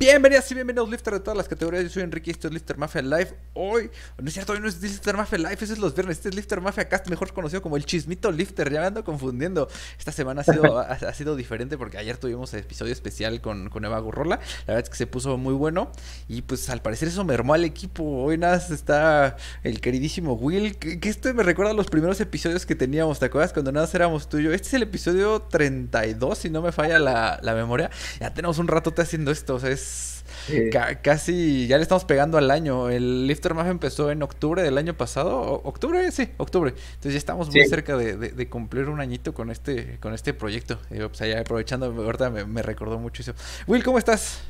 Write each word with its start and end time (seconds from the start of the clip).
Bienvenidas 0.00 0.50
y 0.50 0.54
bienvenidos 0.54 0.88
Lifter 0.88 1.12
de 1.12 1.20
todas 1.20 1.36
las 1.36 1.46
categorías. 1.46 1.84
Yo 1.84 1.90
soy 1.90 2.02
Enrique 2.04 2.30
y 2.30 2.32
esto 2.32 2.48
es 2.48 2.54
Lifter 2.54 2.78
Mafia 2.78 3.02
Live. 3.02 3.34
Hoy, 3.52 3.90
no 4.16 4.28
es 4.28 4.32
cierto, 4.32 4.54
hoy 4.54 4.60
no 4.60 4.66
es 4.66 4.80
Lifter 4.80 5.14
Mafia 5.14 5.36
Live, 5.36 5.58
ese 5.60 5.74
es 5.74 5.78
los 5.78 5.94
viernes. 5.94 6.16
Este 6.16 6.30
es 6.30 6.34
Lifter 6.34 6.58
Mafia 6.62 6.88
Cast, 6.88 7.10
mejor 7.10 7.34
conocido 7.34 7.60
como 7.60 7.76
el 7.76 7.84
Chismito 7.84 8.32
Lifter. 8.32 8.72
Ya 8.72 8.80
me 8.80 8.86
ando 8.86 9.04
confundiendo. 9.04 9.68
Esta 9.98 10.10
semana 10.10 10.40
ha 10.40 10.44
sido, 10.44 10.78
ha, 10.78 11.12
sido 11.12 11.36
diferente 11.36 11.76
porque 11.76 11.98
ayer 11.98 12.16
tuvimos 12.16 12.54
el 12.54 12.60
episodio 12.60 12.94
especial 12.94 13.42
con, 13.42 13.68
con 13.68 13.84
Eva 13.84 13.98
Gurrola. 13.98 14.36
La 14.36 14.72
verdad 14.72 14.84
es 14.84 14.88
que 14.88 14.96
se 14.96 15.06
puso 15.06 15.36
muy 15.36 15.52
bueno. 15.52 15.92
Y 16.28 16.40
pues 16.40 16.70
al 16.70 16.80
parecer 16.80 17.08
eso 17.08 17.22
mermó 17.24 17.52
al 17.52 17.64
equipo. 17.64 18.02
Hoy 18.02 18.38
nada 18.38 18.56
está 18.56 19.36
el 19.62 19.82
queridísimo 19.82 20.32
Will. 20.32 20.78
Que, 20.78 20.98
este 21.10 21.34
me 21.34 21.42
recuerda 21.42 21.72
a 21.72 21.74
los 21.74 21.88
primeros 21.88 22.18
episodios 22.22 22.64
que 22.64 22.74
teníamos. 22.74 23.18
¿Te 23.18 23.26
acuerdas 23.26 23.52
cuando 23.52 23.70
nada 23.70 23.86
éramos 23.92 24.30
tú 24.30 24.38
y 24.38 24.44
yo? 24.44 24.52
Este 24.54 24.68
es 24.68 24.74
el 24.74 24.82
episodio 24.84 25.42
32, 25.42 26.38
si 26.38 26.48
no 26.48 26.62
me 26.62 26.72
falla 26.72 26.98
la, 26.98 27.38
la 27.42 27.54
memoria. 27.54 27.90
Ya 28.18 28.32
tenemos 28.32 28.56
un 28.56 28.66
rato 28.66 28.94
haciendo 28.96 29.30
esto. 29.30 29.56
O 29.56 29.60
sea, 29.60 29.68
es 29.68 29.89
casi 31.02 31.66
ya 31.66 31.76
le 31.76 31.82
estamos 31.82 32.04
pegando 32.04 32.38
al 32.38 32.50
año. 32.50 32.88
El 32.88 33.26
Lifter 33.26 33.54
Mafia 33.54 33.70
empezó 33.70 34.10
en 34.10 34.22
octubre 34.22 34.62
del 34.62 34.78
año 34.78 34.94
pasado. 34.94 35.60
¿Octubre? 35.64 36.10
Sí, 36.12 36.28
octubre. 36.36 36.70
Entonces 36.70 37.12
ya 37.12 37.18
estamos 37.18 37.50
muy 37.50 37.66
cerca 37.66 37.96
de, 37.96 38.48
cumplir 38.48 38.88
un 38.88 39.00
añito 39.00 39.34
con 39.34 39.50
este, 39.50 39.98
con 40.00 40.14
este 40.14 40.34
proyecto. 40.34 40.78
pues 40.88 41.20
allá 41.22 41.40
aprovechando, 41.40 41.86
ahorita 41.86 42.30
me, 42.30 42.62
recordó 42.62 42.98
mucho 42.98 43.22
eso. 43.22 43.34
Will, 43.66 43.82
¿cómo 43.82 43.98
estás? 43.98 44.42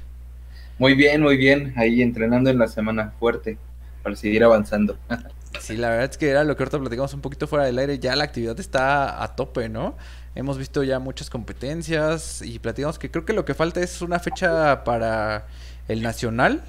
Muy 0.78 0.94
bien, 0.94 1.20
muy 1.20 1.36
bien. 1.36 1.74
Ahí 1.76 2.02
entrenando 2.02 2.50
en 2.50 2.58
la 2.58 2.68
semana 2.68 3.12
fuerte 3.18 3.58
para 4.02 4.16
seguir 4.16 4.44
avanzando. 4.44 4.96
Sí, 5.58 5.76
la 5.76 5.90
verdad 5.90 6.08
es 6.10 6.16
que 6.16 6.30
era 6.30 6.44
lo 6.44 6.56
que 6.56 6.62
ahorita 6.62 6.78
platicamos 6.78 7.12
un 7.12 7.20
poquito 7.20 7.48
fuera 7.48 7.64
del 7.64 7.76
aire. 7.78 7.98
Ya 7.98 8.14
la 8.14 8.22
actividad 8.22 8.58
está 8.60 9.20
a 9.20 9.34
tope, 9.34 9.68
¿no? 9.68 9.96
Hemos 10.34 10.58
visto 10.58 10.84
ya 10.84 11.00
muchas 11.00 11.28
competencias 11.28 12.40
y 12.42 12.60
platicamos 12.60 12.98
que 12.98 13.10
creo 13.10 13.24
que 13.24 13.32
lo 13.32 13.44
que 13.44 13.54
falta 13.54 13.80
es 13.80 14.00
una 14.00 14.20
fecha 14.20 14.84
para 14.84 15.48
el 15.88 16.02
nacional, 16.02 16.62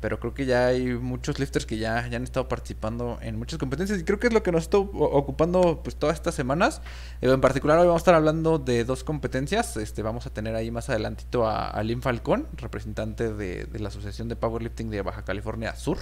pero 0.00 0.18
creo 0.18 0.34
que 0.34 0.44
ya 0.44 0.66
hay 0.66 0.86
muchos 0.88 1.38
lifters 1.38 1.66
que 1.66 1.78
ya, 1.78 2.08
ya 2.08 2.16
han 2.16 2.24
estado 2.24 2.48
participando 2.48 3.18
en 3.22 3.38
muchas 3.38 3.60
competencias 3.60 4.00
y 4.00 4.04
creo 4.04 4.18
que 4.18 4.26
es 4.26 4.32
lo 4.32 4.42
que 4.42 4.50
nos 4.50 4.64
está 4.64 4.78
ocupando 4.78 5.82
pues 5.84 5.94
todas 5.94 6.16
estas 6.16 6.34
semanas. 6.34 6.82
Eh, 7.22 7.30
en 7.30 7.40
particular 7.40 7.78
hoy 7.78 7.86
vamos 7.86 8.00
a 8.00 8.02
estar 8.02 8.14
hablando 8.16 8.58
de 8.58 8.84
dos 8.84 9.04
competencias. 9.04 9.76
Este, 9.76 10.02
vamos 10.02 10.26
a 10.26 10.30
tener 10.30 10.56
ahí 10.56 10.72
más 10.72 10.90
adelantito 10.90 11.46
a, 11.46 11.68
a 11.68 11.82
Lynn 11.84 12.02
Falcón, 12.02 12.48
representante 12.56 13.32
de, 13.32 13.66
de 13.66 13.78
la 13.78 13.88
Asociación 13.88 14.28
de 14.28 14.34
Powerlifting 14.34 14.90
de 14.90 15.02
Baja 15.02 15.24
California 15.24 15.76
Sur. 15.76 15.98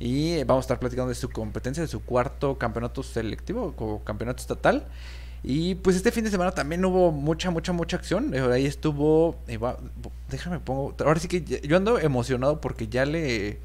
Y 0.00 0.42
vamos 0.42 0.64
a 0.64 0.66
estar 0.66 0.80
platicando 0.80 1.10
de 1.10 1.14
su 1.14 1.30
competencia, 1.30 1.80
de 1.80 1.88
su 1.88 2.04
cuarto 2.04 2.58
campeonato 2.58 3.04
selectivo 3.04 3.72
o 3.78 4.02
campeonato 4.02 4.40
estatal. 4.40 4.88
Y 5.46 5.74
pues 5.74 5.94
este 5.94 6.10
fin 6.10 6.24
de 6.24 6.30
semana 6.30 6.52
también 6.52 6.82
hubo 6.86 7.12
mucha, 7.12 7.50
mucha, 7.50 7.72
mucha 7.72 7.96
acción. 7.96 8.34
Eh, 8.34 8.40
ahí 8.40 8.64
estuvo. 8.64 9.36
déjame 10.30 10.58
pongo. 10.58 10.94
Ahora 11.04 11.20
sí 11.20 11.28
que 11.28 11.42
yo 11.42 11.76
ando 11.76 11.98
emocionado 11.98 12.60
porque 12.60 12.88
ya 12.88 13.04
le. 13.04 13.58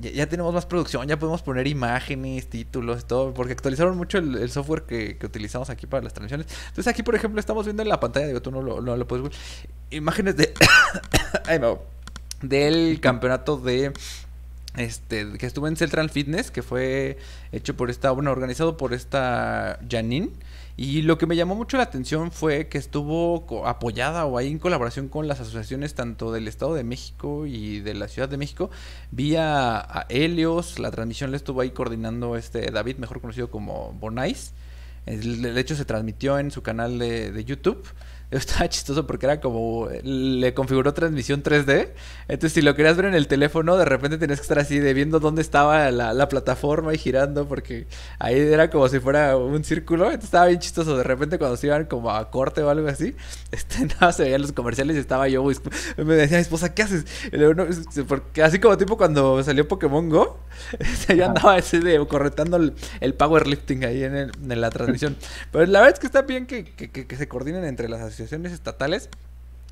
Ya, 0.00 0.26
tenemos 0.28 0.54
más 0.54 0.66
producción, 0.66 1.08
ya 1.08 1.18
podemos 1.18 1.42
poner 1.42 1.66
imágenes, 1.66 2.46
títulos, 2.48 3.06
todo, 3.06 3.34
porque 3.34 3.52
actualizaron 3.52 3.96
mucho 3.96 4.18
el, 4.18 4.50
software 4.50 4.82
que, 4.82 5.18
utilizamos 5.24 5.68
aquí 5.68 5.86
para 5.86 6.02
las 6.04 6.12
transmisiones. 6.12 6.46
Entonces 6.68 6.86
aquí, 6.86 7.02
por 7.02 7.14
ejemplo, 7.14 7.40
estamos 7.40 7.64
viendo 7.64 7.82
en 7.82 7.88
la 7.88 7.98
pantalla, 7.98 8.26
digo, 8.26 8.40
tú 8.40 8.50
no 8.50 8.62
lo, 8.62 8.80
no 8.80 8.96
lo 8.96 9.08
puedes 9.08 9.24
ver, 9.24 9.32
imágenes 9.90 10.36
de... 10.36 10.52
del 12.42 13.00
campeonato 13.00 13.56
de 13.56 13.92
este 14.76 15.32
que 15.38 15.46
estuvo 15.46 15.66
en 15.66 15.76
Central 15.76 16.10
Fitness, 16.10 16.50
que 16.50 16.62
fue 16.62 17.18
hecho 17.52 17.76
por 17.76 17.90
esta, 17.90 18.10
bueno, 18.10 18.30
organizado 18.30 18.76
por 18.76 18.94
esta 18.94 19.80
Janine. 19.90 20.30
Y 20.76 21.02
lo 21.02 21.18
que 21.18 21.26
me 21.26 21.36
llamó 21.36 21.54
mucho 21.54 21.76
la 21.76 21.82
atención 21.82 22.32
fue 22.32 22.68
que 22.68 22.78
estuvo 22.78 23.66
apoyada 23.66 24.24
o 24.24 24.38
ahí 24.38 24.48
en 24.48 24.58
colaboración 24.58 25.08
con 25.08 25.28
las 25.28 25.40
asociaciones 25.40 25.94
tanto 25.94 26.32
del 26.32 26.48
Estado 26.48 26.74
de 26.74 26.84
México 26.84 27.46
y 27.46 27.80
de 27.80 27.94
la 27.94 28.08
Ciudad 28.08 28.28
de 28.28 28.38
México, 28.38 28.70
vía 29.10 29.78
a 29.78 30.06
Helios, 30.08 30.78
la 30.78 30.90
transmisión 30.90 31.30
le 31.32 31.36
estuvo 31.36 31.60
ahí 31.60 31.70
coordinando 31.70 32.36
este 32.36 32.70
David, 32.70 32.96
mejor 32.96 33.20
conocido 33.20 33.50
como 33.50 33.92
Bonais. 34.00 34.52
El, 35.06 35.56
hecho 35.58 35.74
se 35.74 35.84
transmitió 35.84 36.38
en 36.38 36.50
su 36.50 36.62
canal 36.62 36.98
de, 36.98 37.32
de 37.32 37.44
YouTube. 37.44 37.82
Estaba 38.40 38.68
chistoso 38.68 39.06
porque 39.06 39.26
era 39.26 39.40
como. 39.40 39.88
Le 40.02 40.54
configuró 40.54 40.94
transmisión 40.94 41.42
3D. 41.42 41.88
Entonces, 42.28 42.52
si 42.52 42.62
lo 42.62 42.76
querías 42.76 42.96
ver 42.96 43.06
en 43.06 43.14
el 43.14 43.26
teléfono, 43.26 43.76
de 43.76 43.84
repente 43.84 44.18
tenías 44.18 44.38
que 44.38 44.44
estar 44.44 44.60
así 44.60 44.78
de 44.78 44.94
viendo 44.94 45.18
dónde 45.18 45.42
estaba 45.42 45.90
la, 45.90 46.28
plataforma 46.28 46.94
y 46.94 46.98
girando. 46.98 47.48
Porque 47.48 47.88
ahí 48.20 48.38
era 48.38 48.70
como 48.70 48.88
si 48.88 49.00
fuera 49.00 49.36
un 49.36 49.64
círculo. 49.64 50.04
Entonces, 50.04 50.26
estaba 50.26 50.46
bien 50.46 50.60
chistoso. 50.60 50.96
De 50.96 51.02
repente, 51.02 51.38
cuando 51.38 51.56
se 51.56 51.66
iban 51.66 51.86
como 51.86 52.10
a 52.12 52.30
corte 52.30 52.62
o 52.62 52.70
algo 52.70 52.86
así, 52.86 53.16
este, 53.50 53.86
nada, 53.86 54.12
se 54.12 54.22
veían 54.22 54.42
los 54.42 54.52
comerciales 54.52 54.96
y 54.96 55.00
estaba 55.00 55.26
yo. 55.26 55.44
Me 55.96 56.14
decía 56.14 56.36
mi 56.36 56.42
esposa, 56.42 56.72
¿qué 56.72 56.82
haces? 56.82 57.04
porque 58.06 58.42
así 58.42 58.60
como 58.60 58.76
tipo 58.76 58.96
cuando 58.96 59.42
salió 59.42 59.66
Pokémon 59.66 60.08
Go, 60.08 60.38
este, 60.78 61.16
yo 61.16 61.26
andaba 61.26 61.56
así 61.56 61.80
de 61.80 61.98
corretando 62.06 62.56
el, 62.56 63.14
powerlifting 63.14 63.84
ahí 63.84 64.04
en, 64.04 64.30
la 64.40 64.70
transmisión. 64.70 65.16
Pero 65.50 65.66
la 65.66 65.80
verdad 65.80 65.94
es 65.94 66.00
que 66.00 66.06
está 66.06 66.22
bien 66.22 66.46
que, 66.46 66.64
que 66.64 67.16
se 67.16 67.26
coordinen 67.26 67.64
entre 67.64 67.88
las 67.88 68.00
estatales. 68.20 69.08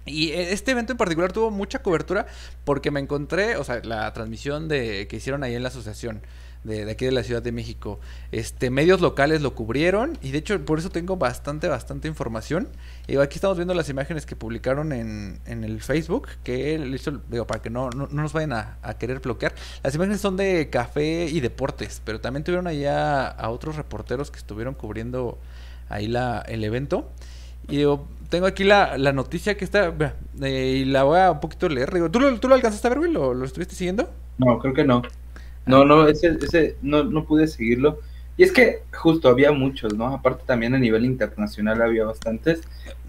Y 0.07 0.33
este 0.33 0.71
evento 0.71 0.93
en 0.93 0.99
particular 0.99 1.33
tuvo 1.33 1.51
mucha 1.51 1.81
cobertura 1.81 2.27
porque 2.65 2.91
me 2.91 3.01
encontré, 3.01 3.57
o 3.57 3.65
sea, 3.65 3.81
la 3.85 4.11
transmisión 4.13 4.69
de 4.69 5.07
que 5.07 5.17
hicieron 5.17 5.43
ahí 5.43 5.55
en 5.55 5.63
la 5.63 5.69
asociación 5.69 6.23
de, 6.65 6.91
aquí 6.91 7.05
de 7.05 7.13
la 7.13 7.23
Ciudad 7.23 7.43
de 7.43 7.53
México. 7.53 8.01
Este, 8.33 8.71
medios 8.71 9.01
locales 9.01 9.43
lo 9.43 9.55
cubrieron 9.55 10.19
y 10.23 10.31
de 10.31 10.39
hecho 10.39 10.65
por 10.65 10.79
eso 10.79 10.91
tengo 10.91 11.17
bastante, 11.17 11.69
bastante 11.69 12.09
información. 12.09 12.69
Y 13.07 13.17
aquí 13.17 13.37
estamos 13.37 13.57
viendo 13.57 13.75
las 13.75 13.89
imágenes 13.89 14.27
que 14.27 14.37
publicaron 14.37 14.93
en, 14.93 15.41
en 15.47 15.65
el 15.65 15.81
Facebook, 15.81 16.29
que 16.43 16.75
hizo, 16.95 17.21
digo, 17.29 17.47
para 17.47 17.63
que 17.63 17.71
no, 17.71 17.91
no, 17.91 18.09
nos 18.09 18.33
vayan 18.33 18.53
a, 18.53 18.79
querer 18.99 19.21
bloquear. 19.21 19.55
Las 19.83 19.95
imágenes 19.95 20.21
son 20.21 20.37
de 20.37 20.71
café 20.71 21.27
y 21.27 21.41
deportes, 21.41 22.03
pero 22.05 22.21
también 22.21 22.45
tuvieron 22.45 22.67
allá 22.67 23.29
a 23.29 23.51
otros 23.51 23.77
reporteros 23.77 24.31
que 24.31 24.39
estuvieron 24.39 24.75
cubriendo 24.75 25.39
ahí 25.89 26.09
la, 26.09 26.41
el 26.49 26.65
evento. 26.65 27.11
Y 27.69 27.77
digo, 27.77 28.07
tengo 28.28 28.47
aquí 28.47 28.65
la, 28.65 28.99
la 28.99 29.12
noticia 29.12 29.56
que 29.56 29.65
está, 29.65 29.94
eh, 30.43 30.81
y 30.81 30.84
la 30.84 31.05
voy 31.05 31.19
a 31.19 31.31
un 31.33 31.41
poquito 31.41 31.69
leer. 31.69 31.93
Digo, 31.93 32.11
¿tú, 32.11 32.21
lo, 32.21 32.39
¿Tú 32.39 32.49
lo 32.49 32.55
alcanzaste 32.55 32.87
a 32.87 32.91
ver, 32.91 32.99
güey? 32.99 33.12
¿Lo, 33.12 33.44
estuviste 33.44 33.75
siguiendo? 33.75 34.11
No, 34.39 34.59
creo 34.59 34.75
que 34.75 34.84
no. 34.84 35.03
No, 35.66 35.84
no, 35.84 36.06
ese, 36.09 36.38
ese 36.41 36.77
no, 36.83 37.05
no 37.05 37.25
pude 37.25 37.47
seguirlo. 37.47 38.00
Y 38.37 38.44
es 38.44 38.53
que 38.53 38.83
justo 38.93 39.28
había 39.28 39.50
muchos, 39.50 39.94
¿no? 39.94 40.06
Aparte 40.06 40.44
también 40.47 40.75
a 40.75 40.78
nivel 40.78 41.05
internacional 41.05 41.83
había 41.83 42.05
bastantes. 42.05 42.61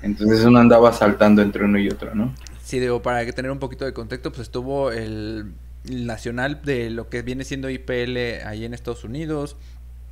Entonces 0.02 0.44
uno 0.44 0.60
andaba 0.60 0.92
saltando 0.92 1.42
entre 1.42 1.66
uno 1.66 1.78
y 1.78 1.90
otro, 1.90 2.16
¿no? 2.16 2.34
Sí, 2.64 2.80
digo, 2.80 3.02
para 3.02 3.26
que 3.26 3.34
tener 3.34 3.52
un 3.52 3.60
poquito 3.60 3.86
de 3.86 3.94
contexto, 3.94 4.32
pues 4.32 4.42
estuvo 4.42 4.92
el, 4.92 5.54
el 5.86 6.08
nacional 6.08 6.62
de 6.64 6.90
lo 6.90 7.10
que 7.10 7.22
viene 7.22 7.44
siendo 7.44 7.70
IPL 7.70 8.46
ahí 8.46 8.66
en 8.66 8.74
Estados 8.74 9.04
Unidos. 9.04 9.56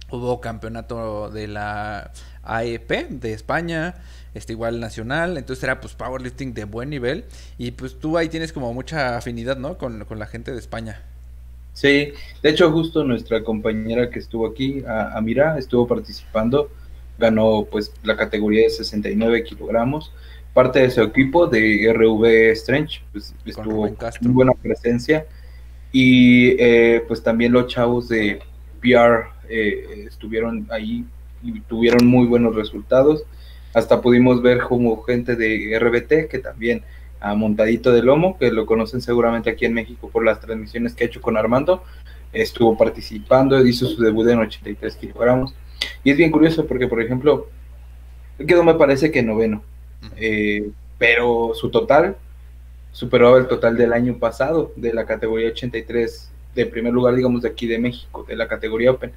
Hubo 0.09 0.39
campeonato 0.39 1.29
de 1.31 1.47
la 1.47 2.11
AEP 2.43 3.09
de 3.09 3.33
España 3.33 3.95
este 4.37 4.53
igual 4.53 4.79
nacional, 4.79 5.37
entonces 5.37 5.63
era 5.63 5.79
pues 5.81 5.93
powerlifting 5.93 6.53
de 6.53 6.65
buen 6.65 6.89
nivel 6.89 7.25
y 7.57 7.71
pues 7.71 7.99
tú 7.99 8.17
ahí 8.17 8.29
tienes 8.29 8.53
como 8.53 8.73
mucha 8.73 9.17
afinidad, 9.17 9.57
¿no? 9.57 9.77
Con, 9.77 10.05
la 10.09 10.25
gente 10.25 10.51
de 10.51 10.59
España. 10.59 11.01
Sí, 11.73 12.13
de 12.41 12.49
hecho 12.49 12.71
justo 12.71 13.03
nuestra 13.03 13.43
compañera 13.43 14.09
que 14.09 14.19
estuvo 14.19 14.47
aquí, 14.47 14.83
Amira, 14.87 15.57
estuvo 15.59 15.87
participando, 15.87 16.71
ganó 17.19 17.67
pues 17.69 17.91
la 18.03 18.15
categoría 18.15 18.63
de 18.63 18.69
69 18.69 19.43
kilogramos, 19.43 20.11
parte 20.53 20.79
de 20.79 20.89
su 20.89 21.01
equipo 21.01 21.47
de 21.47 21.93
RV 21.93 22.51
Strange, 22.53 23.01
pues 23.11 23.35
estuvo 23.45 23.87
muy 24.21 24.31
buena 24.33 24.53
presencia 24.53 25.25
y 25.91 26.49
eh, 26.61 27.03
pues 27.07 27.21
también 27.21 27.51
los 27.51 27.67
chavos 27.67 28.07
de 28.09 28.39
PR 28.81 29.29
eh, 29.49 30.05
estuvieron 30.07 30.67
ahí 30.71 31.05
y 31.43 31.59
tuvieron 31.61 32.05
muy 32.07 32.27
buenos 32.27 32.55
resultados. 32.55 33.23
Hasta 33.73 34.01
pudimos 34.01 34.41
ver 34.41 34.59
como 34.59 35.01
gente 35.03 35.35
de 35.35 35.77
RBT 35.79 36.29
que 36.29 36.39
también 36.39 36.83
a 37.19 37.33
Montadito 37.35 37.91
de 37.91 38.03
Lomo, 38.03 38.37
que 38.37 38.51
lo 38.51 38.65
conocen 38.65 39.01
seguramente 39.01 39.49
aquí 39.49 39.65
en 39.65 39.73
México 39.73 40.09
por 40.09 40.23
las 40.23 40.39
transmisiones 40.39 40.93
que 40.93 41.03
ha 41.03 41.07
hecho 41.07 41.21
con 41.21 41.37
Armando, 41.37 41.83
estuvo 42.31 42.77
participando, 42.77 43.65
hizo 43.65 43.87
su 43.87 44.01
debut 44.01 44.27
en 44.29 44.39
83 44.39 44.95
kilogramos. 44.95 45.53
Y 46.03 46.11
es 46.11 46.17
bien 46.17 46.31
curioso 46.31 46.65
porque, 46.65 46.87
por 46.87 47.01
ejemplo, 47.01 47.47
quedó 48.45 48.63
me 48.63 48.75
parece 48.75 49.11
que 49.11 49.23
noveno, 49.23 49.63
eh, 50.15 50.69
pero 50.97 51.51
su 51.53 51.69
total 51.69 52.17
superó 52.91 53.37
el 53.37 53.47
total 53.47 53.77
del 53.77 53.93
año 53.93 54.17
pasado 54.17 54.71
de 54.75 54.93
la 54.93 55.05
categoría 55.05 55.49
83, 55.49 56.31
de 56.55 56.65
primer 56.65 56.93
lugar, 56.93 57.15
digamos, 57.15 57.43
de 57.43 57.49
aquí 57.49 57.67
de 57.67 57.77
México, 57.77 58.25
de 58.27 58.35
la 58.35 58.47
categoría 58.47 58.91
Open. 58.91 59.11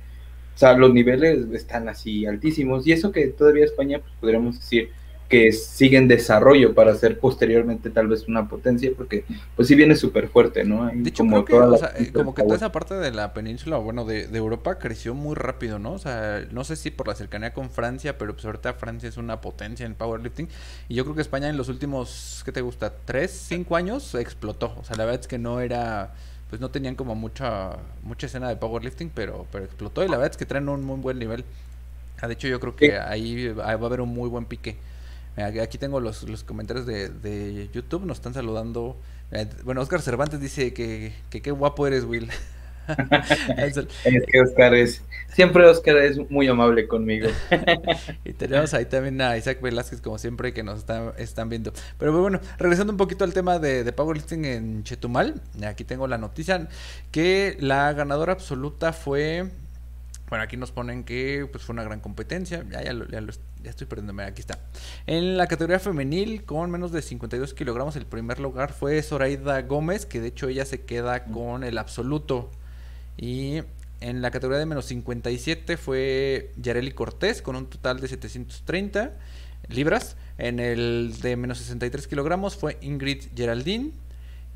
O 0.60 0.66
sea, 0.66 0.74
los 0.74 0.92
niveles 0.92 1.46
están 1.54 1.88
así 1.88 2.26
altísimos. 2.26 2.86
Y 2.86 2.92
eso 2.92 3.10
que 3.12 3.28
todavía 3.28 3.64
España, 3.64 3.98
pues 3.98 4.12
podríamos 4.20 4.60
decir, 4.60 4.90
que 5.30 5.52
sigue 5.52 5.96
en 5.96 6.06
desarrollo 6.06 6.74
para 6.74 6.94
ser 6.96 7.18
posteriormente 7.18 7.88
tal 7.88 8.08
vez 8.08 8.28
una 8.28 8.46
potencia, 8.46 8.90
porque 8.94 9.24
pues 9.56 9.68
sí 9.68 9.74
viene 9.74 9.96
súper 9.96 10.28
fuerte, 10.28 10.64
¿no? 10.64 10.90
de 10.92 11.08
hecho, 11.08 11.22
como, 11.22 11.46
que, 11.46 11.54
o 11.54 11.78
sea, 11.78 11.94
eh, 11.96 12.12
como 12.12 12.34
que 12.34 12.42
toda 12.42 12.56
esa 12.56 12.72
parte 12.72 12.94
de 12.96 13.10
la 13.10 13.32
península, 13.32 13.78
bueno, 13.78 14.04
de, 14.04 14.26
de, 14.26 14.36
Europa 14.36 14.78
creció 14.78 15.14
muy 15.14 15.34
rápido, 15.34 15.78
¿no? 15.78 15.92
O 15.92 15.98
sea, 15.98 16.44
no 16.50 16.62
sé 16.64 16.76
si 16.76 16.90
por 16.90 17.08
la 17.08 17.14
cercanía 17.14 17.54
con 17.54 17.70
Francia, 17.70 18.18
pero 18.18 18.34
pues 18.34 18.44
ahorita 18.44 18.74
Francia 18.74 19.08
es 19.08 19.16
una 19.16 19.40
potencia 19.40 19.86
en 19.86 19.94
powerlifting, 19.94 20.48
y 20.90 20.94
yo 20.94 21.04
creo 21.04 21.14
que 21.14 21.22
España 21.22 21.48
en 21.48 21.56
los 21.56 21.70
últimos, 21.70 22.42
¿qué 22.44 22.52
te 22.52 22.60
gusta? 22.60 22.92
¿Tres, 23.06 23.30
cinco 23.30 23.76
años? 23.76 24.14
Explotó, 24.14 24.74
o 24.78 24.84
sea, 24.84 24.96
la 24.96 25.06
verdad 25.06 25.22
es 25.22 25.26
que 25.26 25.38
no 25.38 25.60
era 25.60 26.12
pues 26.50 26.60
no 26.60 26.70
tenían 26.70 26.96
como 26.96 27.14
mucha 27.14 27.76
mucha 28.02 28.26
escena 28.26 28.48
de 28.48 28.56
powerlifting, 28.56 29.10
pero 29.14 29.46
pero 29.50 29.64
explotó 29.64 30.04
y 30.04 30.08
la 30.08 30.18
verdad 30.18 30.32
es 30.32 30.36
que 30.36 30.46
traen 30.46 30.68
un 30.68 30.84
muy 30.84 30.98
buen 30.98 31.18
nivel. 31.18 31.44
Ah, 32.20 32.26
de 32.26 32.34
hecho, 32.34 32.48
yo 32.48 32.60
creo 32.60 32.76
que 32.76 32.98
ahí 32.98 33.48
va 33.48 33.66
a 33.66 33.72
haber 33.72 34.02
un 34.02 34.10
muy 34.10 34.28
buen 34.28 34.44
pique. 34.44 34.76
Aquí 35.36 35.78
tengo 35.78 36.00
los, 36.00 36.28
los 36.28 36.44
comentarios 36.44 36.84
de, 36.84 37.08
de 37.08 37.70
YouTube, 37.72 38.04
nos 38.04 38.18
están 38.18 38.34
saludando. 38.34 38.96
Bueno, 39.64 39.80
Oscar 39.80 40.02
Cervantes 40.02 40.40
dice 40.40 40.74
que, 40.74 41.14
que 41.30 41.40
qué 41.40 41.50
guapo 41.50 41.86
eres, 41.86 42.04
Will. 42.04 42.28
es 43.56 43.86
que 44.26 44.40
Oscar 44.40 44.74
es, 44.74 45.02
siempre 45.32 45.64
Oscar 45.66 45.96
es 45.98 46.18
muy 46.30 46.48
amable 46.48 46.86
conmigo. 46.88 47.28
y 48.24 48.32
tenemos 48.32 48.74
ahí 48.74 48.86
también 48.86 49.20
a 49.20 49.36
Isaac 49.36 49.60
Velázquez, 49.60 50.00
como 50.00 50.18
siempre, 50.18 50.52
que 50.52 50.62
nos 50.62 50.84
están 51.18 51.48
viendo. 51.48 51.72
Pero 51.98 52.18
bueno, 52.20 52.40
regresando 52.58 52.92
un 52.92 52.96
poquito 52.96 53.24
al 53.24 53.32
tema 53.32 53.58
de, 53.58 53.84
de 53.84 53.92
powerlifting 53.92 54.44
en 54.44 54.84
Chetumal, 54.84 55.40
aquí 55.66 55.84
tengo 55.84 56.06
la 56.06 56.18
noticia 56.18 56.68
que 57.10 57.56
la 57.60 57.92
ganadora 57.92 58.32
absoluta 58.32 58.92
fue 58.92 59.46
bueno, 60.30 60.44
aquí 60.44 60.56
nos 60.56 60.70
ponen 60.70 61.02
que 61.02 61.48
pues 61.50 61.64
fue 61.64 61.72
una 61.72 61.82
gran 61.82 61.98
competencia. 61.98 62.64
Ya, 62.70 62.82
ya, 62.84 62.92
ya, 62.92 63.20
ya 63.62 63.70
estoy 63.70 63.88
perdiéndome. 63.88 64.22
Aquí 64.22 64.40
está. 64.40 64.60
En 65.06 65.36
la 65.36 65.48
categoría 65.48 65.80
femenil, 65.80 66.44
con 66.44 66.70
menos 66.70 66.92
de 66.92 67.02
52 67.02 67.52
kilogramos, 67.52 67.96
el 67.96 68.06
primer 68.06 68.38
lugar 68.38 68.72
fue 68.72 69.02
Zoraida 69.02 69.60
Gómez, 69.62 70.06
que 70.06 70.20
de 70.20 70.28
hecho 70.28 70.46
ella 70.48 70.64
se 70.64 70.82
queda 70.82 71.24
con 71.24 71.64
el 71.64 71.76
absoluto. 71.78 72.48
Y 73.20 73.60
en 74.00 74.22
la 74.22 74.30
categoría 74.30 74.58
de 74.58 74.66
menos 74.66 74.86
57 74.86 75.76
fue 75.76 76.52
Yareli 76.56 76.92
Cortés, 76.92 77.42
con 77.42 77.54
un 77.54 77.66
total 77.66 78.00
de 78.00 78.08
730 78.08 79.12
libras. 79.68 80.16
En 80.38 80.58
el 80.58 81.14
de 81.20 81.36
menos 81.36 81.58
63 81.58 82.08
kilogramos 82.08 82.56
fue 82.56 82.78
Ingrid 82.80 83.24
Geraldine 83.36 83.92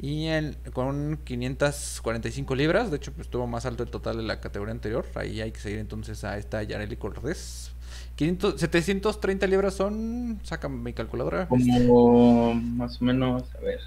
y 0.00 0.26
en, 0.26 0.56
con 0.72 1.19
545 1.25 2.55
libras, 2.55 2.90
de 2.90 2.96
hecho 2.96 3.12
pues, 3.12 3.26
estuvo 3.26 3.46
más 3.46 3.64
alto 3.66 3.82
el 3.82 3.90
total 3.90 4.16
de 4.16 4.22
la 4.22 4.40
categoría 4.40 4.72
anterior. 4.72 5.05
Ahí 5.14 5.43
hay 5.43 5.52
que 5.52 5.61
seguir 5.61 5.78
entonces 5.78 6.25
a 6.25 6.38
esta 6.38 6.62
Yareli 6.62 6.96
Cortés. 6.96 7.70
730 8.16 9.46
libras 9.46 9.75
son, 9.75 10.40
saca 10.43 10.69
mi 10.70 10.94
calculadora. 10.94 11.49
Como 11.49 12.55
más 12.55 13.00
o 13.00 13.05
menos, 13.05 13.43
a 13.56 13.61
ver. 13.61 13.81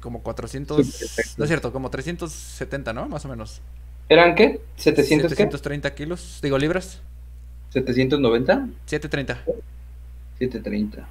Como 0.00 0.22
400, 0.22 1.36
no 1.38 1.44
es 1.44 1.48
cierto, 1.48 1.72
como 1.72 1.90
370, 1.90 2.92
¿no? 2.92 3.08
Más 3.08 3.24
o 3.24 3.28
menos. 3.28 3.60
¿Eran 4.08 4.34
qué? 4.34 4.60
¿700 4.78 5.28
730 5.28 5.94
kilos, 5.94 6.38
digo 6.42 6.58
libras. 6.58 7.00
¿790? 7.72 8.70
730. 8.86 9.44
730. 10.38 11.08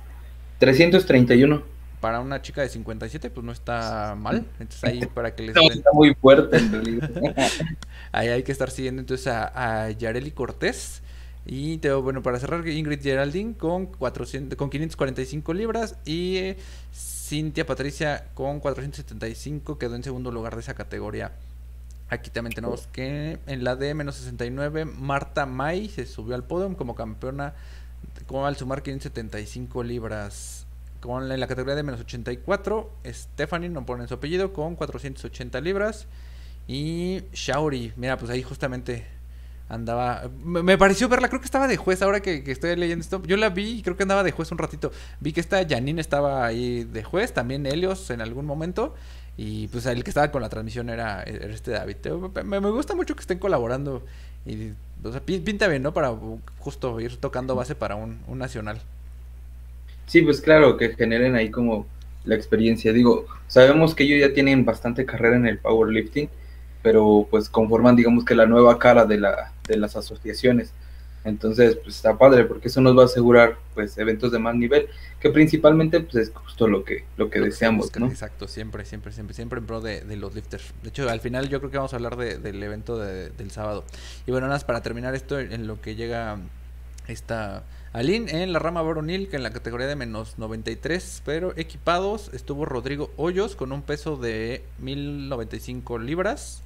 331 0.59 1.75
para 2.05 2.19
una 2.19 2.39
chica 2.39 2.61
de 2.61 2.69
57, 2.69 3.31
pues 3.31 3.43
no 3.43 3.51
está 3.51 4.13
mal. 4.15 4.45
Entonces 4.59 4.83
ahí 4.83 4.99
para 5.15 5.33
que 5.33 5.41
les... 5.41 5.55
No, 5.55 5.63
está 5.63 5.89
muy 5.91 6.13
fuerte 6.13 6.57
en 6.57 6.71
realidad. 6.71 7.09
ahí 8.11 8.27
hay 8.27 8.43
que 8.43 8.51
estar 8.51 8.69
siguiendo 8.69 8.99
entonces 8.99 9.25
a, 9.25 9.89
Yareli 9.89 10.29
Cortés. 10.29 11.01
Y 11.47 11.77
te, 11.79 11.91
bueno, 11.93 12.21
para 12.21 12.39
cerrar, 12.39 12.67
Ingrid 12.67 13.01
Geraldine 13.01 13.55
con, 13.55 13.87
400, 13.87 14.55
con 14.55 14.69
545 14.69 15.51
libras 15.55 15.95
y 16.05 16.37
eh, 16.37 16.57
Cintia 16.93 17.65
Patricia 17.65 18.25
con 18.35 18.59
475 18.59 19.79
quedó 19.79 19.95
en 19.95 20.03
segundo 20.03 20.31
lugar 20.31 20.53
de 20.53 20.61
esa 20.61 20.75
categoría. 20.75 21.31
Aquí 22.09 22.29
también 22.29 22.53
tenemos 22.53 22.87
que 22.87 23.39
en 23.47 23.63
la 23.63 23.75
de 23.75 23.93
menos 23.95 24.15
69, 24.15 24.85
Marta 24.85 25.45
May 25.45 25.89
se 25.89 26.05
subió 26.05 26.35
al 26.35 26.43
podium 26.43 26.75
como 26.75 26.93
campeona 26.93 27.55
con, 28.27 28.45
al 28.45 28.55
sumar 28.55 28.83
575 28.83 29.83
libras. 29.83 30.67
Con 30.99 31.31
en 31.31 31.39
la 31.39 31.47
categoría 31.47 31.75
de 31.75 31.83
menos 31.83 32.01
84, 32.01 32.91
Stephanie, 33.05 33.69
no 33.69 33.85
ponen 33.85 34.07
su 34.07 34.15
apellido, 34.15 34.53
con 34.53 34.75
480 34.75 35.61
libras. 35.61 36.07
Y 36.67 37.23
Shauri, 37.33 37.93
mira, 37.95 38.17
pues 38.17 38.31
ahí 38.31 38.41
justamente 38.41 39.05
andaba. 39.69 40.29
Me, 40.43 40.77
pareció 40.77 41.07
verla, 41.09 41.29
creo 41.29 41.41
que 41.41 41.45
estaba 41.45 41.67
de 41.67 41.77
juez 41.77 42.01
ahora 42.01 42.21
que, 42.21 42.43
estoy 42.47 42.75
leyendo 42.75 43.03
esto. 43.03 43.21
Yo 43.23 43.37
la 43.37 43.49
vi 43.49 43.79
y 43.79 43.81
creo 43.81 43.95
que 43.97 44.03
andaba 44.03 44.23
de 44.23 44.31
juez 44.31 44.51
un 44.51 44.57
ratito. 44.57 44.91
Vi 45.19 45.33
que 45.33 45.41
esta 45.41 45.67
Janine 45.67 46.01
estaba 46.01 46.45
ahí 46.45 46.83
de 46.83 47.03
juez, 47.03 47.33
también 47.33 47.65
Helios 47.65 48.09
en 48.09 48.21
algún 48.21 48.45
momento. 48.45 48.95
Y 49.37 49.67
pues 49.67 49.85
el 49.85 50.03
que 50.03 50.11
estaba 50.11 50.31
con 50.31 50.41
la 50.41 50.49
transmisión 50.49 50.89
era, 50.89 51.23
este 51.23 51.71
David. 51.71 51.97
Me, 52.45 52.59
gusta 52.59 52.95
mucho 52.95 53.15
que 53.15 53.21
estén 53.21 53.39
colaborando. 53.39 54.03
Y 54.45 54.73
pinta 55.41 55.67
bien, 55.67 55.83
¿no? 55.83 55.93
Para 55.93 56.13
justo 56.59 56.99
ir 56.99 57.17
tocando 57.17 57.55
base 57.55 57.75
para 57.75 57.95
un 57.95 58.19
nacional. 58.29 58.79
Sí, 60.07 60.21
pues 60.21 60.39
claro, 60.41 60.77
que 60.77 60.95
generen 60.95 61.35
ahí 61.35 61.49
como 61.49 61.87
la 62.25 62.35
experiencia. 62.35 62.93
Digo, 62.93 63.25
sabemos 63.47 63.95
que 63.95 64.03
ellos 64.03 64.27
ya 64.27 64.33
tienen 64.33 64.65
bastante 64.65 65.05
carrera 65.05 65.35
en 65.35 65.47
el 65.47 65.57
powerlifting, 65.57 66.29
pero 66.81 67.27
pues 67.29 67.49
conforman, 67.49 67.95
digamos 67.95 68.25
que 68.25 68.35
la 68.35 68.45
nueva 68.45 68.77
cara 68.77 69.05
de, 69.05 69.17
la, 69.17 69.51
de 69.67 69.77
las 69.77 69.95
asociaciones. 69.95 70.71
Entonces, 71.25 71.75
pues 71.83 71.95
está 71.95 72.17
padre, 72.17 72.45
porque 72.45 72.69
eso 72.69 72.79
nos 72.79 72.97
va 72.97 73.01
a 73.01 73.05
asegurar, 73.05 73.57
pues, 73.73 73.97
eventos 73.97 74.31
de 74.31 74.39
más 74.39 74.55
nivel, 74.55 74.87
que 75.19 75.31
principalmente, 75.31 75.99
pues, 75.99 76.15
es 76.15 76.31
justo 76.33 76.67
lo 76.67 76.85
que, 76.85 77.03
lo 77.17 77.29
que 77.29 77.41
deseamos, 77.41 77.91
¿no? 77.99 78.07
Exacto, 78.07 78.47
siempre, 78.47 78.85
siempre, 78.85 79.11
siempre, 79.11 79.33
siempre 79.33 79.59
en 79.59 79.65
pro 79.65 79.81
de, 79.81 80.03
los 80.15 80.35
lifters. 80.35 80.73
De 80.83 80.89
hecho, 80.89 81.09
al 81.09 81.19
final 81.19 81.49
yo 81.49 81.59
creo 81.59 81.71
que 81.71 81.77
vamos 81.77 81.93
a 81.93 81.97
hablar 81.97 82.15
del 82.15 82.63
evento 82.63 82.97
del 82.97 83.51
sábado. 83.51 83.83
Y 84.25 84.31
bueno, 84.31 84.47
nada 84.47 84.55
más 84.55 84.63
para 84.63 84.81
terminar 84.81 85.15
esto, 85.15 85.39
en 85.39 85.67
lo 85.67 85.81
que 85.81 85.95
llega 85.95 86.37
esta 87.07 87.63
Aline 87.95 88.43
en 88.43 88.51
la 88.51 88.59
rama 88.59 88.81
varonil, 88.81 89.29
que 89.29 89.37
en 89.37 89.43
la 89.43 89.51
categoría 89.51 89.87
de 89.87 89.95
menos 89.95 90.37
93, 90.37 91.21
pero 91.23 91.53
equipados 91.55 92.29
estuvo 92.33 92.65
Rodrigo 92.65 93.09
Hoyos 93.15 93.55
con 93.55 93.71
un 93.71 93.83
peso 93.83 94.17
de 94.17 94.65
1095 94.79 95.97
libras. 95.99 96.61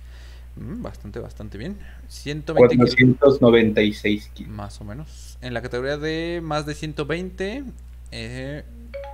Mm, 0.55 0.81
bastante, 0.81 1.19
bastante 1.19 1.57
bien. 1.57 1.77
120 2.07 2.77
496 2.77 4.31
kilos. 4.33 4.53
Más 4.53 4.81
o 4.81 4.83
menos. 4.83 5.37
En 5.41 5.53
la 5.53 5.61
categoría 5.61 5.97
de 5.97 6.41
más 6.43 6.65
de 6.65 6.75
120, 6.75 7.63
eh, 8.11 8.63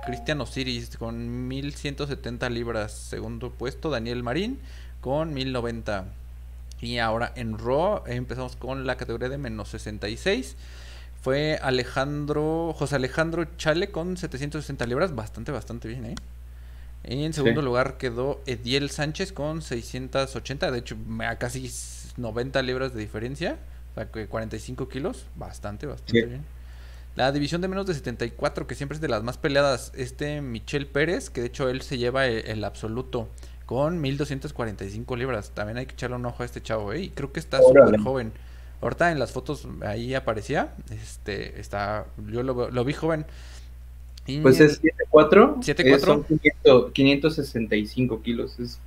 Cristian 0.06 0.40
Osiris 0.40 0.96
con 0.96 1.48
1170 1.48 2.50
libras. 2.50 2.92
Segundo 2.92 3.50
puesto, 3.50 3.90
Daniel 3.90 4.22
Marín 4.22 4.58
con 5.00 5.34
1090. 5.34 6.06
Y 6.80 6.98
ahora 6.98 7.32
en 7.36 7.58
Raw 7.58 8.02
empezamos 8.06 8.56
con 8.56 8.86
la 8.86 8.96
categoría 8.96 9.28
de 9.28 9.38
menos 9.38 9.68
66 9.70 10.56
fue 11.26 11.58
Alejandro, 11.60 12.72
José 12.72 12.94
Alejandro 12.94 13.56
Chale 13.56 13.90
con 13.90 14.16
760 14.16 14.86
libras, 14.86 15.12
bastante, 15.12 15.50
bastante 15.50 15.88
bien, 15.88 16.04
¿eh? 16.04 16.14
Y 17.06 17.24
en 17.24 17.32
segundo 17.32 17.62
lugar 17.62 17.98
quedó 17.98 18.42
Ediel 18.46 18.90
Sánchez 18.90 19.32
con 19.32 19.62
680, 19.62 20.70
de 20.70 20.78
hecho, 20.78 20.96
a 21.20 21.36
casi 21.36 21.70
90 22.16 22.62
libras 22.62 22.94
de 22.94 23.00
diferencia, 23.00 23.58
o 23.92 23.94
sea, 23.94 24.10
que 24.10 24.26
45 24.26 24.88
kilos, 24.88 25.26
bastante, 25.36 25.86
bastante 25.86 26.26
bien. 26.26 26.56
La 27.16 27.32
división 27.32 27.62
de 27.62 27.68
menos 27.68 27.86
de 27.86 27.94
74, 27.94 28.66
que 28.66 28.74
siempre 28.74 28.96
es 28.96 29.00
de 29.00 29.08
las 29.08 29.22
más 29.22 29.38
peleadas, 29.38 29.90
este 29.96 30.42
Michel 30.42 30.86
Pérez, 30.86 31.30
que 31.30 31.40
de 31.40 31.46
hecho 31.46 31.70
él 31.70 31.80
se 31.80 31.96
lleva 31.96 32.26
el, 32.26 32.62
absoluto 32.62 33.30
con 33.64 34.02
1245 34.02 35.16
libras. 35.16 35.50
También 35.54 35.78
hay 35.78 35.86
que 35.86 35.94
echarle 35.94 36.16
un 36.16 36.26
ojo 36.26 36.42
a 36.42 36.46
este 36.46 36.60
chavo, 36.60 36.92
¿eh? 36.92 37.00
Y 37.00 37.08
creo 37.08 37.32
que 37.32 37.40
está 37.40 37.62
súper 37.62 37.98
joven. 38.00 38.32
Ahorita 38.82 39.10
en 39.10 39.18
las 39.18 39.32
fotos 39.32 39.66
ahí 39.80 40.14
aparecía. 40.14 40.74
Este, 40.90 41.58
está. 41.58 42.04
Yo 42.26 42.42
lo, 42.42 42.84
vi 42.84 42.92
joven. 42.92 43.24
Pues 44.42 44.60
es 44.60 44.82
7'4. 44.82 45.56
7'4. 45.62 45.98
Son 46.64 46.92
565 46.92 48.22
kilos. 48.22 48.58
Es 48.58 48.80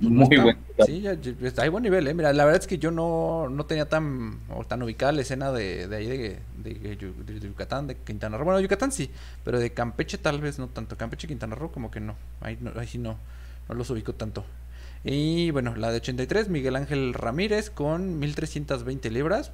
muy 0.00 0.36
bueno. 0.36 0.58
Sí, 0.86 1.02
ya, 1.02 1.16
hay 1.58 1.68
buen 1.68 1.82
nivel, 1.82 2.08
¿eh? 2.08 2.14
Mira, 2.14 2.32
la 2.32 2.44
verdad 2.44 2.62
es 2.62 2.66
que 2.66 2.78
yo 2.78 2.90
no, 2.90 3.48
no 3.50 3.66
tenía 3.66 3.88
tan, 3.88 4.38
o 4.48 4.64
tan 4.64 4.82
ubicada 4.82 5.12
la 5.12 5.20
escena 5.20 5.52
de, 5.52 5.88
de 5.88 5.96
ahí 5.96 6.06
de, 6.06 6.38
de, 6.56 7.40
Yucatán, 7.40 7.86
de 7.86 7.96
Quintana 7.96 8.38
Roo. 8.38 8.46
Bueno, 8.46 8.60
Yucatán 8.60 8.92
sí, 8.92 9.10
pero 9.44 9.58
de 9.58 9.70
Campeche 9.72 10.16
tal 10.16 10.40
vez 10.40 10.58
no 10.58 10.68
tanto. 10.68 10.96
Campeche, 10.96 11.28
Quintana 11.28 11.54
Roo 11.54 11.70
como 11.70 11.90
que 11.90 12.00
no. 12.00 12.14
Ahí, 12.40 12.56
no, 12.60 12.72
ahí 12.76 12.86
sí 12.86 12.98
no, 12.98 13.18
no 13.68 13.74
los 13.74 13.90
ubico 13.90 14.14
tanto. 14.14 14.44
Y 15.04 15.50
bueno, 15.50 15.76
la 15.76 15.90
de 15.90 15.98
83, 15.98 16.48
Miguel 16.48 16.76
Ángel 16.76 17.14
Ramírez 17.14 17.70
con 17.70 18.18
1320 18.18 19.10
libras. 19.10 19.52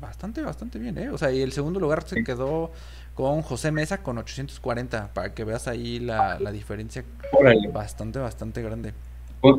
Bastante, 0.00 0.42
bastante 0.42 0.78
bien, 0.78 0.96
¿eh? 0.98 1.10
O 1.10 1.18
sea, 1.18 1.32
y 1.32 1.40
el 1.42 1.52
segundo 1.52 1.80
lugar 1.80 2.06
se 2.06 2.22
quedó 2.22 2.70
con 3.18 3.42
José 3.42 3.72
Mesa 3.72 3.98
con 3.98 4.16
840, 4.16 5.12
para 5.12 5.34
que 5.34 5.42
veas 5.42 5.66
ahí 5.66 5.98
la, 5.98 6.38
diferencia. 6.52 7.02
Bastante, 7.72 8.20
bastante 8.20 8.62
grande. 8.62 8.92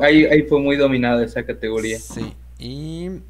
Ahí, 0.00 0.24
ahí 0.24 0.44
fue 0.44 0.60
muy 0.60 0.76
dominada 0.76 1.22
esa 1.22 1.44
categoría. 1.44 1.98
Sí, 1.98 2.34
y 2.58 3.20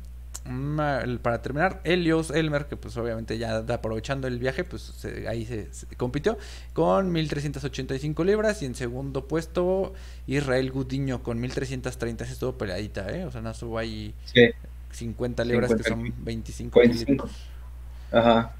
para 1.21 1.43
terminar, 1.43 1.81
Helios 1.83 2.31
Elmer, 2.31 2.67
que 2.67 2.77
pues 2.77 2.97
obviamente 2.97 3.39
ya 3.39 3.57
aprovechando 3.57 4.29
el 4.29 4.39
viaje, 4.39 4.63
pues 4.63 5.05
ahí 5.29 5.45
se, 5.47 5.69
compitió 5.97 6.39
con 6.75 7.11
1385 7.11 8.23
libras 8.23 8.63
y 8.63 8.67
en 8.67 8.77
segundo 8.77 9.27
puesto 9.27 9.95
Israel 10.29 10.71
Gudiño 10.71 11.25
con 11.25 11.41
1330, 11.41 12.25
se 12.25 12.33
estuvo 12.35 12.53
peleadita, 12.53 13.11
¿eh? 13.11 13.25
O 13.25 13.33
sea, 13.33 13.41
no 13.41 13.51
estuvo 13.51 13.79
ahí 13.79 14.15
50 14.93 15.45
libras 15.45 15.75
que 15.75 15.83
son 15.83 16.15
25, 16.25 16.79
25. 16.79 17.29
Ajá. 18.13 18.55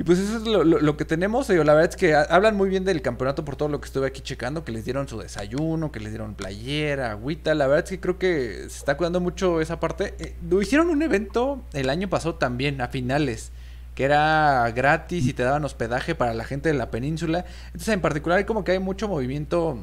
Y 0.00 0.02
pues 0.02 0.18
eso 0.18 0.38
es 0.38 0.44
lo, 0.46 0.96
que 0.96 1.04
tenemos. 1.04 1.50
la 1.50 1.74
verdad 1.74 1.90
es 1.90 1.94
que 1.94 2.14
hablan 2.14 2.56
muy 2.56 2.70
bien 2.70 2.86
del 2.86 3.02
campeonato 3.02 3.44
por 3.44 3.56
todo 3.56 3.68
lo 3.68 3.82
que 3.82 3.84
estuve 3.84 4.06
aquí 4.06 4.22
checando, 4.22 4.64
que 4.64 4.72
les 4.72 4.86
dieron 4.86 5.06
su 5.08 5.18
desayuno, 5.18 5.92
que 5.92 6.00
les 6.00 6.08
dieron 6.08 6.34
playera, 6.34 7.10
agüita. 7.10 7.54
La 7.54 7.66
verdad 7.66 7.84
es 7.84 7.90
que 7.90 8.00
creo 8.00 8.18
que 8.18 8.60
se 8.60 8.78
está 8.78 8.96
cuidando 8.96 9.20
mucho 9.20 9.60
esa 9.60 9.78
parte. 9.78 10.14
Eh, 10.18 10.34
hicieron 10.62 10.88
un 10.88 11.02
evento 11.02 11.62
el 11.74 11.90
año 11.90 12.08
pasado 12.08 12.36
también, 12.36 12.80
a 12.80 12.88
finales, 12.88 13.52
que 13.94 14.04
era 14.04 14.72
gratis 14.74 15.26
y 15.26 15.34
te 15.34 15.42
daban 15.42 15.66
hospedaje 15.66 16.14
para 16.14 16.32
la 16.32 16.44
gente 16.44 16.70
de 16.70 16.76
la 16.76 16.90
península. 16.90 17.44
Entonces, 17.66 17.92
en 17.92 18.00
particular, 18.00 18.46
como 18.46 18.64
que 18.64 18.72
hay 18.72 18.78
mucho 18.78 19.06
movimiento 19.06 19.80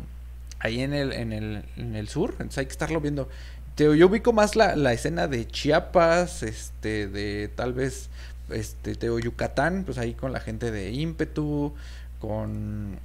ahí 0.57 0.81
en 0.81 0.95
el, 0.95 1.13
en 1.13 1.31
el, 1.31 1.63
en 1.75 1.95
el 1.95 2.07
sur. 2.07 2.31
Entonces 2.31 2.57
hay 2.57 2.65
que 2.65 2.71
estarlo 2.71 3.01
viendo. 3.01 3.29
Yo 3.77 4.07
ubico 4.07 4.33
más 4.33 4.55
la, 4.55 4.75
la 4.75 4.93
escena 4.93 5.27
de 5.27 5.45
Chiapas, 5.45 6.41
este, 6.41 7.07
de 7.07 7.49
tal 7.49 7.73
vez 7.73 8.09
este 8.49 8.95
Teo 8.95 9.19
Yucatán, 9.19 9.83
pues 9.85 9.97
ahí 9.97 10.13
con 10.13 10.31
la 10.31 10.39
gente 10.39 10.71
de 10.71 10.91
ímpetu, 10.91 11.73
con 12.19 12.99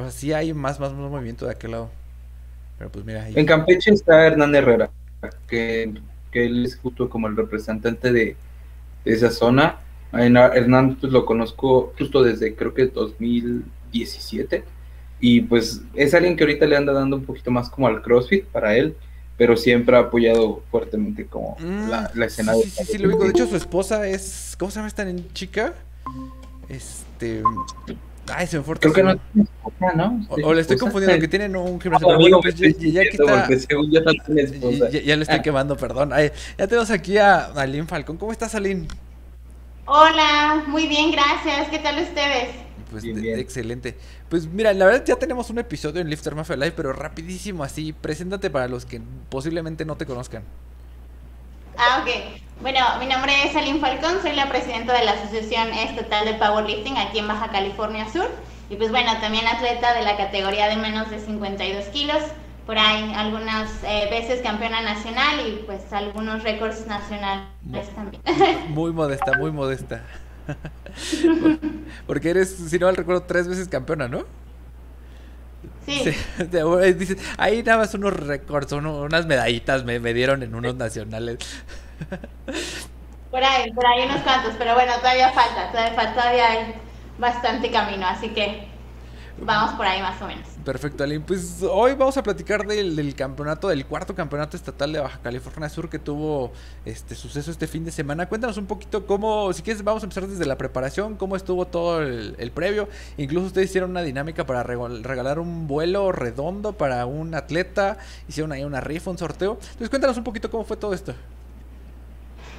así 0.00 0.32
hay 0.32 0.54
más, 0.54 0.80
más, 0.80 0.92
movimiento 0.92 1.46
de 1.46 1.52
aquel 1.52 1.72
lado. 1.72 1.90
Pero 2.78 2.90
pues 2.90 3.04
mira 3.04 3.28
En 3.28 3.46
Campeche 3.46 3.92
está 3.92 4.26
Hernán 4.26 4.54
Herrera, 4.54 4.90
que, 5.46 5.92
que 6.30 6.46
él 6.46 6.64
es 6.64 6.76
justo 6.76 7.08
como 7.08 7.28
el 7.28 7.36
representante 7.36 8.12
de, 8.12 8.36
esa 9.04 9.30
zona. 9.30 9.80
Hernán 10.12 10.96
pues 10.96 11.12
lo 11.12 11.24
conozco 11.24 11.92
justo 11.98 12.22
desde 12.22 12.54
creo 12.54 12.74
que 12.74 12.86
2017 12.86 14.62
y 15.20 15.40
pues 15.40 15.82
es 15.94 16.12
alguien 16.12 16.36
que 16.36 16.44
ahorita 16.44 16.66
le 16.66 16.76
anda 16.76 16.92
dando 16.92 17.16
un 17.16 17.24
poquito 17.24 17.50
más 17.50 17.70
como 17.70 17.86
al 17.86 18.02
CrossFit 18.02 18.44
para 18.44 18.76
él 18.76 18.94
pero 19.36 19.56
siempre 19.56 19.96
ha 19.96 20.00
apoyado 20.00 20.62
fuertemente 20.70 21.26
como 21.26 21.56
mm, 21.58 21.88
la, 22.14 22.26
escena 22.26 22.54
sí, 22.54 22.60
de... 22.62 22.70
Sí, 22.70 22.84
sí, 22.84 22.98
lo 22.98 23.08
digo. 23.08 23.24
De 23.24 23.30
hecho, 23.30 23.46
su 23.46 23.56
esposa 23.56 24.06
es... 24.06 24.54
¿Cómo 24.58 24.70
se 24.70 24.76
llama 24.76 24.88
esta 24.88 25.06
chica? 25.32 25.74
Este... 26.68 27.42
Ay, 28.32 28.46
se 28.46 28.58
me 28.58 28.62
fue 28.62 28.76
Creo 28.76 28.92
que 28.92 29.02
no 29.02 29.16
tiene 29.16 29.48
esposa, 29.48 29.92
¿no? 29.96 30.26
O, 30.30 30.54
le 30.54 30.60
estoy 30.60 30.76
confundiendo, 30.76 31.18
que 31.18 31.26
tienen 31.26 31.56
un 31.56 31.80
gimnasio. 31.80 32.08
Ah, 32.08 32.16
bueno, 32.16 32.40
pues 32.40 32.54
ya, 32.54 32.68
ya, 32.68 33.02
quita... 33.10 33.48
ya, 33.48 35.00
ya, 35.00 35.16
le 35.16 35.22
estoy 35.22 35.38
ah. 35.38 35.42
quemando, 35.42 35.76
perdón. 35.76 36.12
Ay, 36.12 36.30
ya 36.56 36.66
tenemos 36.68 36.90
aquí 36.90 37.18
a 37.18 37.46
Aline 37.46 37.86
Falcón. 37.86 38.16
¿Cómo 38.16 38.30
estás, 38.30 38.54
Aline? 38.54 38.86
Hola, 39.86 40.62
muy 40.68 40.86
bien, 40.86 41.10
gracias. 41.10 41.68
¿Qué 41.68 41.80
tal 41.80 42.00
ustedes? 42.00 42.50
Pues 42.92 43.04
excelente. 43.04 43.96
Pues 44.28 44.46
mira, 44.46 44.72
la 44.74 44.84
verdad 44.84 45.04
ya 45.04 45.16
tenemos 45.16 45.48
un 45.48 45.58
episodio 45.58 46.00
en 46.00 46.10
Lifter 46.10 46.34
Mafia 46.34 46.56
Live, 46.56 46.72
pero 46.72 46.92
rapidísimo 46.92 47.64
así. 47.64 47.92
Preséntate 47.92 48.50
para 48.50 48.68
los 48.68 48.84
que 48.84 49.00
posiblemente 49.30 49.84
no 49.86 49.96
te 49.96 50.04
conozcan. 50.04 50.42
Ah, 51.78 52.02
ok. 52.02 52.40
Bueno, 52.60 52.80
mi 53.00 53.06
nombre 53.06 53.32
es 53.44 53.56
Aline 53.56 53.80
Falcón, 53.80 54.20
soy 54.20 54.34
la 54.36 54.48
presidenta 54.48 54.92
de 54.92 55.04
la 55.04 55.12
Asociación 55.12 55.72
Estatal 55.72 56.26
de 56.26 56.34
Powerlifting 56.34 56.96
aquí 56.98 57.18
en 57.18 57.28
Baja 57.28 57.50
California 57.50 58.06
Sur. 58.12 58.28
Y 58.68 58.76
pues 58.76 58.90
bueno, 58.90 59.10
también 59.20 59.46
atleta 59.46 59.94
de 59.94 60.02
la 60.02 60.16
categoría 60.16 60.68
de 60.68 60.76
menos 60.76 61.10
de 61.10 61.18
52 61.18 61.86
kilos. 61.86 62.22
Por 62.66 62.78
ahí 62.78 63.12
algunas 63.16 63.70
eh, 63.84 64.06
veces 64.10 64.42
campeona 64.42 64.82
nacional 64.82 65.40
y 65.46 65.62
pues 65.64 65.92
algunos 65.92 66.44
récords 66.44 66.86
nacionales 66.86 67.48
también. 67.96 68.22
Muy 68.68 68.92
modesta, 68.92 69.36
muy 69.38 69.50
modesta. 69.50 70.04
Porque 72.06 72.30
eres, 72.30 72.50
si 72.50 72.78
no 72.78 72.86
mal 72.86 72.96
recuerdo, 72.96 73.22
tres 73.22 73.48
veces 73.48 73.68
campeona, 73.68 74.08
¿no? 74.08 74.24
Sí. 75.86 76.04
ahí 77.38 77.62
nada 77.62 77.78
más 77.78 77.94
unos 77.94 78.14
récords, 78.14 78.72
unas 78.72 79.26
medallitas 79.26 79.84
me, 79.84 79.98
me 79.98 80.14
dieron 80.14 80.42
en 80.42 80.54
unos 80.54 80.76
nacionales. 80.76 81.38
Por 83.30 83.42
ahí, 83.42 83.72
por 83.72 83.86
ahí 83.86 84.04
unos 84.04 84.20
cuantos, 84.20 84.52
pero 84.58 84.74
bueno, 84.74 84.92
todavía 84.98 85.32
falta, 85.32 85.70
todavía, 85.70 85.94
falta, 85.94 86.12
todavía 86.12 86.50
hay 86.50 86.74
bastante 87.18 87.70
camino, 87.70 88.06
así 88.06 88.28
que 88.28 88.68
vamos 89.40 89.72
por 89.72 89.86
ahí 89.86 90.00
más 90.00 90.20
o 90.20 90.26
menos. 90.26 90.46
Perfecto, 90.64 91.04
Aline. 91.04 91.24
Pues 91.26 91.62
hoy 91.62 91.94
vamos 91.94 92.16
a 92.16 92.22
platicar 92.22 92.66
del, 92.66 93.14
campeonato, 93.14 93.68
del 93.68 93.86
cuarto 93.86 94.14
campeonato 94.14 94.56
estatal 94.56 94.92
de 94.92 95.00
Baja 95.00 95.18
California 95.22 95.68
Sur 95.68 95.88
que 95.88 95.98
tuvo 95.98 96.52
este 96.84 97.14
suceso 97.14 97.50
este 97.50 97.66
fin 97.66 97.84
de 97.84 97.90
semana. 97.90 98.26
Cuéntanos 98.26 98.56
un 98.56 98.66
poquito 98.66 99.06
cómo, 99.06 99.52
si 99.52 99.62
quieres, 99.62 99.82
vamos 99.82 100.02
a 100.02 100.06
empezar 100.06 100.26
desde 100.26 100.46
la 100.46 100.56
preparación, 100.56 101.16
cómo 101.16 101.36
estuvo 101.36 101.66
todo 101.66 102.02
el, 102.02 102.52
previo. 102.54 102.88
Incluso 103.16 103.46
ustedes 103.46 103.70
hicieron 103.70 103.90
una 103.90 104.02
dinámica 104.02 104.46
para 104.46 104.62
regalar 104.62 105.38
un 105.38 105.66
vuelo 105.66 106.12
redondo 106.12 106.72
para 106.72 107.06
un 107.06 107.34
atleta, 107.34 107.98
hicieron 108.28 108.52
ahí 108.52 108.64
una 108.64 108.80
rifa, 108.80 109.10
un 109.10 109.18
sorteo. 109.18 109.52
Entonces 109.60 109.88
cuéntanos 109.88 110.16
un 110.16 110.24
poquito 110.24 110.50
cómo 110.50 110.64
fue 110.64 110.76
todo 110.76 110.94
esto. 110.94 111.14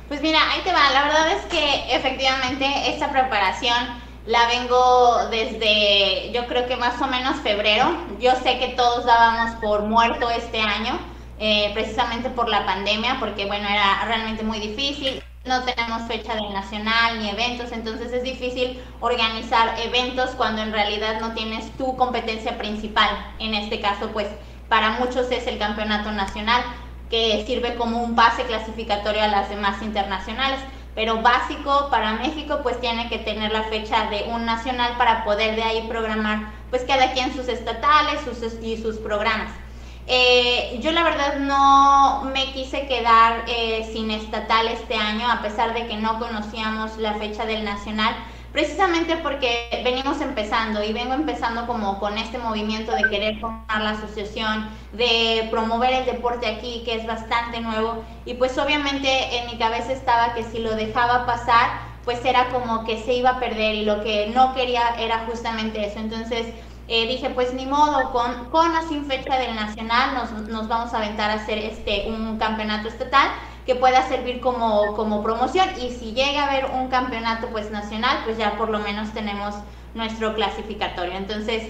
Pues 0.07 0.21
mira, 0.21 0.39
ahí 0.51 0.61
te 0.63 0.71
va. 0.71 0.91
La 0.91 1.03
verdad 1.05 1.31
es 1.31 1.45
que 1.45 1.95
efectivamente 1.95 2.65
esta 2.87 3.11
preparación 3.11 3.73
la 4.25 4.47
vengo 4.47 5.27
desde, 5.29 6.31
yo 6.31 6.47
creo 6.47 6.65
que 6.67 6.77
más 6.77 7.01
o 7.01 7.07
menos 7.07 7.37
febrero. 7.41 7.93
Yo 8.19 8.31
sé 8.43 8.57
que 8.59 8.69
todos 8.69 9.05
dábamos 9.05 9.55
por 9.55 9.83
muerto 9.83 10.29
este 10.29 10.61
año, 10.61 10.97
eh, 11.39 11.71
precisamente 11.73 12.29
por 12.29 12.47
la 12.47 12.65
pandemia, 12.65 13.17
porque 13.19 13.45
bueno, 13.45 13.67
era 13.67 14.05
realmente 14.05 14.43
muy 14.43 14.59
difícil. 14.59 15.21
No 15.45 15.63
tenemos 15.63 16.03
fecha 16.03 16.35
del 16.35 16.53
nacional 16.53 17.19
ni 17.19 17.29
eventos, 17.29 17.73
entonces 17.73 18.13
es 18.13 18.23
difícil 18.23 18.81
organizar 19.01 19.75
eventos 19.79 20.29
cuando 20.31 20.61
en 20.61 20.71
realidad 20.71 21.19
no 21.19 21.33
tienes 21.33 21.69
tu 21.77 21.97
competencia 21.97 22.57
principal. 22.57 23.09
En 23.39 23.53
este 23.53 23.81
caso, 23.81 24.07
pues 24.13 24.27
para 24.69 24.91
muchos 24.91 25.29
es 25.31 25.45
el 25.47 25.59
campeonato 25.59 26.11
nacional, 26.11 26.63
que 27.09 27.43
sirve 27.45 27.75
como 27.75 28.01
un 28.01 28.15
pase 28.15 28.43
clasificatorio 28.43 29.21
a 29.21 29.27
las 29.27 29.49
demás 29.49 29.81
internacionales 29.81 30.59
pero 30.95 31.21
básico 31.21 31.87
para 31.89 32.13
México 32.13 32.59
pues 32.63 32.79
tiene 32.79 33.09
que 33.09 33.17
tener 33.19 33.51
la 33.51 33.63
fecha 33.63 34.09
de 34.09 34.23
un 34.29 34.45
nacional 34.45 34.93
para 34.97 35.23
poder 35.23 35.55
de 35.55 35.63
ahí 35.63 35.85
programar 35.87 36.51
pues 36.69 36.83
cada 36.83 37.13
quien 37.13 37.33
sus 37.33 37.47
estatales 37.47 38.21
sus, 38.21 38.63
y 38.63 38.77
sus 38.81 38.97
programas. 38.97 39.51
Eh, 40.05 40.79
yo 40.81 40.91
la 40.91 41.03
verdad 41.03 41.37
no 41.39 42.29
me 42.33 42.51
quise 42.51 42.87
quedar 42.87 43.45
eh, 43.47 43.89
sin 43.93 44.11
estatal 44.11 44.67
este 44.67 44.95
año 44.95 45.31
a 45.31 45.41
pesar 45.41 45.73
de 45.73 45.87
que 45.87 45.95
no 45.95 46.19
conocíamos 46.19 46.97
la 46.97 47.13
fecha 47.13 47.45
del 47.45 47.63
nacional 47.63 48.13
precisamente 48.53 49.17
porque 49.17 49.81
venimos 49.83 50.21
empezando 50.21 50.83
y 50.83 50.93
vengo 50.93 51.13
empezando 51.13 51.65
como 51.67 51.99
con 51.99 52.17
este 52.17 52.37
movimiento 52.37 52.93
de 52.93 53.09
querer 53.09 53.39
formar 53.39 53.81
la 53.81 53.89
asociación, 53.89 54.69
de 54.93 55.47
promover 55.51 55.91
el 55.91 56.05
deporte 56.05 56.47
aquí, 56.47 56.83
que 56.85 56.95
es 56.95 57.05
bastante 57.05 57.59
nuevo, 57.59 58.03
y 58.25 58.35
pues 58.35 58.57
obviamente 58.57 59.39
en 59.39 59.47
mi 59.47 59.57
cabeza 59.57 59.91
estaba 59.91 60.35
que 60.35 60.43
si 60.43 60.59
lo 60.59 60.75
dejaba 60.75 61.25
pasar, 61.25 61.81
pues 62.05 62.23
era 62.23 62.49
como 62.49 62.85
que 62.85 63.01
se 63.03 63.13
iba 63.13 63.31
a 63.31 63.39
perder 63.39 63.75
y 63.75 63.85
lo 63.85 64.03
que 64.03 64.27
no 64.27 64.53
quería 64.53 64.81
era 64.99 65.25
justamente 65.25 65.85
eso. 65.85 65.99
Entonces 65.99 66.47
eh, 66.87 67.07
dije, 67.07 67.29
pues 67.29 67.53
ni 67.53 67.65
modo, 67.65 68.11
con, 68.11 68.49
con 68.49 68.75
o 68.75 68.87
sin 68.89 69.05
fecha 69.05 69.37
del 69.37 69.55
nacional 69.55 70.13
nos, 70.13 70.31
nos 70.49 70.67
vamos 70.67 70.93
a 70.93 70.97
aventar 70.97 71.31
a 71.31 71.35
hacer 71.35 71.57
este, 71.57 72.05
un 72.07 72.37
campeonato 72.37 72.89
estatal 72.89 73.29
que 73.65 73.75
pueda 73.75 74.07
servir 74.07 74.39
como, 74.41 74.95
como 74.95 75.23
promoción. 75.23 75.69
Y 75.79 75.91
si 75.91 76.13
llega 76.13 76.43
a 76.43 76.49
haber 76.49 76.65
un 76.65 76.87
campeonato 76.89 77.47
pues 77.47 77.71
nacional, 77.71 78.19
pues 78.25 78.37
ya 78.37 78.57
por 78.57 78.69
lo 78.69 78.79
menos 78.79 79.11
tenemos 79.13 79.55
nuestro 79.93 80.35
clasificatorio. 80.35 81.13
Entonces, 81.13 81.63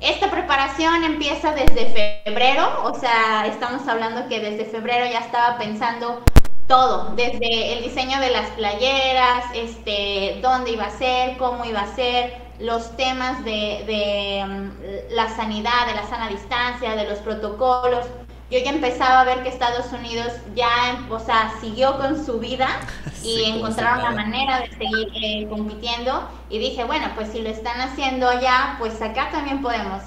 esta 0.00 0.30
preparación 0.30 1.04
empieza 1.04 1.52
desde 1.52 2.22
febrero, 2.24 2.82
o 2.84 2.94
sea, 2.94 3.46
estamos 3.46 3.86
hablando 3.88 4.28
que 4.28 4.40
desde 4.40 4.66
febrero 4.66 5.06
ya 5.06 5.20
estaba 5.20 5.56
pensando 5.56 6.22
todo, 6.66 7.14
desde 7.14 7.72
el 7.72 7.84
diseño 7.84 8.20
de 8.20 8.30
las 8.30 8.48
playeras, 8.50 9.44
este, 9.54 10.38
dónde 10.42 10.72
iba 10.72 10.84
a 10.84 10.90
ser, 10.90 11.36
cómo 11.38 11.64
iba 11.64 11.80
a 11.80 11.94
ser, 11.94 12.34
los 12.58 12.96
temas 12.96 13.44
de, 13.44 13.84
de 13.86 14.44
um, 14.44 14.70
la 15.10 15.28
sanidad, 15.34 15.86
de 15.86 15.94
la 15.94 16.06
sana 16.08 16.28
distancia, 16.28 16.96
de 16.96 17.08
los 17.08 17.18
protocolos, 17.20 18.06
yo 18.50 18.58
ya 18.60 18.70
empezaba 18.70 19.20
a 19.20 19.24
ver 19.24 19.42
que 19.42 19.48
Estados 19.48 19.92
Unidos 19.92 20.32
ya, 20.54 21.04
o 21.10 21.18
sea, 21.18 21.52
siguió 21.60 21.96
con 21.98 22.24
su 22.24 22.38
vida 22.38 22.68
y 23.22 23.44
encontraron 23.44 24.02
la 24.02 24.10
manera 24.12 24.60
de 24.60 24.70
seguir 24.70 25.08
eh, 25.14 25.46
compitiendo 25.48 26.28
y 26.48 26.58
dije, 26.58 26.84
bueno, 26.84 27.06
pues 27.16 27.30
si 27.32 27.42
lo 27.42 27.48
están 27.48 27.80
haciendo 27.80 28.28
allá, 28.28 28.76
pues 28.78 29.02
acá 29.02 29.30
también 29.32 29.62
podemos. 29.62 30.02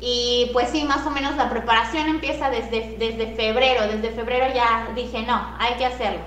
Y 0.00 0.50
pues 0.52 0.70
sí, 0.70 0.84
más 0.84 1.06
o 1.06 1.10
menos 1.10 1.36
la 1.36 1.50
preparación 1.50 2.08
empieza 2.08 2.50
desde, 2.50 2.96
desde 2.98 3.34
febrero, 3.36 3.86
desde 3.86 4.10
febrero 4.10 4.52
ya 4.54 4.88
dije, 4.94 5.22
no, 5.22 5.54
hay 5.58 5.74
que 5.74 5.86
hacerlo. 5.86 6.20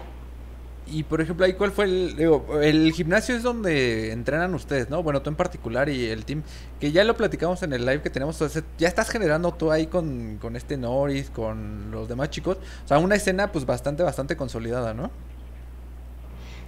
Y 0.89 1.03
por 1.03 1.22
ejemplo, 1.22 1.46
ahí 1.46 1.53
cuál 1.53 1.72
fue 1.72 1.86
el, 1.86 2.15
digo, 2.15 2.60
el 2.62 2.91
gimnasio 2.94 3.36
es 3.36 3.44
donde 3.44 4.12
entrenan 4.12 4.53
ustedes, 4.53 4.89
¿no? 4.89 5.03
Bueno, 5.03 5.22
tú 5.22 5.29
en 5.29 5.36
particular 5.36 5.89
y 5.89 6.06
el 6.06 6.25
team, 6.25 6.44
que 6.79 6.91
ya 6.91 7.03
lo 7.03 7.15
platicamos 7.15 7.62
en 7.63 7.74
el 7.74 7.86
live 7.86 8.01
que 8.01 8.10
tenemos, 8.10 8.41
ya 8.77 8.88
estás 8.88 9.10
generando 9.10 9.53
tú 9.53 9.72
ahí 9.72 9.88
con, 9.88 10.38
con 10.41 10.56
este 10.56 10.77
Norris, 10.77 11.29
con 11.29 11.91
los 11.91 12.08
demás 12.08 12.29
chicos, 12.29 12.58
o 12.86 12.88
sea, 12.88 13.00
una 13.00 13.15
escena 13.15 13.51
pues 13.51 13.65
bastante, 13.65 14.03
bastante 14.03 14.38
consolidada, 14.38 14.94
¿no? 14.94 15.12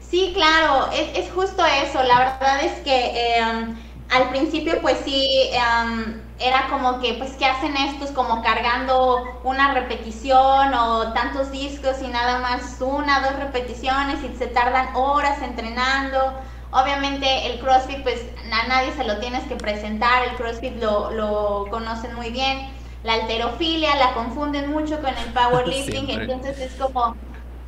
Sí, 0.10 0.32
claro, 0.34 0.92
es, 0.92 1.26
es 1.26 1.32
justo 1.32 1.64
eso. 1.66 2.02
La 2.04 2.20
verdad 2.20 2.64
es 2.64 2.80
que 2.84 3.38
em, 3.38 3.76
al 4.10 4.30
principio 4.30 4.82
pues 4.82 4.98
sí 5.06 5.50
em, 5.54 6.20
era 6.40 6.68
como 6.70 7.02
que 7.02 7.16
pues 7.16 7.32
qué 7.34 7.46
hacen 7.46 7.76
estos 7.76 8.12
como 8.12 8.42
cargando 8.42 9.24
una 9.44 9.74
repetición 9.74 10.74
o 10.74 11.12
tantos 11.14 11.52
discos 11.52 12.02
y 12.02 12.08
nada 12.08 12.40
más 12.40 12.78
una, 12.80 13.20
dos 13.20 13.38
repeticiones 13.40 14.24
y 14.24 14.36
se 14.38 14.48
tardan 14.48 14.96
horas 14.96 15.42
entrenando. 15.42 16.34
Obviamente 16.72 17.48
el 17.48 17.60
CrossFit 17.60 18.04
pues 18.04 18.26
a 18.54 18.68
nadie 18.68 18.94
se 18.94 19.04
lo 19.04 19.18
tienes 19.20 19.44
que 19.46 19.56
presentar, 19.56 20.24
el 20.24 20.36
CrossFit 20.36 20.82
lo, 20.82 21.12
lo 21.12 21.66
conocen 21.70 22.16
muy 22.16 22.30
bien. 22.30 22.70
La 23.04 23.14
alterofilia 23.14 23.96
la 23.96 24.14
confunden 24.14 24.72
mucho 24.72 25.02
con 25.02 25.10
el 25.10 25.34
powerlifting, 25.34 26.10
entonces 26.22 26.58
es 26.60 26.74
como 26.76 27.16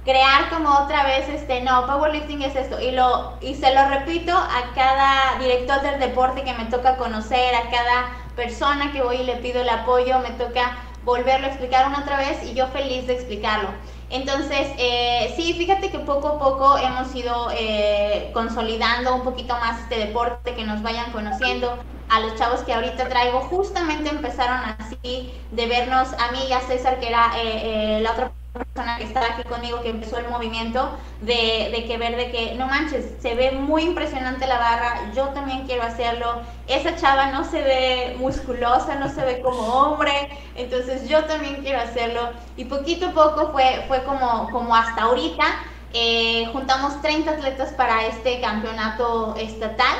crear 0.05 0.49
como 0.49 0.69
otra 0.69 1.03
vez 1.03 1.29
este 1.29 1.61
no 1.61 1.85
powerlifting 1.85 2.41
es 2.41 2.55
esto 2.55 2.79
y 2.81 2.91
lo 2.91 3.37
y 3.39 3.53
se 3.53 3.73
lo 3.73 3.87
repito 3.87 4.35
a 4.35 4.73
cada 4.73 5.37
director 5.39 5.81
del 5.81 5.99
deporte 5.99 6.43
que 6.43 6.53
me 6.55 6.65
toca 6.65 6.97
conocer 6.97 7.53
a 7.53 7.69
cada 7.69 8.20
persona 8.35 8.91
que 8.91 9.01
voy 9.01 9.17
y 9.17 9.23
le 9.23 9.35
pido 9.37 9.61
el 9.61 9.69
apoyo 9.69 10.19
me 10.19 10.31
toca 10.31 10.77
volverlo 11.03 11.47
a 11.47 11.49
explicar 11.49 11.87
una 11.87 12.01
otra 12.01 12.17
vez 12.17 12.43
y 12.43 12.53
yo 12.53 12.67
feliz 12.67 13.07
de 13.07 13.13
explicarlo. 13.13 13.69
Entonces 14.09 14.67
eh, 14.77 15.33
sí 15.35 15.53
fíjate 15.53 15.89
que 15.89 15.99
poco 15.99 16.27
a 16.27 16.39
poco 16.39 16.77
hemos 16.77 17.13
ido 17.15 17.49
eh, 17.55 18.29
consolidando 18.33 19.15
un 19.15 19.23
poquito 19.23 19.55
más 19.55 19.79
este 19.81 19.97
deporte 19.97 20.53
que 20.53 20.63
nos 20.63 20.81
vayan 20.81 21.11
conociendo. 21.11 21.77
A 22.09 22.19
los 22.19 22.35
chavos 22.35 22.59
que 22.61 22.73
ahorita 22.73 23.07
traigo 23.07 23.39
justamente 23.39 24.09
empezaron 24.09 24.59
así 24.77 25.33
de 25.51 25.65
vernos 25.65 26.09
a 26.19 26.31
mí 26.33 26.39
y 26.49 26.51
a 26.51 26.59
César 26.59 26.99
que 26.99 27.07
era 27.07 27.31
eh, 27.37 28.01
la 28.01 28.11
otra 28.11 28.31
persona 28.53 28.97
que 28.97 29.05
estaba 29.05 29.27
aquí 29.27 29.43
conmigo 29.43 29.81
que 29.81 29.89
empezó 29.89 30.17
el 30.17 30.27
movimiento 30.27 30.91
de, 31.21 31.71
de, 31.73 31.85
que 31.87 31.97
ver 31.97 32.17
de 32.17 32.31
que 32.31 32.55
no 32.55 32.67
manches, 32.67 33.13
se 33.21 33.33
ve 33.33 33.51
muy 33.51 33.83
impresionante 33.83 34.45
la 34.45 34.57
barra, 34.57 35.11
yo 35.15 35.29
también 35.29 35.65
quiero 35.65 35.83
hacerlo, 35.83 36.41
esa 36.67 36.97
chava 36.97 37.27
no 37.27 37.45
se 37.45 37.61
ve 37.61 38.15
musculosa, 38.19 38.95
no 38.95 39.07
se 39.09 39.23
ve 39.23 39.41
como 39.41 39.61
hombre, 39.61 40.29
entonces 40.55 41.07
yo 41.07 41.23
también 41.25 41.61
quiero 41.61 41.79
hacerlo 41.79 42.31
y 42.57 42.65
poquito 42.65 43.07
a 43.07 43.11
poco 43.11 43.51
fue, 43.53 43.85
fue 43.87 44.03
como, 44.03 44.49
como 44.51 44.75
hasta 44.75 45.03
ahorita, 45.03 45.45
eh, 45.93 46.47
juntamos 46.51 47.01
30 47.01 47.31
atletas 47.31 47.71
para 47.73 48.05
este 48.05 48.41
campeonato 48.41 49.35
estatal 49.37 49.95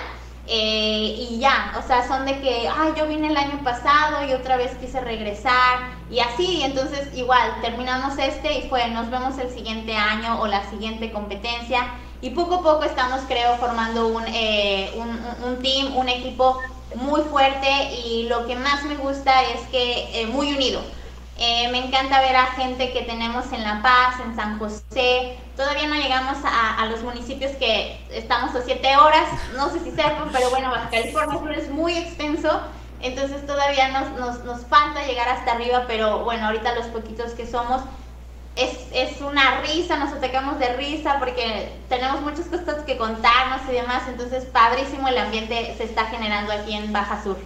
eh, 0.47 1.27
y 1.29 1.39
ya, 1.39 1.73
o 1.77 1.87
sea, 1.87 2.07
son 2.07 2.25
de 2.25 2.39
que, 2.41 2.67
ay, 2.67 2.93
yo 2.97 3.07
vine 3.07 3.27
el 3.27 3.37
año 3.37 3.61
pasado 3.63 4.25
y 4.27 4.33
otra 4.33 4.57
vez 4.57 4.75
quise 4.77 4.99
regresar 4.99 5.79
y 6.09 6.19
así, 6.19 6.57
y 6.57 6.63
entonces 6.63 7.15
igual, 7.15 7.61
terminamos 7.61 8.17
este 8.17 8.59
y 8.59 8.69
fue, 8.69 8.87
nos 8.89 9.09
vemos 9.09 9.37
el 9.37 9.49
siguiente 9.49 9.95
año 9.95 10.41
o 10.41 10.47
la 10.47 10.69
siguiente 10.69 11.11
competencia 11.11 11.87
y 12.21 12.31
poco 12.31 12.55
a 12.55 12.63
poco 12.63 12.83
estamos, 12.83 13.21
creo, 13.27 13.55
formando 13.57 14.07
un, 14.07 14.23
eh, 14.27 14.91
un, 14.95 15.19
un 15.47 15.61
team, 15.61 15.95
un 15.95 16.09
equipo 16.09 16.59
muy 16.95 17.21
fuerte 17.21 17.69
y 18.05 18.23
lo 18.23 18.45
que 18.45 18.55
más 18.55 18.83
me 18.83 18.97
gusta 18.97 19.43
es 19.43 19.61
que 19.71 20.21
eh, 20.21 20.27
muy 20.27 20.53
unido. 20.53 20.81
Eh, 21.43 21.69
me 21.71 21.79
encanta 21.79 22.21
ver 22.21 22.35
a 22.35 22.45
gente 22.51 22.93
que 22.93 23.01
tenemos 23.01 23.51
en 23.51 23.63
La 23.63 23.81
Paz, 23.81 24.19
en 24.23 24.35
San 24.35 24.59
José. 24.59 25.39
Todavía 25.55 25.87
no 25.87 25.95
llegamos 25.95 26.37
a, 26.45 26.85
los 26.85 27.01
municipios 27.01 27.51
que 27.53 27.99
estamos 28.11 28.53
a 28.53 28.61
siete 28.61 28.95
horas. 28.95 29.27
No 29.55 29.71
sé 29.71 29.79
si 29.79 29.89
sepan, 29.89 30.29
pero 30.31 30.51
bueno, 30.51 30.69
Baja 30.69 30.91
California 30.91 31.39
Sur 31.39 31.51
es 31.53 31.71
muy 31.71 31.97
extenso. 31.97 32.61
Entonces 33.01 33.43
todavía 33.47 33.87
nos, 33.87 34.65
falta 34.67 35.03
llegar 35.07 35.29
hasta 35.29 35.53
arriba, 35.53 35.85
pero 35.87 36.19
bueno, 36.23 36.45
ahorita 36.45 36.75
los 36.75 36.85
poquitos 36.85 37.31
que 37.31 37.47
somos, 37.47 37.81
es, 38.55 38.77
es 38.93 39.19
una 39.21 39.61
risa, 39.61 39.97
nos 39.97 40.13
atacamos 40.13 40.59
de 40.59 40.73
risa 40.77 41.17
porque 41.17 41.71
tenemos 41.89 42.21
muchas 42.21 42.45
cosas 42.45 42.83
que 42.85 42.97
contarnos 42.97 43.61
y 43.67 43.71
demás. 43.71 44.03
Entonces, 44.07 44.45
padrísimo 44.45 45.07
el 45.07 45.17
ambiente 45.17 45.73
se 45.75 45.85
está 45.85 46.05
generando 46.05 46.53
aquí 46.53 46.75
en 46.75 46.93
Baja 46.93 47.23
Sur. 47.23 47.39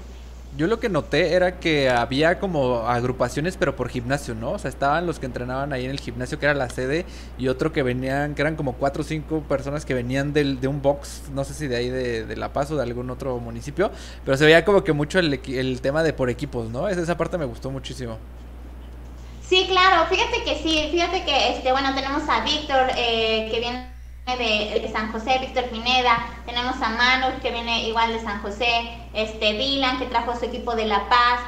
Yo 0.58 0.68
lo 0.68 0.80
que 0.80 0.88
noté 0.88 1.34
era 1.34 1.60
que 1.60 1.90
había 1.90 2.40
como 2.40 2.88
agrupaciones, 2.88 3.58
pero 3.58 3.76
por 3.76 3.90
gimnasio, 3.90 4.36
¿no? 4.36 4.52
O 4.52 4.60
sea, 4.60 4.70
estaban 4.70 5.06
los 5.06 5.20
que 5.20 5.26
entrenaban 5.26 5.74
ahí 5.74 5.84
en 5.84 5.92
el 5.92 6.00
gimnasio, 6.00 6.40
que 6.40 6.46
era 6.46 6.54
la 6.54 6.70
sede, 6.70 7.06
y 7.38 7.50
otro 7.50 7.74
que 7.74 7.84
venían, 7.84 8.36
que 8.36 8.42
eran 8.42 8.56
como 8.56 8.74
cuatro 8.74 9.02
o 9.02 9.06
cinco 9.06 9.42
personas 9.42 9.84
que 9.84 9.94
venían 9.94 10.32
del, 10.32 10.62
de 10.62 10.70
un 10.70 10.82
box, 10.82 11.24
no 11.34 11.44
sé 11.44 11.54
si 11.54 11.68
de 11.68 11.76
ahí 11.76 11.90
de, 11.90 12.36
La 12.38 12.54
Paz 12.54 12.72
o 12.72 12.78
de 12.78 12.84
algún 12.84 13.10
otro 13.10 13.38
municipio, 13.40 13.92
pero 14.24 14.38
se 14.38 14.46
veía 14.46 14.64
como 14.64 14.84
que 14.84 14.94
mucho 14.94 15.20
el, 15.20 15.42
el 15.46 15.82
tema 15.82 16.04
de 16.04 16.14
por 16.14 16.30
equipos, 16.30 16.70
¿no? 16.70 16.88
Esa 16.88 17.18
parte 17.18 17.38
me 17.38 17.46
gustó 17.46 17.70
muchísimo. 17.70 18.18
Sí, 19.48 19.68
claro, 19.70 20.08
fíjate 20.10 20.44
que 20.44 20.56
sí, 20.64 20.88
fíjate 20.90 21.24
que, 21.24 21.50
este, 21.50 21.72
bueno, 21.72 21.94
tenemos 21.94 22.24
a 22.29 22.44
Víctor, 22.44 22.88
eh, 22.98 23.50
que 23.51 23.60
viene 23.60 23.95
de, 24.33 24.90
San 24.92 25.11
José, 25.11 25.38
Víctor 25.40 25.66
Pineda, 25.66 26.18
tenemos 26.46 26.81
a 26.81 26.90
Manu 26.90 27.40
que 27.42 27.51
viene 27.51 27.88
igual 27.88 28.11
de 28.11 28.20
San 28.20 28.42
José, 28.42 28.98
este 29.14 29.53
Dylan 29.53 30.00
que 30.00 30.07
trajo 30.07 30.35
su 30.35 30.46
equipo 30.46 30.75
de 30.75 30.88
La 30.88 31.07
Paz. 31.07 31.40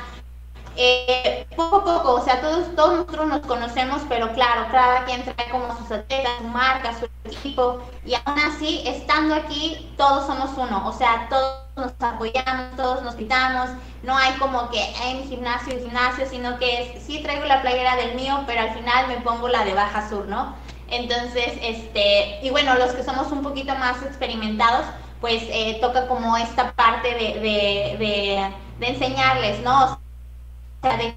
Eh, 0.80 1.48
poco 1.56 1.78
a 1.78 1.84
poco, 1.84 2.14
o 2.14 2.24
sea, 2.24 2.40
todos, 2.40 2.76
todos 2.76 2.94
nosotros 2.94 3.28
nos 3.28 3.40
conocemos, 3.42 4.04
pero 4.08 4.32
claro, 4.34 4.68
cada 4.72 5.06
quien 5.06 5.24
trae 5.24 5.50
como 5.50 5.76
sus 5.76 5.92
atletas, 5.92 6.34
su 6.38 6.44
marca, 6.50 6.94
su 7.00 7.08
equipo, 7.26 7.82
y 8.06 8.14
aún 8.14 8.38
así, 8.38 8.84
estando 8.86 9.34
aquí, 9.34 9.92
todos 9.98 10.28
somos 10.28 10.52
uno, 10.56 10.88
o 10.88 10.94
sea, 10.94 11.26
todos 11.32 11.64
nos 11.76 11.94
apoyamos, 12.00 12.76
todos 12.76 13.02
nos 13.02 13.16
quitamos, 13.16 13.72
no 14.04 14.16
hay 14.16 14.34
como 14.34 14.70
que 14.70 14.80
en 15.04 15.28
gimnasio 15.28 15.76
y 15.76 15.82
gimnasio, 15.82 16.30
sino 16.30 16.60
que 16.60 16.84
es, 16.84 17.04
sí 17.04 17.24
traigo 17.24 17.46
la 17.46 17.64
playera 17.64 17.96
del 17.96 18.14
mío, 18.14 18.44
pero 18.46 18.62
al 18.62 18.76
final 18.76 19.08
me 19.08 19.18
pongo 19.22 19.48
la 19.48 19.66
de 19.66 19.74
Baja 19.74 20.08
Sur, 20.08 20.28
¿no? 20.28 20.54
Entonces, 20.90 21.54
este, 21.62 22.40
y 22.42 22.50
bueno, 22.50 22.76
los 22.76 22.92
que 22.94 23.04
somos 23.04 23.32
un 23.32 23.44
poquito 23.44 23.76
más 23.76 24.02
experimentados, 24.04 24.86
pues 25.20 25.44
eh, 25.50 25.78
toca 25.82 26.08
como 26.08 26.38
esta 26.38 26.72
parte 26.74 27.10
de, 27.10 27.40
de, 27.40 28.52
de, 28.80 28.88
enseñarles, 28.88 29.60
¿no? 29.62 29.86
O 29.86 30.00
sea, 30.82 30.98
de 30.98 31.16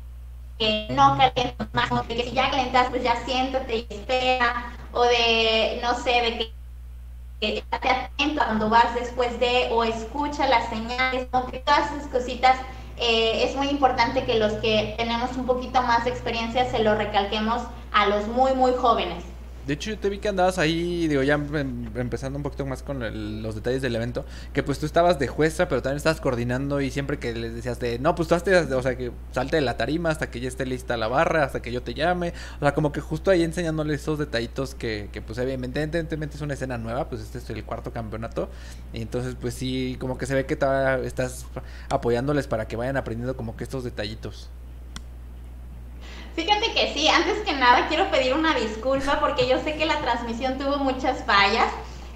que 0.59 0.89
no 0.91 1.17
calientas 1.17 1.69
más, 1.73 2.09
de 2.09 2.17
que 2.17 2.25
si 2.25 2.33
ya 2.33 2.51
calentas, 2.51 2.89
pues 2.91 3.03
ya 3.03 3.17
siéntate 3.25 3.77
y 3.77 3.87
espera, 3.89 4.73
o 4.93 5.03
de, 5.03 5.81
no 5.83 5.95
sé, 5.95 6.11
de 6.11 6.39
que, 6.39 7.59
estate 7.59 7.89
atento 7.89 8.43
cuando 8.45 8.69
vas 8.69 8.95
después 8.95 9.39
de, 9.41 9.69
o 9.73 9.85
escucha 9.85 10.47
las 10.47 10.69
señales, 10.69 11.29
¿no? 11.33 11.47
que 11.47 11.59
todas 11.61 11.91
esas 11.93 12.07
cositas 12.09 12.57
eh, 12.99 13.45
es 13.45 13.57
muy 13.57 13.69
importante 13.69 14.25
que 14.25 14.39
los 14.39 14.53
que 14.55 14.95
tenemos 14.99 15.35
un 15.39 15.47
poquito 15.47 15.81
más 15.83 16.05
de 16.05 16.11
experiencia 16.11 16.71
se 16.71 16.81
lo 16.81 16.95
recalquemos 16.95 17.63
a 17.93 18.07
los 18.07 18.27
muy, 18.27 18.53
muy 18.53 18.73
jóvenes. 18.75 19.30
De 19.71 19.75
hecho, 19.75 19.91
yo 19.91 20.01
te 20.01 20.09
vi 20.09 20.19
que 20.19 20.29
andabas 20.29 20.59
ahí, 20.59 21.07
digo, 21.07 21.23
ya 21.23 21.35
em, 21.35 21.97
empezando 21.97 22.37
un 22.37 22.43
poquito 22.43 22.67
más 22.67 22.83
con 22.83 23.41
los 23.41 23.55
detalles 23.55 23.81
del 23.81 23.95
evento, 23.95 24.25
que 24.53 24.65
pues 24.65 24.81
tú 24.81 24.87
estabas 24.87 25.21
de 25.21 25.29
jueza, 25.29 25.69
pero 25.69 25.81
también 25.81 25.99
estabas 25.99 26.21
coordinando 26.21 26.81
y 26.81 26.91
siempre 26.91 27.21
que 27.21 27.33
les 27.37 27.55
decías 27.55 27.79
de, 27.79 28.01
no, 28.01 28.17
pues 28.17 28.27
tú 28.27 28.35
hazte, 28.35 28.53
o 28.57 28.83
sea, 28.83 28.97
que 28.97 29.13
salte 29.31 29.55
de 29.55 29.63
la 29.63 29.77
tarima 29.77 30.11
hasta 30.11 30.29
que 30.29 30.41
ya 30.41 30.49
esté 30.49 30.67
lista 30.67 30.97
la 30.97 31.07
barra, 31.07 31.45
hasta 31.45 31.63
que 31.63 31.71
yo 31.71 31.85
te 31.85 31.95
llame, 31.95 32.33
o 32.57 32.65
sea, 32.65 32.75
como 32.75 32.91
que 32.91 33.01
justo 33.01 33.31
ahí 33.31 33.45
enseñándoles 33.45 34.01
esos 34.01 34.19
detallitos 34.19 34.75
que, 34.75 35.09
que 35.13 35.23
pues 35.23 35.39
evidentemente 35.39 36.35
es 36.35 36.41
una 36.41 36.55
escena 36.55 36.77
nueva, 36.77 37.09
pues 37.09 37.23
este 37.23 37.39
es 37.39 37.49
el 37.49 37.63
cuarto 37.63 37.93
campeonato, 37.93 38.49
y 38.93 39.03
entonces 39.03 39.37
pues 39.41 39.55
sí, 39.55 39.97
como 40.01 40.19
que 40.19 40.27
se 40.27 40.35
ve 40.35 40.47
que 40.47 40.55
estás 41.05 41.47
apoyándoles 41.89 42.49
para 42.49 42.67
que 42.67 42.75
vayan 42.75 42.97
aprendiendo 42.97 43.37
como 43.37 43.57
que 43.57 43.63
estos 43.63 43.85
detallitos. 43.85 44.51
Fíjate 46.35 46.73
que 46.73 46.93
sí, 46.95 47.09
antes 47.09 47.39
que 47.45 47.53
nada 47.53 47.87
quiero 47.89 48.11
pedir 48.11 48.35
una 48.35 48.55
disculpa 48.55 49.19
porque 49.21 49.49
yo 49.49 49.59
sé 49.59 49.77
que 49.77 49.85
la 49.85 49.99
transmisión 50.01 50.59
tuvo 50.59 50.79
muchas 50.79 51.25
fallas. 51.25 51.67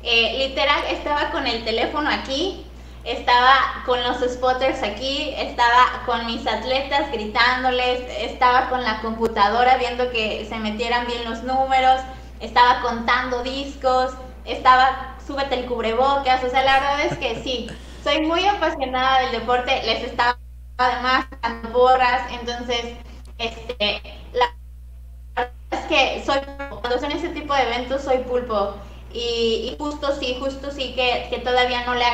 Eh, 0.03 0.47
literal, 0.49 0.83
estaba 0.91 1.31
con 1.31 1.47
el 1.47 1.65
teléfono 1.65 2.09
aquí, 2.11 2.67
estaba 3.05 3.83
con 3.85 4.03
los 4.03 4.19
spotters 4.21 4.83
aquí, 4.83 5.35
estaba 5.37 6.03
con 6.07 6.27
mis 6.27 6.47
atletas 6.47 7.11
gritándoles, 7.13 8.01
estaba 8.19 8.69
con 8.69 8.83
la 8.83 9.01
computadora 9.01 9.77
viendo 9.77 10.11
que 10.11 10.47
se 10.49 10.59
metieran 10.59 11.07
bien 11.07 11.25
los 11.25 11.43
números, 11.43 12.01
estaba 12.41 12.81
contando 12.83 13.43
discos, 13.43 14.13
estaba, 14.45 15.17
súbete 15.27 15.55
el 15.57 15.67
cubrebocas, 15.67 16.45
o 16.45 16.51
sea, 16.51 16.63
la 16.65 16.81
verdad 16.81 17.01
es 17.07 17.19
que 17.19 17.43
sí, 17.43 17.69
soy 18.03 18.21
muy 18.21 18.47
apasionada 18.47 19.21
del 19.21 19.33
deporte, 19.33 19.83
les 19.85 20.05
estaba 20.05 20.39
además 20.79 21.27
borras, 21.73 22.31
entonces 22.33 22.97
este, 23.39 24.03
la 24.33 24.55
es 25.71 25.81
que 25.87 26.23
soy, 26.25 26.39
cuando 26.81 26.99
son 26.99 27.13
ese 27.13 27.31
tipo 27.31 27.55
de 27.55 27.63
eventos 27.63 28.03
soy 28.03 28.19
pulpo 28.19 28.75
y, 29.13 29.77
justo 29.79 30.15
sí, 30.19 30.37
justo 30.41 30.71
sí 30.73 30.93
que, 30.95 31.29
que, 31.31 31.39
todavía 31.39 31.85
no 31.85 31.95
le 31.95 32.05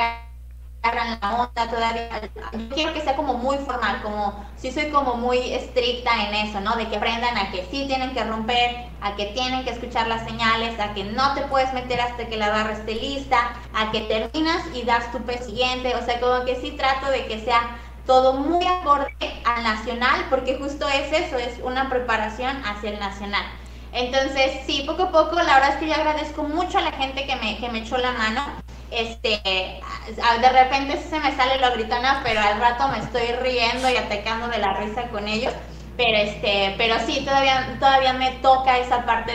agarran 0.82 1.18
la 1.20 1.34
onda, 1.34 1.70
todavía, 1.70 2.20
yo 2.52 2.68
quiero 2.74 2.92
que 2.92 3.00
sea 3.00 3.16
como 3.16 3.34
muy 3.34 3.56
formal, 3.58 4.02
como, 4.02 4.44
sí 4.56 4.70
soy 4.70 4.90
como 4.90 5.14
muy 5.14 5.38
estricta 5.38 6.10
en 6.26 6.48
eso, 6.48 6.60
¿no? 6.60 6.76
De 6.76 6.88
que 6.88 6.96
aprendan 6.96 7.38
a 7.38 7.50
que 7.50 7.66
sí 7.70 7.86
tienen 7.86 8.12
que 8.12 8.22
romper, 8.24 8.88
a 9.00 9.16
que 9.16 9.26
tienen 9.26 9.64
que 9.64 9.70
escuchar 9.70 10.08
las 10.08 10.26
señales, 10.26 10.78
a 10.78 10.92
que 10.92 11.04
no 11.04 11.34
te 11.34 11.42
puedes 11.42 11.72
meter 11.72 12.00
hasta 12.02 12.26
que 12.26 12.36
la 12.36 12.50
barra 12.50 12.72
esté 12.72 12.94
lista, 12.94 13.56
a 13.74 13.90
que 13.92 14.00
terminas 14.02 14.62
y 14.74 14.82
das 14.82 15.10
tu 15.10 15.18
pez 15.20 15.46
siguiente, 15.46 15.94
o 15.94 16.04
sea, 16.04 16.20
como 16.20 16.44
que 16.44 16.56
sí 16.56 16.72
trato 16.72 17.10
de 17.10 17.26
que 17.26 17.40
sea 17.40 17.78
todo 18.06 18.34
muy 18.34 18.64
acorde 18.66 19.14
al 19.44 19.62
nacional, 19.62 20.26
porque 20.30 20.58
justo 20.58 20.88
es 20.88 21.12
eso, 21.12 21.36
es 21.36 21.58
una 21.62 21.88
preparación 21.88 22.62
hacia 22.64 22.90
el 22.90 22.98
nacional. 22.98 23.44
Entonces, 23.92 24.62
sí, 24.66 24.84
poco 24.86 25.04
a 25.04 25.12
poco, 25.12 25.36
la 25.36 25.54
verdad 25.54 25.70
es 25.70 25.76
que 25.76 25.88
yo 25.88 25.94
agradezco 25.94 26.44
mucho 26.44 26.78
a 26.78 26.82
la 26.82 26.92
gente 26.92 27.26
que 27.26 27.36
me, 27.36 27.58
que 27.58 27.68
me 27.68 27.80
echó 27.80 27.98
la 27.98 28.12
mano. 28.12 28.42
Este, 28.90 29.40
de 29.44 30.48
repente 30.50 30.98
se 30.98 31.20
me 31.20 31.34
sale 31.36 31.58
lo 31.58 31.72
gritona, 31.72 32.20
pero 32.24 32.40
al 32.40 32.60
rato 32.60 32.88
me 32.88 32.98
estoy 32.98 33.32
riendo 33.40 33.88
y 33.88 33.96
atacando 33.96 34.48
de 34.48 34.58
la 34.58 34.74
risa 34.74 35.08
con 35.10 35.28
ellos. 35.28 35.54
Pero 35.96 36.16
este, 36.18 36.74
pero 36.78 36.98
sí, 37.06 37.24
todavía, 37.24 37.76
todavía 37.78 38.12
me 38.14 38.32
toca 38.42 38.78
esa 38.78 39.04
parte 39.04 39.32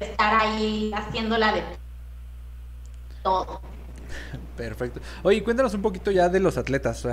de 0.00 0.06
estar 0.06 0.34
ahí 0.34 0.90
haciéndola 0.94 1.52
de 1.52 1.64
todo. 3.22 3.67
Perfecto. 4.58 5.00
Oye, 5.22 5.44
cuéntanos 5.44 5.72
un 5.74 5.82
poquito 5.82 6.10
ya 6.10 6.28
de 6.28 6.40
los 6.40 6.58
atletas. 6.58 7.06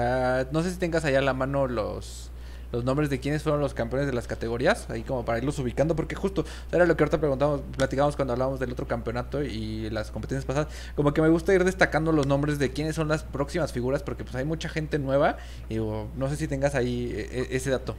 no 0.51 0.63
sé 0.63 0.71
si 0.71 0.77
tengas 0.77 1.05
allá 1.05 1.19
a 1.19 1.21
la 1.21 1.35
mano 1.35 1.67
los, 1.67 2.31
los 2.71 2.83
nombres 2.83 3.11
de 3.11 3.19
quiénes 3.19 3.43
fueron 3.43 3.61
los 3.61 3.75
campeones 3.75 4.07
de 4.07 4.13
las 4.13 4.25
categorías, 4.25 4.89
ahí 4.89 5.03
como 5.03 5.23
para 5.23 5.37
irlos 5.37 5.59
ubicando, 5.59 5.95
porque 5.95 6.15
justo 6.15 6.43
era 6.71 6.87
lo 6.87 6.97
que 6.97 7.03
ahorita 7.03 7.19
preguntamos, 7.19 7.61
platicamos 7.77 8.15
cuando 8.15 8.33
hablábamos 8.33 8.59
del 8.59 8.71
otro 8.71 8.87
campeonato 8.87 9.43
y 9.43 9.91
las 9.91 10.09
competencias 10.09 10.43
pasadas, 10.43 10.73
como 10.95 11.13
que 11.13 11.21
me 11.21 11.29
gusta 11.29 11.53
ir 11.53 11.63
destacando 11.63 12.11
los 12.11 12.25
nombres 12.25 12.57
de 12.57 12.71
quiénes 12.71 12.95
son 12.95 13.09
las 13.09 13.23
próximas 13.23 13.71
figuras, 13.71 14.01
porque 14.01 14.23
pues 14.23 14.35
hay 14.35 14.45
mucha 14.45 14.67
gente 14.67 14.97
nueva, 14.97 15.37
y 15.69 15.75
no 15.75 16.29
sé 16.29 16.37
si 16.37 16.47
tengas 16.47 16.73
ahí 16.73 17.13
e, 17.15 17.41
e, 17.51 17.55
ese 17.55 17.69
dato. 17.69 17.95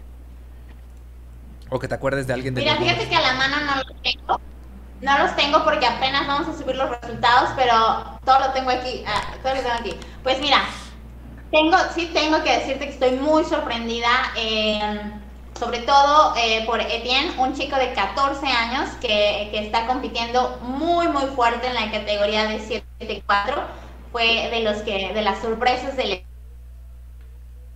O 1.70 1.78
que 1.78 1.86
te 1.86 1.94
acuerdes 1.94 2.26
de 2.26 2.32
alguien 2.32 2.54
de 2.54 2.62
Mira, 2.62 2.76
fíjate 2.76 3.08
que 3.08 3.14
a 3.14 3.20
la 3.20 3.34
mano 3.34 3.56
no 3.64 3.76
los 3.76 4.02
tengo. 4.02 4.40
No 5.00 5.18
los 5.18 5.36
tengo 5.36 5.62
porque 5.62 5.86
apenas 5.86 6.26
vamos 6.26 6.48
a 6.48 6.58
subir 6.58 6.76
los 6.76 6.88
resultados, 7.00 7.50
pero 7.54 8.18
todo 8.24 8.40
lo 8.40 8.52
tengo 8.52 8.70
aquí. 8.70 9.04
Ah, 9.06 9.34
todo 9.42 9.54
lo 9.54 9.60
tengo 9.60 9.74
aquí. 9.74 9.94
Pues 10.22 10.40
mira, 10.40 10.62
tengo, 11.50 11.76
sí 11.94 12.10
tengo 12.14 12.42
que 12.42 12.58
decirte 12.58 12.86
que 12.86 12.92
estoy 12.92 13.10
muy 13.12 13.44
sorprendida, 13.44 14.08
em, 14.36 15.20
sobre 15.58 15.80
todo 15.80 16.34
eh, 16.36 16.64
por 16.66 16.80
Etienne, 16.80 17.38
un 17.38 17.54
chico 17.54 17.76
de 17.76 17.92
14 17.92 18.46
años 18.46 18.88
que, 19.00 19.50
está 19.52 19.86
compitiendo 19.86 20.58
muy, 20.62 21.08
muy 21.08 21.26
fuerte 21.26 21.66
en 21.66 21.74
la 21.74 21.90
categoría 21.90 22.46
de 22.46 22.58
7-4. 23.00 23.64
Fue 24.12 24.48
de 24.50 24.60
los 24.60 24.78
que, 24.78 25.12
de 25.12 25.22
las 25.22 25.40
sorpresas 25.40 25.96
del 25.96 26.24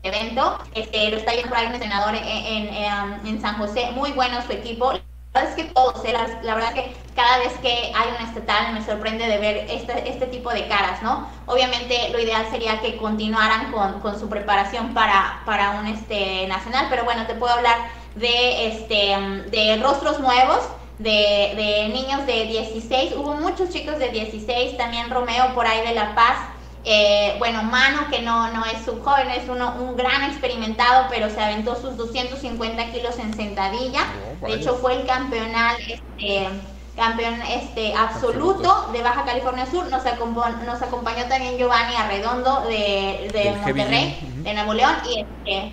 evento. 0.03 0.59
Este, 0.75 1.11
lo 1.11 1.19
está 1.19 1.33
ahí 1.33 1.43
un 1.45 1.75
entrenador 1.75 2.15
en, 2.15 2.25
en, 2.25 3.27
en 3.27 3.41
San 3.43 3.59
José, 3.59 3.91
muy 3.93 4.13
bueno 4.13 4.41
su 4.41 4.53
equipo 4.53 4.95
verdad 5.33 5.51
es 5.51 5.65
que 5.65 5.73
todos, 5.73 6.05
¿eh? 6.05 6.13
la, 6.43 6.55
verdad 6.55 6.75
que 6.75 6.93
cada 7.15 7.39
vez 7.39 7.53
que 7.63 7.93
hay 7.95 8.09
un 8.19 8.27
estatal 8.27 8.73
me 8.73 8.85
sorprende 8.85 9.27
de 9.27 9.39
ver 9.39 9.67
este, 9.71 10.09
este 10.09 10.27
tipo 10.27 10.51
de 10.51 10.67
caras, 10.67 11.03
¿no? 11.03 11.29
Obviamente 11.47 12.09
lo 12.11 12.19
ideal 12.19 12.47
sería 12.51 12.81
que 12.81 12.97
continuaran 12.97 13.71
con, 13.71 14.01
con 14.01 14.19
su 14.19 14.29
preparación 14.29 14.93
para, 14.93 15.43
para 15.47 15.73
un 15.73 15.87
este, 15.87 16.47
nacional, 16.49 16.87
pero 16.91 17.05
bueno, 17.05 17.27
te 17.27 17.35
puedo 17.35 17.53
hablar 17.53 17.77
de, 18.17 18.69
este, 18.69 19.17
de 19.51 19.77
rostros 19.81 20.19
nuevos, 20.19 20.69
de, 20.99 21.53
de 21.57 21.89
niños 21.93 22.27
de 22.27 22.47
16, 22.47 23.15
hubo 23.17 23.35
muchos 23.35 23.71
chicos 23.71 23.99
de 23.99 24.09
16, 24.09 24.77
también 24.77 25.11
Romeo 25.11 25.55
por 25.55 25.67
ahí 25.67 25.87
de 25.87 25.95
La 25.95 26.15
Paz, 26.15 26.39
eh, 26.85 27.35
bueno, 27.39 27.63
Mano, 27.63 28.09
que 28.11 28.23
no, 28.23 28.51
no 28.53 28.65
es 28.65 28.85
su 28.85 29.03
joven, 29.03 29.31
es 29.31 29.49
uno, 29.49 29.75
un 29.79 29.97
gran 29.97 30.25
experimentado, 30.25 31.07
pero 31.11 31.29
se 31.29 31.41
aventó 31.41 31.77
sus 31.77 31.97
250 31.97 32.93
kilos 32.93 33.19
en 33.19 33.35
sentadilla. 33.35 34.07
Oh, 34.41 34.47
de 34.47 34.55
hecho, 34.55 34.75
fue 34.77 35.01
el 35.01 35.07
campeonal, 35.07 35.77
este, 35.81 36.49
campeón 36.97 37.35
este, 37.43 37.95
absoluto, 37.95 38.89
de 38.93 39.03
Baja 39.03 39.25
California 39.25 39.67
Sur. 39.67 39.91
Nos, 39.91 40.03
nos 40.05 40.83
acompañó 40.83 41.25
también 41.29 41.59
Giovanni 41.59 41.97
Arredondo 41.97 42.63
de, 42.63 43.31
de 43.33 43.57
Monterrey, 43.63 44.19
de 44.43 44.55
Nuevo 44.55 44.73
León. 44.73 44.95
Y 45.07 45.21
este, 45.21 45.73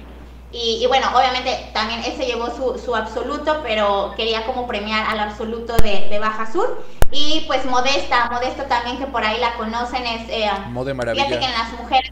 y, 0.52 0.86
bueno, 0.88 1.08
obviamente 1.13 1.70
también 1.74 2.00
ese 2.00 2.26
llevó 2.26 2.48
su, 2.48 2.80
su, 2.80 2.96
absoluto, 2.96 3.60
pero 3.63 4.13
quería 4.15 4.46
como 4.46 4.65
premiar 4.65 5.06
al 5.06 5.20
absoluto 5.20 5.76
de, 5.78 6.08
de, 6.10 6.20
Baja 6.20 6.50
Sur. 6.52 6.84
Y 7.12 7.46
pues 7.48 7.65
Modesta, 7.65 8.30
Modesta 8.32 8.67
también 8.67 8.98
que 8.98 9.06
por 9.06 9.24
ahí 9.24 9.39
la 9.39 9.54
conocen 9.54 10.06
es... 10.06 10.30
Eh, 10.30 10.50
Mode 10.70 10.93
Maravilla. 10.93 11.26
Fíjate 11.26 11.39
que 11.39 11.52
en 11.52 11.58
las 11.58 11.72
mujeres 11.74 12.12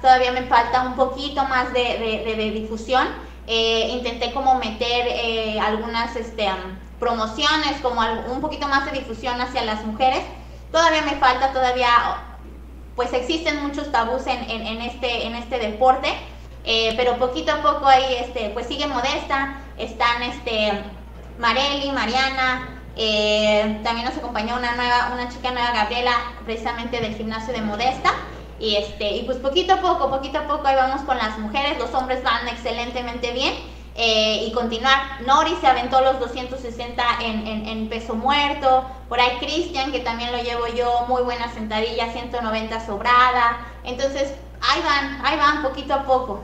todavía, 0.00 0.32
me 0.32 0.42
falta 0.42 0.82
un 0.82 0.94
poquito 0.94 1.44
más 1.44 1.72
de, 1.72 2.22
de, 2.24 2.36
de 2.36 2.50
difusión. 2.52 3.08
Eh, 3.46 3.88
intenté 3.90 4.32
como 4.32 4.54
meter 4.54 5.06
eh, 5.08 5.58
algunas 5.60 6.14
este, 6.14 6.48
promociones, 7.00 7.80
como 7.82 8.00
un 8.32 8.40
poquito 8.40 8.68
más 8.68 8.84
de 8.86 8.98
difusión 8.98 9.40
hacia 9.40 9.64
las 9.64 9.84
mujeres. 9.84 10.20
Todavía 10.70 11.02
me 11.02 11.16
falta, 11.16 11.52
todavía 11.52 11.88
pues 12.94 13.12
existen 13.12 13.62
muchos 13.62 13.90
tabús 13.90 14.26
en, 14.26 14.48
en, 14.48 14.66
en 14.66 14.82
este, 14.82 15.26
en 15.26 15.34
este 15.34 15.58
deporte 15.58 16.08
eh, 16.64 16.94
pero 16.96 17.16
poquito 17.16 17.52
a 17.52 17.62
poco 17.62 17.86
ahí, 17.86 18.14
este, 18.20 18.50
pues 18.50 18.66
sigue 18.66 18.86
Modesta, 18.86 19.58
están 19.78 20.22
este, 20.22 20.72
Mareli, 21.38 21.90
Mariana, 21.90 22.81
eh, 22.96 23.80
también 23.82 24.06
nos 24.06 24.16
acompañó 24.16 24.56
una 24.56 24.74
nueva, 24.74 25.10
una 25.12 25.28
chica 25.28 25.50
nueva, 25.50 25.72
Gabriela, 25.72 26.12
precisamente 26.44 27.00
del 27.00 27.14
gimnasio 27.14 27.52
de 27.52 27.62
Modesta. 27.62 28.12
Y, 28.58 28.76
este, 28.76 29.16
y 29.16 29.24
pues 29.24 29.38
poquito 29.38 29.74
a 29.74 29.80
poco, 29.80 30.10
poquito 30.10 30.38
a 30.38 30.46
poco 30.46 30.66
ahí 30.68 30.76
vamos 30.76 31.02
con 31.02 31.16
las 31.16 31.38
mujeres, 31.38 31.78
los 31.78 31.92
hombres 31.94 32.22
van 32.22 32.46
excelentemente 32.48 33.32
bien. 33.32 33.54
Eh, 33.94 34.46
y 34.46 34.52
continuar, 34.52 35.20
Nori 35.26 35.54
se 35.60 35.66
aventó 35.66 36.00
los 36.00 36.18
260 36.18 37.02
en, 37.22 37.46
en, 37.46 37.66
en 37.66 37.88
peso 37.88 38.14
muerto, 38.14 38.86
por 39.08 39.20
ahí 39.20 39.36
Cristian, 39.38 39.92
que 39.92 40.00
también 40.00 40.32
lo 40.32 40.42
llevo 40.42 40.66
yo, 40.68 41.04
muy 41.08 41.22
buena 41.22 41.52
sentadilla, 41.52 42.10
190 42.10 42.86
sobrada, 42.86 43.58
entonces 43.84 44.32
ahí 44.62 44.80
van, 44.82 45.20
ahí 45.26 45.36
van 45.36 45.62
poquito 45.62 45.92
a 45.92 46.04
poco. 46.04 46.42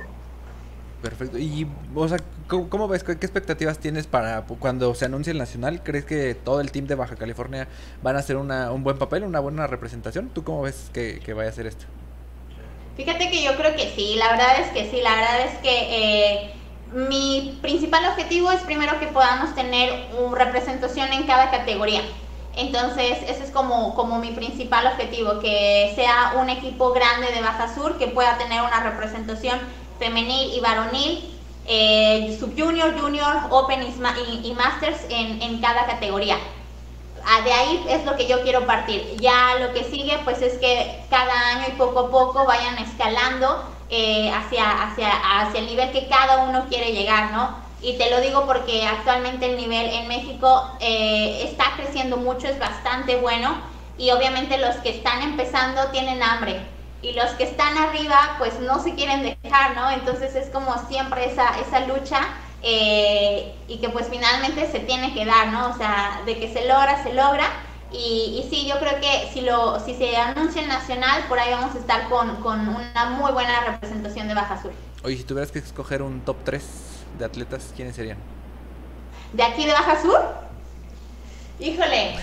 Perfecto. 1.00 1.38
Y, 1.38 1.66
o 1.94 2.08
sea, 2.08 2.18
¿cómo, 2.48 2.88
ves? 2.88 3.04
¿Qué 3.04 3.12
expectativas 3.12 3.78
tienes 3.78 4.06
para 4.06 4.42
cuando 4.42 4.94
se 4.94 5.04
anuncie 5.04 5.32
el 5.32 5.38
Nacional? 5.38 5.82
¿Crees 5.82 6.04
que 6.04 6.34
todo 6.34 6.60
el 6.60 6.72
team 6.72 6.86
de 6.86 6.94
Baja 6.94 7.16
California 7.16 7.68
van 8.02 8.16
a 8.16 8.20
hacer 8.20 8.36
una, 8.36 8.72
un 8.72 8.82
buen 8.82 8.98
papel, 8.98 9.24
una 9.24 9.40
buena 9.40 9.66
representación? 9.66 10.30
¿Tú 10.30 10.44
cómo 10.44 10.62
ves 10.62 10.90
que, 10.92 11.20
vaya 11.34 11.50
a 11.50 11.52
ser 11.52 11.66
esto? 11.66 11.84
Fíjate 12.96 13.30
que 13.30 13.44
yo 13.44 13.54
creo 13.56 13.76
que 13.76 13.92
sí, 13.94 14.16
la 14.16 14.30
verdad 14.30 14.60
es 14.60 14.68
que 14.72 14.90
sí, 14.90 15.00
la 15.02 15.14
verdad 15.14 15.40
es 15.42 15.58
que 15.58 15.70
eh, 15.90 16.54
mi 16.92 17.58
principal 17.62 18.04
objetivo 18.06 18.50
es 18.50 18.60
primero 18.62 18.98
que 18.98 19.06
podamos 19.08 19.54
tener 19.54 19.92
una 20.18 20.44
representación 20.44 21.12
en 21.12 21.24
cada 21.24 21.50
categoría. 21.50 22.00
Entonces, 22.56 23.18
ese 23.28 23.44
es 23.44 23.50
como, 23.50 23.94
como 23.94 24.18
mi 24.18 24.32
principal 24.32 24.86
objetivo, 24.88 25.38
que 25.38 25.92
sea 25.94 26.34
un 26.40 26.48
equipo 26.48 26.92
grande 26.92 27.30
de 27.32 27.40
Baja 27.40 27.72
Sur 27.72 27.98
que 27.98 28.08
pueda 28.08 28.36
tener 28.36 28.62
una 28.62 28.80
representación 28.82 29.60
femenil 30.00 30.52
y 30.54 30.60
varonil, 30.60 31.37
eh, 31.68 32.36
subjunior, 32.40 32.98
junior, 32.98 33.36
open 33.50 33.82
y, 33.82 34.52
masters 34.54 35.04
en, 35.10 35.42
en, 35.42 35.60
cada 35.60 35.84
categoría. 35.86 36.38
Ah, 37.26 37.42
de 37.42 37.52
ahí 37.52 37.84
es 37.90 38.06
lo 38.06 38.16
que 38.16 38.26
yo 38.26 38.42
quiero 38.42 38.66
partir. 38.66 39.16
Ya 39.20 39.56
lo 39.60 39.74
que 39.74 39.84
sigue 39.84 40.18
pues 40.24 40.40
es 40.40 40.54
que 40.54 41.04
cada 41.10 41.50
año 41.50 41.66
y 41.68 41.72
poco 41.72 42.00
a 42.00 42.10
poco 42.10 42.46
vayan 42.46 42.78
escalando 42.78 43.62
eh, 43.90 44.30
hacia, 44.30 44.82
hacia, 44.82 45.10
hacia 45.10 45.60
el 45.60 45.66
nivel 45.66 45.92
que 45.92 46.08
cada 46.08 46.44
uno 46.44 46.64
quiere 46.70 46.92
llegar, 46.92 47.32
¿no? 47.32 47.54
Y 47.82 47.98
te 47.98 48.10
lo 48.10 48.20
digo 48.22 48.46
porque 48.46 48.86
actualmente 48.86 49.50
el 49.50 49.58
nivel 49.58 49.90
en 49.90 50.08
México 50.08 50.70
eh, 50.80 51.42
está 51.44 51.74
creciendo 51.76 52.16
mucho, 52.16 52.48
es 52.48 52.58
bastante 52.58 53.16
bueno 53.16 53.56
y 53.98 54.10
obviamente 54.10 54.56
los 54.56 54.76
que 54.76 54.88
están 54.88 55.22
empezando 55.22 55.88
tienen 55.88 56.22
hambre 56.22 56.77
y 57.02 57.12
los 57.12 57.30
que 57.32 57.44
están 57.44 57.76
arriba 57.78 58.36
pues 58.38 58.58
no 58.60 58.82
se 58.82 58.94
quieren 58.94 59.22
dejar, 59.42 59.76
¿no? 59.76 59.90
Entonces 59.90 60.34
es 60.34 60.48
como 60.50 60.76
siempre 60.88 61.30
esa, 61.30 61.58
esa 61.60 61.80
lucha 61.86 62.20
eh, 62.62 63.54
y 63.68 63.78
que 63.78 63.88
pues 63.88 64.08
finalmente 64.10 64.70
se 64.70 64.80
tiene 64.80 65.14
que 65.14 65.24
dar, 65.24 65.48
¿no? 65.48 65.70
O 65.70 65.76
sea, 65.76 66.22
de 66.26 66.38
que 66.38 66.52
se 66.52 66.66
logra, 66.66 67.02
se 67.02 67.14
logra. 67.14 67.46
Y, 67.90 68.42
y 68.44 68.48
sí, 68.50 68.66
yo 68.68 68.78
creo 68.80 69.00
que 69.00 69.30
si, 69.32 69.40
lo, 69.40 69.80
si 69.80 69.94
se 69.94 70.14
anuncia 70.16 70.60
el 70.60 70.68
nacional, 70.68 71.24
por 71.28 71.38
ahí 71.38 71.52
vamos 71.52 71.74
a 71.74 71.78
estar 71.78 72.08
con, 72.08 72.36
con 72.42 72.68
una 72.68 73.04
muy 73.10 73.32
buena 73.32 73.60
representación 73.64 74.28
de 74.28 74.34
Baja 74.34 74.60
Sur. 74.60 74.72
Oye, 75.04 75.16
si 75.16 75.24
tuvieras 75.24 75.52
que 75.52 75.60
escoger 75.60 76.02
un 76.02 76.20
top 76.20 76.36
3 76.44 76.62
de 77.18 77.24
atletas, 77.24 77.72
¿quiénes 77.74 77.96
serían? 77.96 78.18
¿De 79.32 79.42
aquí 79.42 79.64
de 79.64 79.72
Baja 79.72 80.02
Sur? 80.02 80.20
Híjole, 81.60 82.16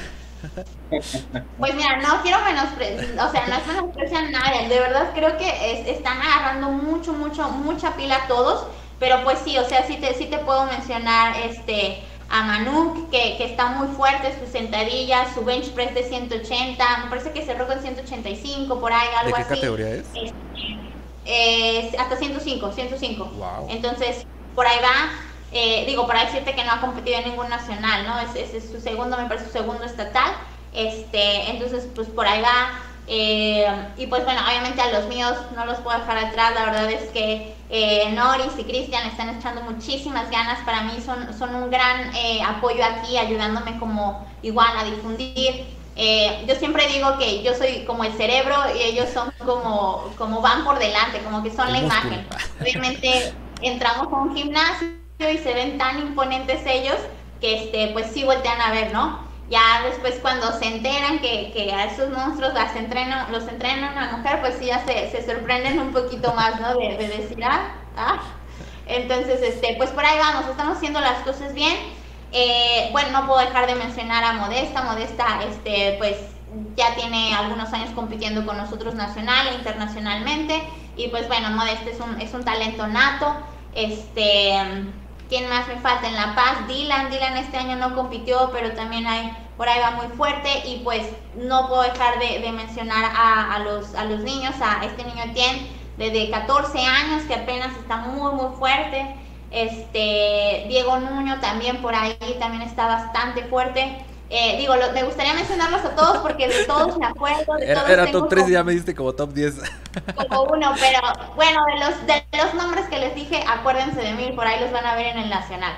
pues 1.59 1.75
mira, 1.75 1.97
no 1.97 2.21
quiero 2.21 2.39
menospreciar, 2.41 3.27
o 3.27 3.31
sea, 3.31 3.47
no 3.47 3.55
es 3.55 3.67
menospreciar 3.67 4.25
a 4.25 4.29
nadie, 4.29 4.69
de 4.69 4.79
verdad 4.79 5.11
creo 5.13 5.37
que 5.37 5.89
están 5.89 6.21
agarrando 6.21 6.69
mucho, 6.69 7.13
mucho, 7.13 7.49
mucha 7.49 7.95
pila 7.95 8.25
todos, 8.27 8.67
pero 8.99 9.23
pues 9.23 9.39
sí, 9.43 9.57
o 9.57 9.67
sea, 9.67 9.85
sí 9.87 9.97
te, 9.97 10.13
sí 10.13 10.25
te 10.25 10.37
puedo 10.39 10.65
mencionar 10.65 11.35
este 11.39 12.03
a 12.29 12.43
Manuk, 12.43 13.09
que, 13.11 13.37
que 13.37 13.45
está 13.45 13.67
muy 13.67 13.87
fuerte, 13.95 14.33
su 14.43 14.51
sentadilla, 14.51 15.31
su 15.33 15.45
bench 15.45 15.69
press 15.71 15.93
de 15.93 16.03
180, 16.03 16.97
me 17.03 17.09
parece 17.09 17.31
que 17.31 17.45
cerró 17.45 17.67
con 17.67 17.79
185, 17.79 18.79
por 18.79 18.91
ahí, 18.91 19.07
algo 19.15 19.37
¿De 19.37 19.43
qué 19.43 19.49
categoría 19.49 19.89
es? 19.89 20.05
Este, 21.25 21.97
hasta 21.97 22.17
105, 22.17 22.71
105. 22.71 23.67
Entonces, 23.69 24.25
por 24.55 24.65
ahí 24.65 24.77
va. 24.81 25.11
Eh, 25.57 25.85
digo, 25.87 26.05
para 26.05 26.25
decirte 26.25 26.53
que 26.53 26.65
no 26.65 26.73
ha 26.73 26.81
competido 26.81 27.17
en 27.17 27.29
ningún 27.29 27.47
nacional, 27.47 28.05
¿no? 28.05 28.19
Ese 28.19 28.57
es, 28.57 28.69
su 28.69 28.81
segundo, 28.81 29.15
me 29.15 29.23
parece 29.23 29.45
su 29.45 29.53
segundo 29.53 29.85
estatal. 29.85 30.33
Este, 30.73 31.49
entonces, 31.49 31.87
pues 31.95 32.09
por 32.09 32.27
ahí 32.27 32.41
va. 32.41 32.81
Eh, 33.07 33.65
y 33.95 34.07
pues 34.07 34.25
bueno, 34.25 34.41
obviamente 34.45 34.81
a 34.81 34.91
los 34.91 35.07
míos 35.07 35.33
no 35.55 35.65
los 35.65 35.77
puedo 35.77 35.97
dejar 35.97 36.17
atrás, 36.17 36.55
la 36.55 36.65
verdad 36.65 36.91
es 36.91 37.09
que 37.11 37.55
eh, 37.69 38.11
Noris 38.11 38.57
y 38.57 38.63
Cristian 38.63 39.07
están 39.07 39.29
echando 39.29 39.61
muchísimas 39.61 40.29
ganas, 40.31 40.59
para 40.65 40.81
mí 40.81 40.93
son, 41.05 41.31
son 41.37 41.53
un 41.55 41.69
gran 41.69 42.13
eh, 42.15 42.41
apoyo 42.41 42.83
aquí, 42.83 43.15
ayudándome 43.15 43.77
como 43.77 44.27
igual 44.41 44.75
a 44.75 44.83
difundir. 44.83 45.67
yo 46.47 46.55
siempre 46.55 46.87
digo 46.87 47.17
que 47.17 47.43
yo 47.43 47.53
soy 47.53 47.85
como 47.85 48.03
el 48.03 48.13
cerebro 48.13 48.55
y 48.75 48.81
ellos 48.81 49.07
son 49.13 49.31
como, 49.37 50.11
como 50.17 50.41
van 50.41 50.65
por 50.65 50.79
delante, 50.79 51.19
como 51.19 51.43
que 51.43 51.51
son 51.51 51.71
la 51.71 51.77
imagen. 51.77 52.27
Obviamente 52.59 53.33
entramos 53.61 54.11
a 54.11 54.15
un 54.17 54.35
gimnasio 54.35 55.04
y 55.19 55.37
se 55.37 55.53
ven 55.53 55.77
tan 55.77 55.99
imponentes 55.99 56.61
ellos 56.65 56.97
que 57.39 57.63
este, 57.63 57.89
pues 57.93 58.07
sí 58.11 58.23
voltean 58.23 58.59
a 58.59 58.71
ver, 58.71 58.93
¿no? 58.93 59.23
Ya 59.49 59.83
después 59.85 60.15
cuando 60.21 60.51
se 60.53 60.65
enteran 60.65 61.19
que, 61.19 61.51
que 61.53 61.71
a 61.71 61.85
esos 61.85 62.09
monstruos 62.09 62.53
las 62.53 62.75
entrenan, 62.75 63.31
los 63.31 63.47
entrena 63.47 63.91
una 63.91 64.17
mujer, 64.17 64.41
pues 64.41 64.55
sí 64.59 64.65
ya 64.65 64.83
se, 64.85 65.11
se 65.11 65.25
sorprenden 65.25 65.79
un 65.79 65.93
poquito 65.93 66.33
más, 66.33 66.59
¿no? 66.59 66.77
De, 66.77 66.97
decir, 66.97 67.43
ah, 67.43 67.75
ah. 67.95 68.21
Entonces, 68.87 69.41
este, 69.41 69.75
pues 69.77 69.91
por 69.91 70.05
ahí 70.05 70.17
vamos, 70.17 70.49
estamos 70.49 70.77
haciendo 70.77 70.99
las 70.99 71.19
cosas 71.19 71.53
bien. 71.53 71.75
Eh, 72.31 72.89
bueno, 72.91 73.11
no 73.11 73.27
puedo 73.27 73.39
dejar 73.39 73.67
de 73.67 73.75
mencionar 73.75 74.23
a 74.23 74.33
Modesta. 74.33 74.83
Modesta, 74.83 75.41
este, 75.47 75.95
pues 75.97 76.17
ya 76.75 76.93
tiene 76.95 77.33
algunos 77.35 77.71
años 77.73 77.89
compitiendo 77.95 78.45
con 78.45 78.57
nosotros 78.57 78.95
nacional 78.95 79.47
e 79.47 79.53
internacionalmente. 79.55 80.61
Y 80.97 81.07
pues 81.07 81.27
bueno, 81.27 81.51
Modesta 81.51 81.89
es 81.89 81.99
un, 81.99 82.19
es 82.19 82.33
un 82.33 82.43
talento 82.43 82.87
nato. 82.87 83.35
Este, 83.73 84.53
¿Quién 85.29 85.49
más 85.49 85.67
me 85.67 85.77
falta 85.77 86.07
en 86.07 86.15
La 86.15 86.35
Paz? 86.35 86.67
Dylan. 86.67 87.09
Dylan 87.09 87.37
este 87.37 87.57
año 87.57 87.75
no 87.75 87.95
compitió, 87.95 88.51
pero 88.53 88.71
también 88.73 89.07
hay, 89.07 89.35
por 89.57 89.67
ahí 89.67 89.79
va 89.79 89.91
muy 89.91 90.07
fuerte. 90.15 90.49
Y 90.67 90.81
pues 90.83 91.07
no 91.35 91.67
puedo 91.67 91.81
dejar 91.81 92.19
de, 92.19 92.51
mencionar 92.51 93.11
a, 93.15 93.59
los, 93.59 93.95
a 93.95 94.05
los 94.05 94.19
niños, 94.19 94.55
a 94.61 94.85
este 94.85 95.03
niño 95.03 95.33
Tien, 95.33 95.67
desde 95.97 96.29
14 96.29 96.79
años, 96.79 97.23
que 97.23 97.35
apenas 97.35 97.75
está 97.77 97.97
muy, 97.97 98.33
muy 98.33 98.55
fuerte. 98.57 99.15
Este, 99.51 100.65
Diego 100.67 100.99
Nuño 100.99 101.39
también 101.39 101.81
por 101.81 101.95
ahí, 101.95 102.17
también 102.39 102.61
está 102.61 102.87
bastante 102.87 103.43
fuerte. 103.45 104.05
Eh, 104.29 104.57
digo, 104.57 104.73
me 104.93 105.03
gustaría 105.03 105.33
mencionarlos 105.33 105.85
a 105.85 105.95
todos 105.95 106.17
porque 106.17 106.47
de 106.47 106.65
todos 106.65 106.97
me 106.97 107.05
acuerdo. 107.05 107.57
era, 107.57 108.11
top 108.11 108.29
3 108.29 108.49
y 108.49 108.51
ya 108.53 108.63
me 108.63 108.71
diste 108.71 108.95
como 108.95 109.13
top 109.13 109.33
10. 109.33 109.55
Como 110.29 110.43
uno, 110.43 110.73
pero 110.79 110.99
bueno, 111.35 111.63
de 111.65 111.79
los, 111.79 112.07
de 112.07 112.25
los 112.37 112.53
nombres 112.55 112.87
que 112.87 112.97
les 112.97 113.13
dije, 113.13 113.43
acuérdense 113.47 114.01
de 114.01 114.13
mí, 114.13 114.31
por 114.35 114.47
ahí 114.47 114.59
los 114.59 114.71
van 114.71 114.85
a 114.85 114.95
ver 114.95 115.07
en 115.07 115.19
el 115.19 115.29
Nacional. 115.29 115.73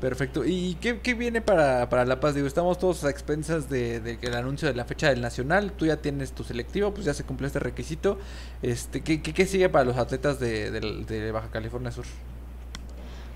Perfecto. 0.00 0.44
¿Y 0.44 0.76
qué, 0.76 1.14
viene 1.14 1.40
para, 1.40 1.88
para, 1.88 2.04
La 2.04 2.20
Paz? 2.20 2.36
Digo, 2.36 2.46
estamos 2.46 2.78
todos 2.78 3.02
a 3.02 3.10
expensas 3.10 3.68
del 3.68 4.02
de, 4.04 4.36
anuncio 4.36 4.68
de 4.68 4.74
la 4.74 4.84
fecha 4.84 5.08
del 5.08 5.20
Nacional. 5.20 5.72
Tú 5.72 5.86
ya 5.86 5.96
tienes 5.96 6.32
tu 6.32 6.44
selectivo, 6.44 6.94
pues 6.94 7.04
ya 7.04 7.14
se 7.14 7.24
cumplió 7.24 7.48
este 7.48 7.58
requisito. 7.58 8.18
Este, 8.62 9.02
¿qué, 9.02 9.20
qué, 9.20 9.46
sigue 9.46 9.68
para 9.68 9.84
los 9.84 9.96
atletas 9.96 10.38
de, 10.38 10.70
de 10.70 11.32
Baja 11.32 11.48
California 11.50 11.90
Sur? 11.90 12.04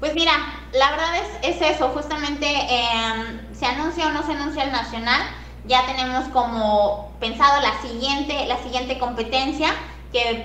Pues 0.03 0.15
mira, 0.17 0.33
la 0.73 0.91
verdad 0.91 1.15
es, 1.43 1.61
es 1.61 1.77
eso, 1.77 1.91
justamente 1.91 2.45
em, 2.49 3.55
se 3.55 3.67
anuncia 3.67 4.09
o 4.09 4.11
no 4.11 4.27
se 4.27 4.33
anuncia 4.33 4.65
el 4.65 4.73
nacional, 4.73 5.23
ya 5.65 5.87
tenemos 5.87 6.25
como 6.31 7.12
pensado 7.21 7.62
la 7.62 7.81
siguiente, 7.83 8.47
la 8.47 8.59
siguiente 8.65 8.99
competencia 8.99 9.69
que 10.11 10.29
em, 10.29 10.43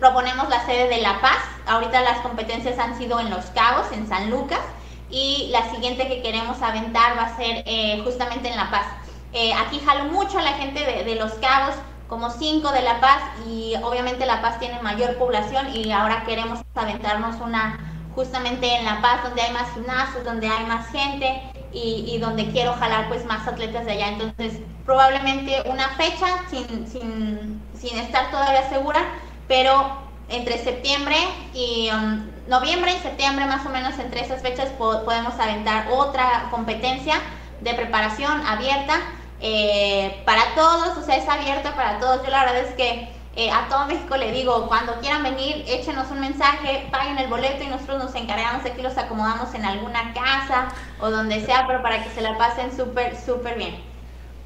proponemos 0.00 0.48
la 0.48 0.64
sede 0.64 0.88
de 0.88 1.02
La 1.02 1.20
Paz. 1.20 1.36
Ahorita 1.66 2.00
las 2.00 2.20
competencias 2.20 2.78
han 2.78 2.96
sido 2.96 3.20
en 3.20 3.28
Los 3.28 3.44
Cabos, 3.50 3.92
en 3.92 4.08
San 4.08 4.30
Lucas, 4.30 4.62
y 5.10 5.50
la 5.52 5.70
siguiente 5.70 6.08
que 6.08 6.22
queremos 6.22 6.62
aventar 6.62 7.18
va 7.18 7.24
a 7.24 7.36
ser 7.36 7.62
eh, 7.66 8.00
justamente 8.04 8.48
en 8.48 8.56
La 8.56 8.70
Paz. 8.70 8.86
Eh, 9.34 9.52
aquí 9.52 9.82
jalo 9.84 10.06
mucho 10.06 10.38
a 10.38 10.42
la 10.42 10.54
gente 10.54 10.82
de, 10.82 11.04
de 11.04 11.14
Los 11.16 11.34
Cabos, 11.34 11.74
como 12.08 12.30
cinco 12.30 12.72
de 12.72 12.80
La 12.80 13.02
Paz, 13.02 13.20
y 13.46 13.74
obviamente 13.82 14.24
La 14.24 14.40
Paz 14.40 14.58
tiene 14.58 14.80
mayor 14.80 15.18
población 15.18 15.76
y 15.76 15.92
ahora 15.92 16.24
queremos 16.24 16.60
aventarnos 16.74 17.38
una 17.42 17.90
justamente 18.14 18.74
en 18.74 18.84
La 18.84 19.00
Paz, 19.00 19.22
donde 19.22 19.42
hay 19.42 19.52
más 19.52 19.72
gimnasios, 19.74 20.24
donde 20.24 20.48
hay 20.48 20.64
más 20.66 20.88
gente 20.90 21.42
y, 21.72 22.18
donde 22.18 22.50
quiero 22.52 22.72
jalar 22.74 23.08
pues 23.08 23.24
más 23.24 23.46
atletas 23.48 23.84
de 23.84 23.92
allá. 23.92 24.08
Entonces, 24.08 24.60
probablemente 24.84 25.62
una 25.66 25.88
fecha 25.90 26.26
sin, 26.48 26.86
sin, 26.86 27.60
sin 27.76 27.98
estar 27.98 28.30
todavía 28.30 28.68
segura, 28.68 29.00
pero 29.48 30.04
entre 30.28 30.58
septiembre 30.58 31.16
y 31.52 31.90
um, 31.90 32.30
noviembre 32.48 32.94
y 32.94 32.98
septiembre 33.02 33.46
más 33.46 33.66
o 33.66 33.70
menos 33.70 33.98
entre 33.98 34.20
esas 34.20 34.42
fechas 34.42 34.70
podemos 34.78 35.34
aventar 35.38 35.88
otra 35.90 36.48
competencia 36.50 37.16
de 37.60 37.74
preparación 37.74 38.46
abierta 38.46 39.00
eh, 39.40 40.22
para 40.24 40.54
todos, 40.54 40.96
o 40.96 41.02
sea, 41.02 41.16
es 41.16 41.28
abierta 41.28 41.74
para 41.74 41.98
todos. 41.98 42.24
Yo 42.24 42.30
la 42.30 42.44
verdad 42.44 42.64
es 42.64 42.74
que 42.74 43.12
eh, 43.36 43.50
a 43.50 43.68
todo 43.68 43.86
México 43.86 44.16
le 44.16 44.30
digo, 44.30 44.68
cuando 44.68 45.00
quieran 45.00 45.24
venir, 45.24 45.64
échenos 45.66 46.10
un 46.10 46.20
mensaje, 46.20 46.86
paguen 46.92 47.18
el 47.18 47.28
boleto 47.28 47.64
y 47.64 47.66
nosotros 47.66 48.04
nos 48.04 48.14
encargamos 48.14 48.62
de 48.62 48.72
que 48.72 48.82
los 48.82 48.96
acomodamos 48.96 49.52
en 49.54 49.64
alguna 49.64 50.12
casa 50.12 50.68
o 51.00 51.10
donde 51.10 51.44
sea, 51.44 51.66
pero 51.66 51.82
para 51.82 52.04
que 52.04 52.10
se 52.10 52.20
la 52.20 52.38
pasen 52.38 52.76
súper, 52.76 53.16
súper 53.16 53.58
bien. 53.58 53.74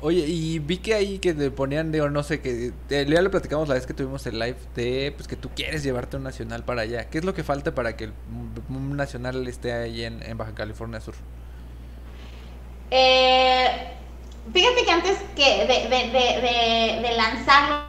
Oye, 0.00 0.20
y 0.20 0.58
vi 0.60 0.78
que 0.78 0.94
ahí 0.94 1.18
que 1.18 1.34
te 1.34 1.50
ponían 1.50 1.90
de, 1.90 2.08
no 2.08 2.22
sé, 2.22 2.40
que 2.40 2.72
ya 2.88 3.04
le 3.04 3.30
platicamos 3.30 3.68
la 3.68 3.74
vez 3.74 3.84
que 3.84 3.92
tuvimos 3.92 4.24
el 4.26 4.38
live 4.38 4.56
de, 4.74 5.12
pues 5.14 5.26
que 5.26 5.36
tú 5.36 5.50
quieres 5.54 5.82
llevarte 5.82 6.16
un 6.16 6.22
nacional 6.22 6.64
para 6.64 6.82
allá. 6.82 7.10
¿Qué 7.10 7.18
es 7.18 7.24
lo 7.24 7.34
que 7.34 7.42
falta 7.42 7.74
para 7.74 7.96
que 7.96 8.10
un 8.68 8.96
nacional 8.96 9.46
esté 9.48 9.72
ahí 9.72 10.04
en, 10.04 10.38
Baja 10.38 10.54
California 10.54 11.00
Sur? 11.00 11.14
Eh, 12.90 13.66
fíjate 14.54 14.84
que 14.84 14.90
antes 14.90 15.18
que 15.34 15.66
de, 15.66 15.88
de, 15.90 17.00
de 17.02 17.16
lanzarlo 17.16 17.87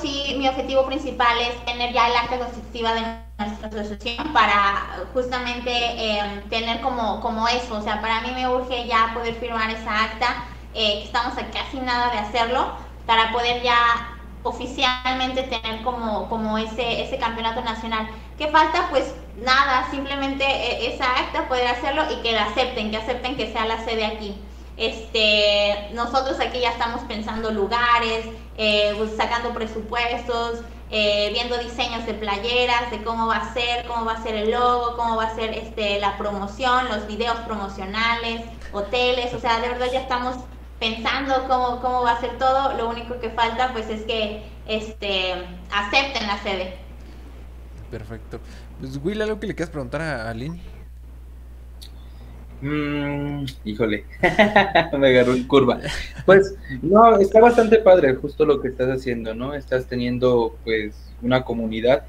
sí, 0.00 0.34
mi 0.38 0.48
objetivo 0.48 0.86
principal 0.86 1.38
es 1.40 1.64
tener 1.64 1.92
ya 1.92 2.08
el 2.08 2.16
acta 2.16 2.38
constitutiva 2.38 2.94
de 2.94 3.00
nuestra 3.38 3.68
asociación 3.68 4.32
para 4.32 5.04
justamente 5.12 5.70
em, 5.72 6.48
tener 6.48 6.80
como, 6.80 7.20
como 7.20 7.48
eso. 7.48 7.76
O 7.76 7.82
sea, 7.82 8.00
para 8.00 8.20
mí 8.20 8.32
me 8.34 8.48
urge 8.48 8.86
ya 8.86 9.12
poder 9.14 9.34
firmar 9.34 9.70
esa 9.70 10.04
acta, 10.04 10.44
eh, 10.74 11.02
estamos 11.04 11.36
a 11.38 11.46
casi 11.50 11.78
nada 11.78 12.10
de 12.10 12.18
hacerlo, 12.18 12.72
para 13.06 13.32
poder 13.32 13.62
ya 13.62 14.16
oficialmente 14.42 15.42
tener 15.42 15.82
como, 15.82 16.28
como 16.28 16.56
ese, 16.58 17.02
ese 17.02 17.18
campeonato 17.18 17.60
nacional. 17.62 18.08
¿Qué 18.38 18.48
falta? 18.48 18.86
Pues 18.88 19.14
nada, 19.42 19.88
simplemente 19.90 20.44
eh, 20.44 20.94
esa 20.94 21.04
acta, 21.04 21.48
poder 21.48 21.68
hacerlo 21.68 22.04
y 22.10 22.22
que 22.22 22.32
la 22.32 22.44
acepten, 22.44 22.90
que 22.90 22.96
acepten 22.96 23.36
que 23.36 23.52
sea 23.52 23.66
la 23.66 23.84
sede 23.84 24.06
aquí. 24.06 24.34
Este, 24.76 25.90
nosotros 25.92 26.40
aquí 26.40 26.60
ya 26.60 26.70
estamos 26.70 27.02
pensando 27.02 27.50
lugares, 27.50 28.24
eh, 28.62 28.94
pues, 28.98 29.16
sacando 29.16 29.54
presupuestos, 29.54 30.60
eh, 30.90 31.30
viendo 31.32 31.56
diseños 31.56 32.04
de 32.04 32.12
playeras, 32.12 32.90
de 32.90 33.02
cómo 33.02 33.26
va 33.26 33.36
a 33.36 33.54
ser, 33.54 33.86
cómo 33.86 34.04
va 34.04 34.12
a 34.12 34.22
ser 34.22 34.34
el 34.34 34.50
logo, 34.50 34.98
cómo 34.98 35.16
va 35.16 35.28
a 35.28 35.34
ser 35.34 35.54
este, 35.54 35.98
la 35.98 36.18
promoción, 36.18 36.86
los 36.90 37.06
videos 37.06 37.38
promocionales, 37.46 38.42
hoteles, 38.72 39.32
o 39.32 39.40
sea, 39.40 39.60
de 39.60 39.68
verdad 39.70 39.86
ya 39.90 40.00
estamos 40.00 40.36
pensando 40.78 41.48
cómo, 41.48 41.80
cómo 41.80 42.02
va 42.02 42.12
a 42.12 42.20
ser 42.20 42.36
todo, 42.36 42.74
lo 42.74 42.90
único 42.90 43.18
que 43.18 43.30
falta 43.30 43.72
pues 43.72 43.88
es 43.88 44.02
que 44.02 44.42
este, 44.66 45.32
acepten 45.72 46.26
la 46.26 46.36
sede. 46.42 46.76
Perfecto. 47.90 48.40
Pues 48.78 48.98
Will, 49.02 49.22
¿algo 49.22 49.40
que 49.40 49.46
le 49.46 49.54
quieras 49.54 49.70
preguntar 49.70 50.02
a 50.02 50.28
Aline? 50.28 50.60
Mm, 52.62 53.44
híjole, 53.64 54.04
me 54.98 55.08
agarró 55.08 55.34
en 55.34 55.44
curva. 55.44 55.80
Pues 56.26 56.54
no, 56.82 57.18
está 57.18 57.40
bastante 57.40 57.78
padre 57.78 58.14
justo 58.14 58.44
lo 58.44 58.60
que 58.60 58.68
estás 58.68 58.88
haciendo, 58.88 59.34
¿no? 59.34 59.54
Estás 59.54 59.86
teniendo 59.86 60.56
pues 60.64 60.94
una 61.22 61.42
comunidad 61.42 62.04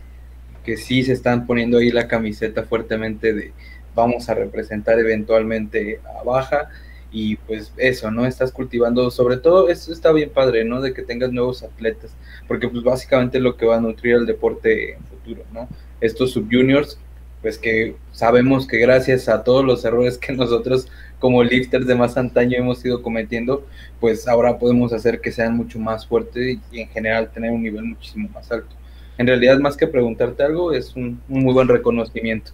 que 0.63 0.77
sí 0.77 1.03
se 1.03 1.13
están 1.13 1.47
poniendo 1.47 1.77
ahí 1.77 1.89
la 1.89 2.07
camiseta 2.07 2.63
fuertemente 2.63 3.33
de 3.33 3.53
vamos 3.95 4.29
a 4.29 4.35
representar 4.35 4.99
eventualmente 4.99 5.99
a 6.19 6.23
Baja 6.23 6.69
y 7.11 7.35
pues 7.35 7.73
eso, 7.77 8.09
¿no? 8.09 8.25
Estás 8.25 8.51
cultivando, 8.51 9.11
sobre 9.11 9.37
todo 9.37 9.69
eso 9.69 9.91
está 9.91 10.11
bien 10.11 10.29
padre, 10.29 10.63
¿no? 10.63 10.81
De 10.81 10.93
que 10.93 11.01
tengas 11.01 11.31
nuevos 11.31 11.63
atletas, 11.63 12.15
porque 12.47 12.69
pues 12.69 12.83
básicamente 12.83 13.37
es 13.37 13.43
lo 13.43 13.57
que 13.57 13.65
va 13.65 13.77
a 13.77 13.81
nutrir 13.81 14.15
el 14.15 14.25
deporte 14.25 14.93
en 14.93 15.03
futuro, 15.03 15.43
¿no? 15.53 15.67
Estos 15.99 16.31
subjuniors 16.31 16.97
pues 17.41 17.58
que 17.58 17.95
sabemos 18.12 18.67
que 18.67 18.77
gracias 18.77 19.27
a 19.27 19.43
todos 19.43 19.65
los 19.65 19.84
errores 19.86 20.17
que 20.17 20.34
nosotros 20.34 20.88
como 21.19 21.43
lifters 21.43 21.86
de 21.86 21.95
más 21.95 22.17
antaño 22.17 22.58
hemos 22.58 22.84
ido 22.84 23.04
cometiendo, 23.04 23.65
pues 23.99 24.27
ahora 24.27 24.58
podemos 24.58 24.91
hacer 24.91 25.21
que 25.21 25.32
sean 25.32 25.56
mucho 25.56 25.77
más 25.77 26.06
fuertes 26.08 26.58
y 26.71 26.82
en 26.82 26.89
general 26.89 27.30
tener 27.32 27.51
un 27.51 27.62
nivel 27.62 27.84
muchísimo 27.84 28.27
más 28.30 28.51
alto. 28.51 28.75
En 29.19 29.27
realidad, 29.27 29.60
más 29.60 29.77
que 29.77 29.86
preguntarte 29.86 30.41
algo, 30.41 30.73
es 30.73 30.95
un, 30.95 31.21
muy 31.27 31.54
buen 31.54 31.67
reconocimiento. 31.67 32.51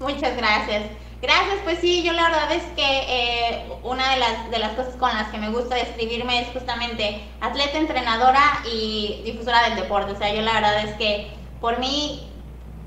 Muchas 0.00 0.34
gracias. 0.34 0.84
Gracias, 1.20 1.58
pues 1.62 1.78
sí, 1.78 2.02
yo 2.02 2.12
la 2.14 2.22
verdad 2.30 2.52
es 2.52 2.62
que 2.74 2.82
eh, 2.82 3.64
una 3.84 4.12
de 4.12 4.18
las, 4.18 4.50
de 4.50 4.58
las 4.58 4.72
cosas 4.72 4.96
con 4.96 5.10
las 5.10 5.28
que 5.28 5.38
me 5.38 5.50
gusta 5.50 5.76
describirme 5.76 6.40
es 6.40 6.48
justamente 6.48 7.20
atleta, 7.40 7.78
entrenadora 7.78 8.64
y 8.72 9.20
difusora 9.24 9.68
del 9.68 9.76
deporte. 9.76 10.12
O 10.12 10.16
sea, 10.16 10.34
yo 10.34 10.40
la 10.40 10.54
verdad 10.54 10.84
es 10.84 10.94
que 10.94 11.28
por 11.60 11.78
mí 11.78 12.31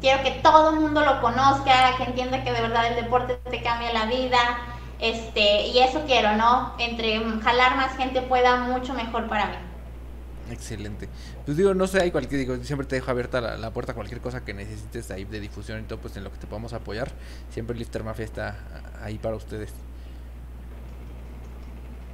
quiero 0.05 0.21
que 0.21 0.39
todo 0.43 0.69
el 0.69 0.81
mundo 0.81 1.03
lo 1.03 1.19
conozca, 1.19 1.97
que 1.97 2.03
entienda 2.03 2.43
que 2.43 2.53
de 2.53 2.61
verdad 2.61 2.85
el 2.85 3.03
deporte 3.03 3.39
te 3.49 3.63
cambia 3.63 3.91
la 3.91 4.05
vida. 4.05 4.37
este, 4.99 5.67
y 5.67 5.79
eso 5.79 6.03
quiero, 6.05 6.37
¿no? 6.37 6.75
Entre 6.77 7.19
jalar 7.41 7.75
más 7.75 7.97
gente 7.97 8.21
pueda, 8.21 8.57
mucho 8.57 8.93
mejor 8.93 9.27
para 9.27 9.47
mí. 9.47 9.55
Excelente. 10.51 11.09
Pues 11.43 11.57
digo, 11.57 11.73
no 11.73 11.87
sé, 11.87 12.03
hay 12.03 12.11
cualquier, 12.11 12.41
digo, 12.41 12.55
siempre 12.63 12.85
te 12.85 12.95
dejo 12.97 13.09
abierta 13.09 13.41
la, 13.41 13.71
puerta 13.71 13.93
a 13.93 13.95
cualquier 13.95 14.21
cosa 14.21 14.45
que 14.45 14.53
necesites 14.53 15.09
ahí 15.09 15.25
de 15.25 15.39
difusión 15.39 15.79
y 15.79 15.83
todo, 15.83 15.99
pues 15.99 16.15
en 16.17 16.23
lo 16.23 16.31
que 16.31 16.37
te 16.37 16.45
podamos 16.45 16.73
apoyar. 16.73 17.11
Siempre 17.49 17.75
Lifter 17.75 18.03
Mafia 18.03 18.25
está 18.25 18.59
ahí 19.01 19.17
para 19.17 19.35
ustedes. 19.35 19.73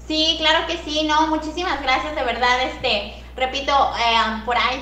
Sí, 0.07 0.37
claro 0.39 0.65
que 0.65 0.77
sí, 0.77 1.05
no, 1.05 1.27
muchísimas 1.27 1.81
gracias, 1.81 2.15
de 2.15 2.23
verdad, 2.23 2.63
este, 2.63 3.21
repito, 3.35 3.73
eh, 3.99 4.41
por 4.45 4.57
ahí, 4.57 4.81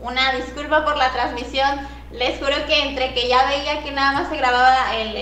una 0.00 0.32
disculpa 0.32 0.82
por 0.82 0.96
la 0.96 1.12
transmisión, 1.12 1.86
les 2.12 2.38
juro 2.38 2.54
que 2.66 2.88
entre 2.88 3.14
que 3.14 3.28
ya 3.28 3.46
veía 3.46 3.82
que 3.82 3.90
nada 3.90 4.12
más 4.12 4.28
se 4.28 4.36
grababa 4.36 4.94
el, 4.94 5.16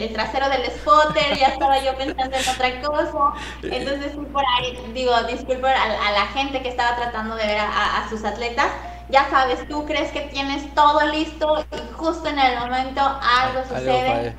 el, 0.00 0.12
trasero 0.12 0.48
del 0.48 0.64
spotter, 0.70 1.36
ya 1.36 1.48
estaba 1.48 1.82
yo 1.82 1.96
pensando 1.96 2.36
en 2.36 2.48
otra 2.48 2.80
cosa. 2.80 3.32
Entonces, 3.62 4.12
por 4.32 4.44
ahí, 4.58 4.78
digo, 4.94 5.12
disculpa 5.24 5.70
a, 5.70 6.12
la 6.12 6.26
gente 6.28 6.62
que 6.62 6.68
estaba 6.68 6.96
tratando 6.96 7.34
de 7.34 7.46
ver 7.46 7.58
a, 7.58 8.06
sus 8.08 8.24
atletas. 8.24 8.68
Ya 9.08 9.28
sabes, 9.28 9.66
tú 9.68 9.84
crees 9.86 10.12
que 10.12 10.20
tienes 10.32 10.72
todo 10.74 11.04
listo 11.08 11.66
y 11.72 11.94
justo 11.94 12.28
en 12.28 12.38
el 12.38 12.58
momento 12.60 13.00
algo 13.00 13.62
sucede. 13.68 14.36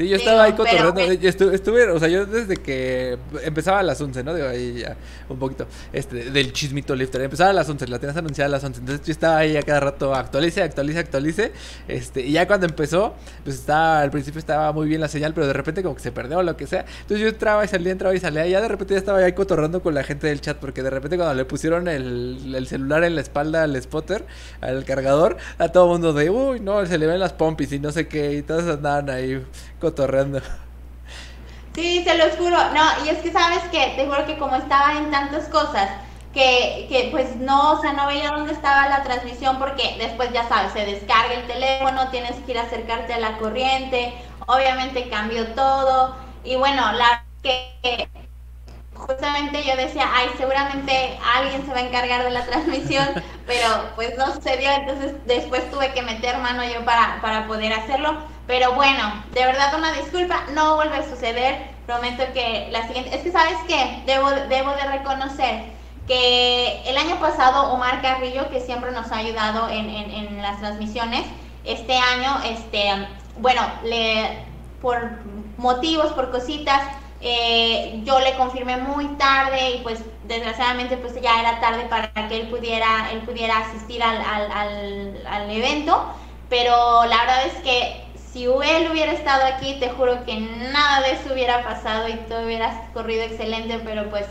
Sí, 0.00 0.08
yo 0.08 0.16
estaba 0.16 0.44
ahí 0.44 0.54
cotorreando. 0.54 0.98
estuve, 1.02 1.90
o 1.90 1.98
sea, 1.98 2.08
yo 2.08 2.24
desde 2.24 2.56
que 2.56 3.18
empezaba 3.42 3.80
a 3.80 3.82
las 3.82 4.00
11, 4.00 4.24
¿no? 4.24 4.34
Digo, 4.34 4.48
ahí 4.48 4.78
ya 4.78 4.96
un 5.28 5.38
poquito 5.38 5.66
este, 5.92 6.30
del 6.30 6.54
chismito 6.54 6.94
lifter. 6.96 7.20
Empezaba 7.20 7.50
a 7.50 7.52
las 7.52 7.68
11, 7.68 7.86
la 7.86 7.98
tenías 7.98 8.16
anunciada 8.16 8.46
a 8.46 8.50
las 8.52 8.64
11. 8.64 8.80
Entonces 8.80 9.06
yo 9.06 9.12
estaba 9.12 9.36
ahí 9.36 9.58
a 9.58 9.62
cada 9.62 9.80
rato, 9.80 10.14
actualice, 10.14 10.62
actualice, 10.62 11.00
actualice. 11.00 11.52
Este, 11.86 12.22
y 12.22 12.32
ya 12.32 12.46
cuando 12.46 12.64
empezó, 12.64 13.14
pues 13.44 13.56
estaba, 13.56 14.00
al 14.00 14.10
principio 14.10 14.38
estaba 14.38 14.72
muy 14.72 14.88
bien 14.88 15.02
la 15.02 15.08
señal, 15.08 15.34
pero 15.34 15.46
de 15.46 15.52
repente 15.52 15.82
como 15.82 15.94
que 15.94 16.00
se 16.00 16.12
perdió 16.12 16.38
o 16.38 16.42
lo 16.42 16.56
que 16.56 16.66
sea. 16.66 16.86
Entonces 17.02 17.20
yo 17.20 17.28
entraba 17.28 17.62
y 17.62 17.68
salía, 17.68 17.92
entraba 17.92 18.14
y 18.14 18.20
salía. 18.20 18.46
Y 18.46 18.52
ya 18.52 18.62
de 18.62 18.68
repente 18.68 18.94
ya 18.94 19.00
estaba 19.00 19.18
ahí 19.18 19.34
cotorreando 19.34 19.82
con 19.82 19.92
la 19.92 20.02
gente 20.02 20.28
del 20.28 20.40
chat, 20.40 20.56
porque 20.56 20.82
de 20.82 20.88
repente 20.88 21.18
cuando 21.18 21.34
le 21.34 21.44
pusieron 21.44 21.88
el, 21.88 22.54
el 22.54 22.66
celular 22.66 23.04
en 23.04 23.16
la 23.16 23.20
espalda 23.20 23.64
al 23.64 23.76
spotter, 23.82 24.24
al 24.62 24.82
cargador, 24.86 25.36
a 25.58 25.68
todo 25.68 25.84
el 25.84 25.90
mundo 25.90 26.14
de, 26.14 26.30
uy, 26.30 26.60
no, 26.60 26.86
se 26.86 26.96
le 26.96 27.06
ven 27.06 27.20
las 27.20 27.34
pompis 27.34 27.70
y 27.72 27.78
no 27.78 27.92
sé 27.92 28.08
qué. 28.08 28.32
Y 28.36 28.42
todos 28.42 28.64
andaban 28.64 29.10
ahí 29.10 29.44
cotorreando. 29.90 30.40
Sí, 31.74 32.04
se 32.04 32.16
los 32.16 32.36
juro. 32.36 32.56
No, 32.74 33.04
y 33.04 33.08
es 33.08 33.18
que 33.18 33.32
sabes 33.32 33.62
que, 33.70 33.94
te 33.96 34.06
juro 34.06 34.26
que 34.26 34.38
como 34.38 34.56
estaba 34.56 34.98
en 34.98 35.10
tantas 35.10 35.48
cosas, 35.48 35.88
que, 36.32 36.86
que, 36.88 37.08
pues 37.10 37.36
no, 37.36 37.72
o 37.72 37.80
sea, 37.80 37.92
no 37.92 38.06
veía 38.06 38.30
dónde 38.30 38.52
estaba 38.52 38.88
la 38.88 39.02
transmisión 39.02 39.58
porque 39.58 39.96
después 39.98 40.32
ya 40.32 40.48
sabes, 40.48 40.72
se 40.72 40.86
descarga 40.86 41.34
el 41.34 41.46
teléfono, 41.46 42.08
tienes 42.10 42.36
que 42.44 42.52
ir 42.52 42.58
a 42.58 42.62
acercarte 42.62 43.14
a 43.14 43.18
la 43.18 43.38
corriente, 43.38 44.14
obviamente 44.46 45.08
cambió 45.08 45.46
todo 45.54 46.16
y 46.44 46.54
bueno, 46.54 46.92
la 46.92 47.24
que 47.42 48.08
justamente 48.94 49.64
yo 49.64 49.74
decía, 49.76 50.08
ay, 50.12 50.28
seguramente 50.36 51.18
alguien 51.36 51.66
se 51.66 51.72
va 51.72 51.78
a 51.78 51.86
encargar 51.86 52.22
de 52.22 52.30
la 52.30 52.46
transmisión, 52.46 53.08
pero 53.46 53.66
pues 53.96 54.16
no 54.16 54.32
sucedió, 54.32 54.70
entonces 54.70 55.14
después 55.26 55.68
tuve 55.70 55.92
que 55.92 56.02
meter 56.02 56.38
mano 56.38 56.62
yo 56.64 56.84
para, 56.84 57.18
para 57.20 57.48
poder 57.48 57.72
hacerlo, 57.72 58.18
pero 58.50 58.72
bueno, 58.72 59.22
de 59.32 59.44
verdad 59.44 59.72
una 59.78 59.92
disculpa, 59.92 60.42
no 60.54 60.74
vuelve 60.74 60.96
a 60.96 61.08
suceder, 61.08 61.70
prometo 61.86 62.24
que 62.34 62.66
la 62.72 62.84
siguiente, 62.88 63.14
es 63.14 63.22
que 63.22 63.30
sabes 63.30 63.56
qué, 63.68 64.02
debo, 64.06 64.28
de 64.28 64.84
reconocer 64.90 65.66
que 66.08 66.82
el 66.84 66.96
año 66.96 67.20
pasado 67.20 67.72
Omar 67.72 68.02
Carrillo, 68.02 68.50
que 68.50 68.60
siempre 68.60 68.90
nos 68.90 69.12
ha 69.12 69.18
ayudado 69.18 69.68
en, 69.68 70.42
las 70.42 70.58
transmisiones, 70.58 71.24
este 71.64 71.96
año, 71.96 72.40
este, 72.44 73.06
bueno, 73.38 73.62
le, 73.84 74.44
por 74.82 75.10
motivos, 75.56 76.12
por 76.14 76.32
cositas, 76.32 76.82
eh, 77.20 78.00
yo 78.02 78.18
le 78.18 78.34
confirmé 78.34 78.78
muy 78.78 79.06
tarde 79.10 79.76
y 79.76 79.78
pues 79.82 80.02
desgraciadamente 80.24 80.96
pues 80.96 81.14
ya 81.22 81.38
era 81.38 81.60
tarde 81.60 81.84
para 81.88 82.10
que 82.28 82.40
él 82.40 82.48
pudiera, 82.48 83.12
él 83.12 83.20
pudiera 83.20 83.58
asistir 83.58 84.02
al, 84.02 84.20
al, 84.20 85.50
evento, 85.52 86.04
pero 86.48 87.04
la 87.04 87.16
verdad 87.18 87.46
es 87.46 87.54
que 87.62 88.09
si 88.32 88.44
él 88.44 88.88
hubiera 88.90 89.12
estado 89.12 89.44
aquí, 89.44 89.78
te 89.80 89.90
juro 89.90 90.24
que 90.24 90.38
nada 90.40 91.02
de 91.02 91.12
eso 91.12 91.32
hubiera 91.32 91.64
pasado 91.64 92.08
y 92.08 92.14
todo 92.28 92.44
hubiera 92.44 92.88
corrido 92.92 93.22
excelente, 93.22 93.80
pero 93.84 94.08
pues... 94.10 94.26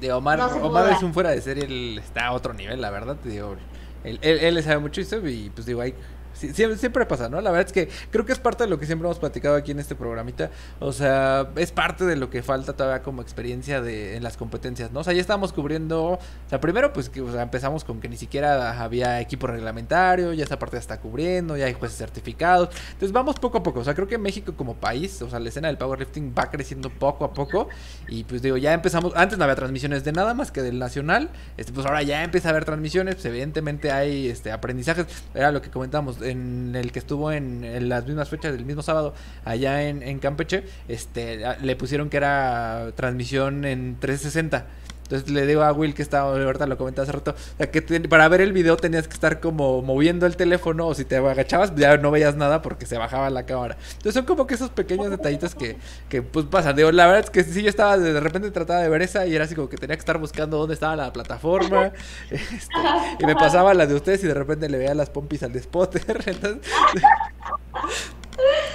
De 0.00 0.12
Omar, 0.12 0.40
Omar 0.40 0.92
es 0.92 1.02
un 1.02 1.14
fuera 1.14 1.30
de 1.30 1.40
serie, 1.40 1.64
él 1.64 2.00
está 2.02 2.26
a 2.26 2.32
otro 2.32 2.54
nivel, 2.54 2.80
la 2.80 2.90
verdad, 2.90 3.16
te 3.22 3.28
digo. 3.28 3.56
Él, 4.02 4.18
él, 4.22 4.38
él 4.40 4.54
le 4.54 4.62
sabe 4.62 4.78
mucho 4.78 5.00
y 5.00 5.50
pues 5.50 5.64
digo, 5.64 5.80
hay 5.80 5.94
siempre, 6.32 7.06
pasa, 7.06 7.28
¿no? 7.28 7.40
La 7.40 7.50
verdad 7.50 7.66
es 7.66 7.72
que 7.72 7.88
creo 8.10 8.24
que 8.24 8.32
es 8.32 8.38
parte 8.38 8.64
de 8.64 8.70
lo 8.70 8.78
que 8.78 8.86
siempre 8.86 9.06
hemos 9.06 9.18
platicado 9.18 9.56
aquí 9.56 9.72
en 9.72 9.78
este 9.78 9.94
programita. 9.94 10.50
O 10.80 10.92
sea, 10.92 11.48
es 11.56 11.72
parte 11.72 12.04
de 12.04 12.16
lo 12.16 12.30
que 12.30 12.42
falta 12.42 12.72
todavía 12.72 13.02
como 13.02 13.22
experiencia 13.22 13.80
de, 13.80 14.16
en 14.16 14.22
las 14.22 14.36
competencias, 14.36 14.92
¿no? 14.92 15.00
O 15.00 15.04
sea, 15.04 15.12
ya 15.12 15.20
estábamos 15.20 15.52
cubriendo. 15.52 16.04
O 16.04 16.18
sea, 16.48 16.60
primero, 16.60 16.92
pues 16.92 17.08
que 17.08 17.20
empezamos 17.20 17.84
con 17.84 18.00
que 18.00 18.08
ni 18.08 18.16
siquiera 18.16 18.82
había 18.82 19.20
equipo 19.20 19.46
reglamentario, 19.46 20.32
ya 20.32 20.44
esa 20.44 20.58
parte 20.58 20.76
ya 20.76 20.80
está 20.80 21.00
cubriendo, 21.00 21.56
ya 21.56 21.66
hay 21.66 21.74
jueces 21.74 21.98
certificados. 21.98 22.70
Entonces 22.92 23.12
vamos 23.12 23.36
poco 23.36 23.58
a 23.58 23.62
poco. 23.62 23.80
O 23.80 23.84
sea, 23.84 23.94
creo 23.94 24.08
que 24.08 24.18
México 24.18 24.54
como 24.56 24.74
país, 24.74 25.20
o 25.22 25.30
sea, 25.30 25.38
la 25.38 25.48
escena 25.48 25.68
del 25.68 25.78
powerlifting 25.78 26.34
va 26.36 26.50
creciendo 26.50 26.90
poco 26.90 27.24
a 27.24 27.32
poco. 27.32 27.68
Y 28.08 28.24
pues 28.24 28.42
digo, 28.42 28.56
ya 28.56 28.72
empezamos. 28.72 29.12
Antes 29.16 29.38
no 29.38 29.44
había 29.44 29.56
transmisiones 29.56 30.04
de 30.04 30.12
nada 30.12 30.34
más 30.34 30.50
que 30.50 30.62
del 30.62 30.78
nacional. 30.78 31.30
Este, 31.56 31.72
pues 31.72 31.86
ahora 31.86 32.02
ya 32.02 32.24
empieza 32.24 32.48
a 32.48 32.50
haber 32.50 32.64
transmisiones. 32.64 33.16
Pues 33.16 33.26
evidentemente 33.26 33.90
hay 33.90 34.28
este 34.28 34.52
aprendizajes. 34.52 35.06
Era 35.34 35.52
lo 35.52 35.62
que 35.62 35.70
comentamos 35.70 36.21
en 36.24 36.74
el 36.74 36.92
que 36.92 36.98
estuvo 36.98 37.32
en, 37.32 37.88
las 37.88 38.06
mismas 38.06 38.28
fechas 38.28 38.52
del 38.52 38.64
mismo 38.64 38.82
sábado 38.82 39.14
allá 39.44 39.88
en, 39.88 40.02
en 40.02 40.18
Campeche, 40.18 40.64
este, 40.88 41.42
le 41.60 41.76
pusieron 41.76 42.08
que 42.08 42.16
era 42.16 42.92
transmisión 42.96 43.64
en 43.64 43.96
360. 43.98 44.66
Entonces 45.12 45.30
le 45.30 45.46
digo 45.46 45.62
a 45.62 45.72
Will 45.72 45.94
que 45.94 46.00
estaba, 46.00 46.32
ahorita 46.32 46.66
lo 46.66 46.78
comenté 46.78 47.02
hace 47.02 47.12
rato, 47.12 47.34
que 47.70 47.82
para 48.08 48.26
ver 48.28 48.40
el 48.40 48.54
video 48.54 48.78
tenías 48.78 49.06
que 49.06 49.12
estar 49.12 49.40
como 49.40 49.82
moviendo 49.82 50.24
el 50.24 50.36
teléfono 50.36 50.86
o 50.86 50.94
si 50.94 51.04
te 51.04 51.18
agachabas 51.18 51.74
ya 51.74 51.98
no 51.98 52.10
veías 52.10 52.34
nada 52.34 52.62
porque 52.62 52.86
se 52.86 52.96
bajaba 52.96 53.28
la 53.28 53.44
cámara. 53.44 53.76
Entonces 53.92 54.14
son 54.14 54.24
como 54.24 54.46
que 54.46 54.54
esos 54.54 54.70
pequeños 54.70 55.10
detallitos 55.10 55.54
que, 55.54 55.76
que 56.08 56.22
pues 56.22 56.46
pasan. 56.46 56.76
Digo, 56.76 56.90
la 56.92 57.06
verdad 57.06 57.24
es 57.24 57.30
que 57.30 57.44
sí, 57.44 57.62
yo 57.62 57.68
estaba, 57.68 57.98
de 57.98 58.20
repente 58.20 58.50
trataba 58.50 58.80
de 58.80 58.88
ver 58.88 59.02
esa 59.02 59.26
y 59.26 59.34
era 59.34 59.44
así 59.44 59.54
como 59.54 59.68
que 59.68 59.76
tenía 59.76 59.96
que 59.96 60.00
estar 60.00 60.16
buscando 60.16 60.56
dónde 60.56 60.72
estaba 60.72 60.96
la 60.96 61.12
plataforma. 61.12 61.92
Este, 62.30 62.74
y 63.18 63.26
me 63.26 63.34
pasaba 63.34 63.74
la 63.74 63.86
de 63.86 63.94
ustedes 63.94 64.24
y 64.24 64.26
de 64.26 64.34
repente 64.34 64.68
le 64.68 64.78
veía 64.78 64.94
las 64.94 65.10
pompis 65.10 65.42
al 65.42 65.52
de 65.52 65.60
spotter. 65.60 66.22
Entonces... 66.26 66.62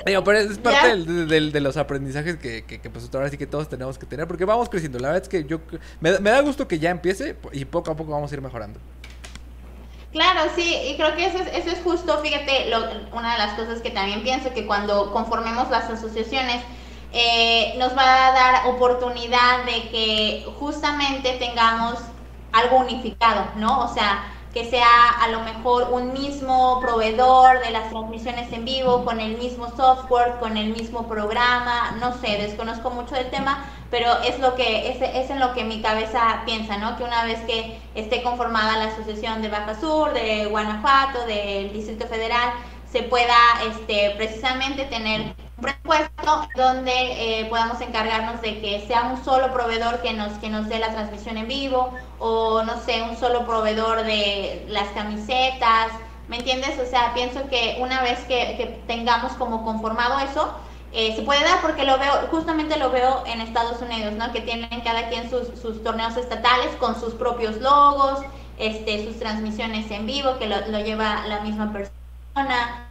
Digo, 0.07 0.23
pero 0.23 0.39
es 0.39 0.57
parte 0.57 0.95
de 0.95 1.59
los 1.59 1.75
aprendizajes 1.75 2.37
que, 2.37 2.63
que, 2.63 2.89
pues 2.89 3.09
ahora 3.13 3.29
sí 3.29 3.37
que 3.37 3.45
todos 3.45 3.67
tenemos 3.67 3.97
que 3.97 4.05
tener, 4.05 4.27
porque 4.27 4.45
vamos 4.45 4.69
creciendo. 4.69 4.99
La 4.99 5.09
verdad 5.09 5.23
es 5.23 5.29
que 5.29 5.43
yo 5.43 5.59
me, 5.99 6.11
da 6.11 6.41
gusto 6.41 6.67
que 6.67 6.79
ya 6.79 6.89
empiece 6.89 7.35
y 7.51 7.65
poco 7.65 7.91
a 7.91 7.95
poco 7.95 8.11
vamos 8.11 8.31
a 8.31 8.35
ir 8.35 8.41
mejorando. 8.41 8.79
Claro, 10.13 10.49
sí, 10.55 10.75
y 10.89 10.95
creo 10.95 11.15
que 11.15 11.25
eso 11.25 11.37
es, 11.39 11.47
eso 11.53 11.69
es 11.69 11.79
justo, 11.83 12.17
fíjate, 12.19 12.71
una 13.11 13.33
de 13.33 13.37
las 13.37 13.53
cosas 13.53 13.81
que 13.81 13.91
también 13.91 14.23
pienso, 14.23 14.53
que 14.53 14.65
cuando 14.65 15.11
conformemos 15.11 15.69
las 15.69 15.89
asociaciones, 15.89 16.63
eh, 17.11 17.75
nos 17.77 17.95
va 17.95 18.27
a 18.27 18.31
dar 18.31 18.67
oportunidad 18.67 19.65
de 19.65 19.89
que 19.89 20.45
justamente 20.57 21.33
tengamos 21.33 21.99
algo 22.53 22.77
unificado, 22.77 23.47
¿no? 23.57 23.81
O 23.81 23.93
sea, 23.93 24.23
que 24.53 24.69
sea 24.69 25.10
a 25.21 25.27
lo 25.29 25.41
mejor 25.41 25.89
un 25.91 26.13
mismo 26.13 26.79
proveedor 26.81 27.60
de 27.60 27.71
las 27.71 27.89
transmisiones 27.89 28.51
en 28.51 28.65
vivo, 28.65 29.05
con 29.05 29.19
el 29.19 29.38
mismo 29.38 29.69
software, 29.75 30.39
con 30.39 30.57
el 30.57 30.69
mismo 30.69 31.07
programa, 31.07 31.95
no 31.99 32.13
sé, 32.13 32.38
desconozco 32.38 32.89
mucho 32.89 33.15
del 33.15 33.29
tema, 33.29 33.65
pero 33.91 34.12
es 34.23 34.39
lo 34.39 34.55
que 34.55 34.89
es, 34.89 35.01
es 35.01 35.29
en 35.29 35.39
lo 35.39 35.53
que 35.53 35.63
mi 35.63 35.81
cabeza 35.81 36.41
piensa, 36.45 36.77
¿no? 36.77 36.97
Que 36.97 37.03
una 37.03 37.23
vez 37.25 37.39
que 37.41 37.79
esté 37.95 38.23
conformada 38.23 38.77
la 38.77 38.91
asociación 38.91 39.41
de 39.41 39.49
Baja 39.49 39.79
Sur, 39.79 40.13
de 40.13 40.45
Guanajuato, 40.45 41.25
del 41.25 41.71
Distrito 41.71 42.07
Federal, 42.07 42.51
se 42.91 43.03
pueda 43.03 43.36
este, 43.69 44.13
precisamente 44.17 44.86
tener 44.86 45.36
presupuesto 45.61 46.47
donde 46.55 46.91
eh, 46.91 47.45
podamos 47.45 47.81
encargarnos 47.81 48.41
de 48.41 48.61
que 48.61 48.85
sea 48.87 49.03
un 49.03 49.23
solo 49.23 49.51
proveedor 49.53 50.01
que 50.01 50.13
nos, 50.13 50.33
que 50.33 50.49
nos 50.49 50.69
dé 50.69 50.79
la 50.79 50.91
transmisión 50.91 51.37
en 51.37 51.47
vivo 51.47 51.93
o 52.19 52.63
no 52.63 52.79
sé, 52.81 53.01
un 53.01 53.17
solo 53.17 53.45
proveedor 53.45 54.03
de 54.03 54.65
las 54.69 54.87
camisetas, 54.89 55.87
¿me 56.27 56.37
entiendes? 56.37 56.77
O 56.79 56.85
sea, 56.85 57.13
pienso 57.13 57.47
que 57.49 57.77
una 57.79 58.01
vez 58.01 58.19
que, 58.25 58.81
tengamos 58.87 59.33
como 59.33 59.63
conformado 59.63 60.19
eso, 60.19 60.53
eh, 60.93 61.15
se 61.15 61.21
puede 61.23 61.43
dar 61.43 61.61
porque 61.61 61.83
lo 61.83 61.97
veo, 61.97 62.13
justamente 62.31 62.77
lo 62.77 62.91
veo 62.91 63.23
en 63.25 63.41
Estados 63.41 63.81
Unidos, 63.81 64.13
¿no? 64.13 64.31
Que 64.31 64.41
tienen 64.41 64.81
cada 64.81 65.09
quien 65.09 65.29
sus, 65.29 65.59
sus 65.59 65.83
torneos 65.83 66.15
estatales 66.17 66.75
con 66.79 66.99
sus 66.99 67.13
propios 67.13 67.57
logos, 67.57 68.21
este, 68.57 69.05
sus 69.05 69.19
transmisiones 69.19 69.89
en 69.91 70.05
vivo, 70.05 70.37
que 70.39 70.47
lo, 70.47 70.65
lo 70.67 70.79
lleva 70.79 71.25
la 71.27 71.41
misma 71.41 71.71
persona, 71.71 72.87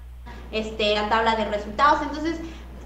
este, 0.52 0.94
la 0.94 1.08
tabla 1.08 1.36
de 1.36 1.44
resultados. 1.46 2.02
Entonces, 2.02 2.38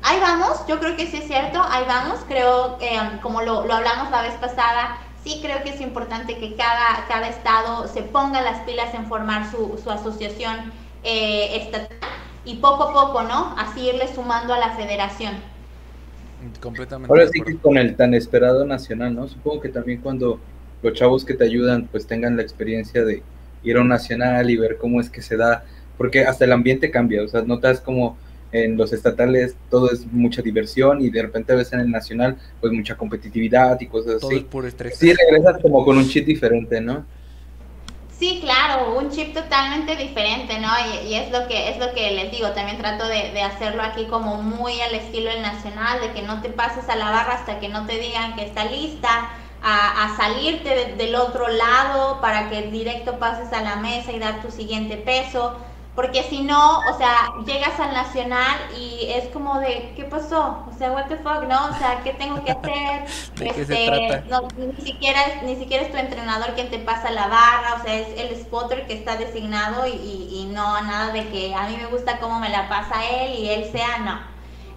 ahí 0.02 0.18
vamos, 0.20 0.66
yo 0.68 0.78
creo 0.78 0.96
que 0.96 1.06
sí 1.06 1.18
es 1.18 1.26
cierto, 1.26 1.62
ahí 1.62 1.84
vamos. 1.86 2.20
Creo, 2.28 2.78
que 2.78 2.98
um, 3.00 3.18
como 3.20 3.42
lo, 3.42 3.66
lo, 3.66 3.74
hablamos 3.74 4.10
la 4.10 4.22
vez 4.22 4.34
pasada, 4.34 4.98
sí 5.24 5.40
creo 5.42 5.62
que 5.62 5.70
es 5.70 5.80
importante 5.80 6.38
que 6.38 6.56
cada, 6.56 7.06
cada 7.08 7.28
estado 7.28 7.88
se 7.88 8.02
ponga 8.02 8.40
las 8.40 8.60
pilas 8.60 8.94
en 8.94 9.06
formar 9.06 9.50
su, 9.50 9.78
su 9.82 9.90
asociación 9.90 10.72
eh, 11.02 11.62
estatal 11.62 11.96
y 12.44 12.56
poco 12.56 12.84
a 12.84 12.92
poco, 12.92 13.22
¿no? 13.22 13.54
Así 13.58 13.88
irle 13.88 14.12
sumando 14.14 14.54
a 14.54 14.58
la 14.58 14.70
federación. 14.70 15.34
Completamente. 16.60 17.12
Ahora 17.12 17.28
sí 17.28 17.40
que 17.42 17.56
con 17.58 17.76
el 17.76 17.96
tan 17.96 18.14
esperado 18.14 18.64
nacional, 18.64 19.14
¿no? 19.14 19.28
Supongo 19.28 19.60
que 19.60 19.68
también 19.68 20.00
cuando 20.00 20.40
los 20.82 20.94
chavos 20.94 21.24
que 21.24 21.34
te 21.34 21.44
ayudan 21.44 21.86
pues 21.90 22.06
tengan 22.06 22.36
la 22.36 22.42
experiencia 22.42 23.04
de 23.04 23.22
ir 23.62 23.76
a 23.76 23.82
un 23.82 23.88
nacional 23.88 24.48
y 24.48 24.56
ver 24.56 24.78
cómo 24.78 25.00
es 25.00 25.10
que 25.10 25.20
se 25.20 25.36
da, 25.36 25.64
porque 26.00 26.24
hasta 26.24 26.46
el 26.46 26.52
ambiente 26.52 26.90
cambia, 26.90 27.22
o 27.22 27.28
sea, 27.28 27.42
notas 27.42 27.78
como 27.78 28.16
en 28.52 28.78
los 28.78 28.90
estatales 28.94 29.54
todo 29.68 29.92
es 29.92 30.06
mucha 30.06 30.40
diversión 30.40 31.02
y 31.02 31.10
de 31.10 31.20
repente 31.20 31.54
ves 31.54 31.74
en 31.74 31.80
el 31.80 31.90
nacional 31.90 32.38
pues 32.58 32.72
mucha 32.72 32.96
competitividad 32.96 33.78
y 33.82 33.86
cosas 33.86 34.18
todo 34.18 34.30
así. 34.30 34.38
Es 34.38 34.44
puro 34.44 34.66
estrés. 34.66 34.96
Sí, 34.96 35.12
regresas 35.12 35.60
como 35.60 35.84
con 35.84 35.98
un 35.98 36.08
chip 36.08 36.24
diferente, 36.24 36.80
¿no? 36.80 37.04
Sí, 38.18 38.40
claro, 38.42 38.98
un 38.98 39.10
chip 39.10 39.34
totalmente 39.34 39.94
diferente, 39.94 40.58
¿no? 40.58 40.68
Y, 41.06 41.16
es 41.16 41.30
lo 41.30 41.46
que 41.46 41.68
es 41.68 41.76
lo 41.76 41.92
que 41.92 42.12
les 42.12 42.30
digo, 42.30 42.48
también 42.52 42.78
trato 42.78 43.06
de, 43.06 43.32
de, 43.32 43.42
hacerlo 43.42 43.82
aquí 43.82 44.06
como 44.06 44.42
muy 44.42 44.80
al 44.80 44.94
estilo 44.94 45.30
del 45.30 45.42
nacional, 45.42 46.00
de 46.00 46.12
que 46.18 46.22
no 46.22 46.40
te 46.40 46.48
pases 46.48 46.88
a 46.88 46.96
la 46.96 47.10
barra 47.10 47.34
hasta 47.34 47.60
que 47.60 47.68
no 47.68 47.84
te 47.84 47.98
digan 47.98 48.36
que 48.36 48.46
está 48.46 48.64
lista, 48.64 49.32
a, 49.62 50.06
a 50.06 50.16
salirte 50.16 50.94
del 50.96 51.14
otro 51.14 51.46
lado 51.48 52.22
para 52.22 52.48
que 52.48 52.70
directo 52.70 53.18
pases 53.18 53.52
a 53.52 53.60
la 53.60 53.76
mesa 53.76 54.12
y 54.12 54.18
dar 54.18 54.40
tu 54.40 54.50
siguiente 54.50 54.96
peso 54.96 55.58
porque 55.94 56.22
si 56.22 56.42
no, 56.42 56.78
o 56.78 56.96
sea, 56.96 57.32
llegas 57.44 57.78
al 57.80 57.92
nacional 57.92 58.58
y 58.78 59.06
es 59.10 59.26
como 59.28 59.58
de, 59.58 59.92
¿qué 59.96 60.04
pasó? 60.04 60.64
O 60.70 60.78
sea, 60.78 60.92
what 60.92 61.06
the 61.06 61.16
fuck, 61.16 61.42
¿no? 61.48 61.66
O 61.66 61.78
sea, 61.78 62.00
¿qué 62.04 62.12
tengo 62.12 62.42
que 62.44 62.52
hacer? 62.52 63.04
este, 63.40 64.22
No, 64.28 64.46
ni 64.56 64.84
siquiera 64.84 65.20
ni 65.42 65.56
siquiera 65.56 65.84
es 65.84 65.90
tu 65.90 65.98
entrenador 65.98 66.54
quien 66.54 66.70
te 66.70 66.78
pasa 66.78 67.10
la 67.10 67.26
barra, 67.26 67.74
o 67.80 67.82
sea, 67.82 67.94
es 67.94 68.08
el 68.18 68.36
spotter 68.40 68.86
que 68.86 68.94
está 68.94 69.16
designado 69.16 69.86
y, 69.86 69.90
y, 69.90 70.50
no 70.52 70.80
nada 70.82 71.12
de 71.12 71.28
que 71.28 71.54
a 71.54 71.68
mí 71.68 71.76
me 71.76 71.86
gusta 71.86 72.18
cómo 72.18 72.38
me 72.38 72.50
la 72.50 72.68
pasa 72.68 73.04
él 73.04 73.34
y 73.38 73.48
él 73.50 73.70
sea, 73.72 73.98
no. 73.98 74.20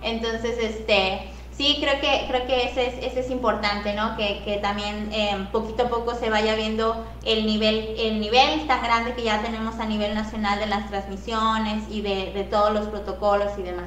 Entonces, 0.02 0.58
este, 0.60 1.33
Sí, 1.58 1.78
creo 1.80 2.02
que, 2.02 2.26
creo 2.28 2.48
que 2.48 2.64
ese 2.66 2.88
es, 2.88 3.06
ese 3.06 3.20
es 3.20 3.30
importante, 3.30 3.94
¿no? 3.94 4.18
Que, 4.18 4.42
que 4.44 4.58
también 4.58 5.10
eh, 5.14 5.48
poquito 5.52 5.84
a 5.84 5.90
poco 5.90 6.16
se 6.16 6.30
vaya 6.30 6.56
viendo 6.56 7.06
el 7.24 7.46
nivel, 7.46 7.96
el 7.98 8.20
nivel 8.20 8.66
tan 8.66 8.82
grande 8.82 9.14
que 9.14 9.24
ya 9.24 9.42
tenemos 9.44 9.80
a 9.80 9.86
nivel 9.86 10.16
nacional 10.16 10.60
de 10.60 10.66
las 10.66 10.90
transmisiones 10.90 11.84
y 11.92 12.02
de, 12.02 12.34
de 12.34 12.44
todos 12.46 12.74
los 12.74 12.88
protocolos 12.88 13.52
y 13.60 13.64
demás. 13.64 13.86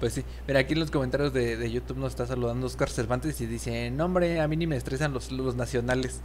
Pues 0.00 0.14
sí, 0.14 0.24
mira, 0.48 0.58
aquí 0.60 0.72
en 0.72 0.80
los 0.80 0.90
comentarios 0.90 1.32
de, 1.32 1.56
de, 1.56 1.70
YouTube 1.70 1.98
nos 1.98 2.10
está 2.10 2.26
saludando 2.26 2.66
Oscar 2.66 2.90
Cervantes 2.90 3.40
y 3.40 3.46
dice, 3.46 3.88
no 3.92 4.06
hombre, 4.06 4.40
a 4.40 4.48
mí 4.48 4.56
ni 4.56 4.66
me 4.66 4.76
estresan 4.76 5.12
los, 5.12 5.30
los 5.30 5.54
nacionales. 5.54 6.22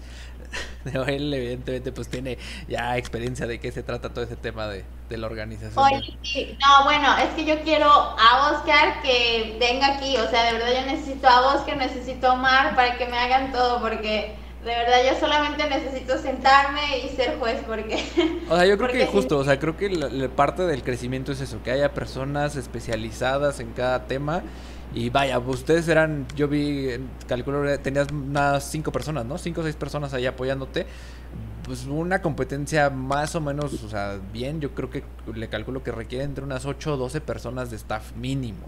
Él 1.08 1.34
evidentemente 1.34 1.92
pues 1.92 2.10
tiene 2.10 2.38
ya 2.68 2.98
experiencia 2.98 3.48
de 3.48 3.60
qué 3.60 3.72
se 3.72 3.84
trata 3.84 4.14
todo 4.14 4.24
ese 4.24 4.36
tema 4.36 4.68
de, 4.68 4.86
de 5.10 5.18
la 5.18 5.28
organización. 5.28 5.84
Oye, 5.84 6.58
no, 6.60 6.84
bueno, 6.84 7.18
es 7.18 7.30
que 7.36 7.46
yo 7.46 7.62
quiero 7.64 7.90
a 7.90 8.52
Oscar 8.52 9.02
que 9.02 9.58
venga 9.60 9.96
aquí, 9.96 10.18
o 10.18 10.30
sea, 10.30 10.46
de 10.46 10.54
verdad 10.54 10.82
yo 10.82 10.92
necesito 10.92 11.28
a 11.28 11.56
Oscar, 11.56 11.78
necesito 11.78 12.28
a 12.28 12.34
Omar 12.34 12.76
para 12.76 12.98
que 12.98 13.06
me 13.06 13.18
hagan 13.18 13.52
todo, 13.52 13.82
porque 13.82 14.36
de 14.68 14.76
verdad, 14.76 14.98
yo 15.10 15.18
solamente 15.18 15.68
necesito 15.70 16.18
sentarme 16.18 17.00
y 17.00 17.10
ser 17.16 17.40
juez 17.40 17.62
porque... 17.66 18.04
O 18.50 18.56
sea, 18.56 18.66
yo 18.66 18.78
creo 18.78 18.90
que 18.90 19.06
justo, 19.06 19.38
o 19.38 19.44
sea, 19.44 19.58
creo 19.60 19.78
que 19.78 19.90
la, 19.90 20.28
parte 20.28 20.64
del 20.64 20.84
crecimiento 20.84 21.32
es 21.32 21.40
eso, 21.40 21.64
que 21.64 21.72
haya 21.72 21.94
personas 21.94 22.56
especializadas 22.58 23.62
en 23.62 23.72
cada 23.72 24.06
tema. 24.06 24.44
Y 24.94 25.10
vaya, 25.10 25.40
ustedes 25.40 25.88
eran, 25.88 26.26
yo 26.36 26.48
vi, 26.48 26.90
calculo, 27.28 27.80
tenías 27.80 28.08
unas 28.12 28.64
cinco 28.70 28.92
personas, 28.92 29.26
¿no? 29.26 29.38
Cinco 29.38 29.62
o 29.62 29.64
seis 29.64 29.76
personas 29.76 30.14
ahí 30.14 30.26
apoyándote. 30.26 30.86
Pues 31.64 31.86
una 31.86 32.22
competencia 32.22 32.90
más 32.90 33.36
o 33.36 33.42
menos, 33.42 33.84
o 33.84 33.90
sea, 33.90 34.20
bien, 34.34 34.60
yo 34.60 34.74
creo 34.74 34.90
que 34.90 35.04
le 35.34 35.50
calculo 35.50 35.84
que 35.84 35.92
requiere 35.92 36.24
entre 36.24 36.44
unas 36.44 36.66
8 36.66 36.94
o 36.94 36.98
12 36.98 37.22
personas 37.22 37.70
de 37.70 37.76
staff 37.76 38.14
mínimo. 38.14 38.66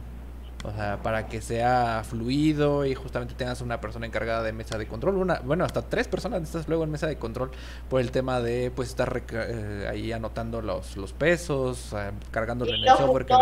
O 0.66 0.74
sea, 0.74 0.97
para 1.01 1.28
que 1.28 1.41
sea 1.41 2.03
fluido 2.03 2.86
y 2.86 2.93
justamente 2.93 3.34
tengas 3.34 3.62
una 3.62 3.80
persona 3.80 4.05
encargada 4.05 4.43
de 4.43 4.51
mesa 4.51 4.78
de 4.78 4.88
control. 4.88 5.16
Una, 5.16 5.39
bueno, 5.39 5.64
hasta 5.64 5.84
tres 5.84 6.10
personas 6.10 6.43
estás 6.43 6.68
luego 6.68 6.84
en 6.84 6.91
mesa 6.91 7.07
de 7.07 7.18
control 7.18 7.51
por 7.89 8.01
el 8.01 8.12
tema 8.12 8.41
de 8.41 8.70
pues 8.70 8.89
estar 8.89 9.24
eh, 9.32 9.88
ahí 9.89 10.12
anotando 10.12 10.62
los, 10.62 10.97
los 10.97 11.14
pesos, 11.14 11.93
eh, 11.93 12.12
cargándole 12.30 12.76
en 12.76 12.84
el 12.84 12.89
software 12.89 13.26
que 13.26 13.36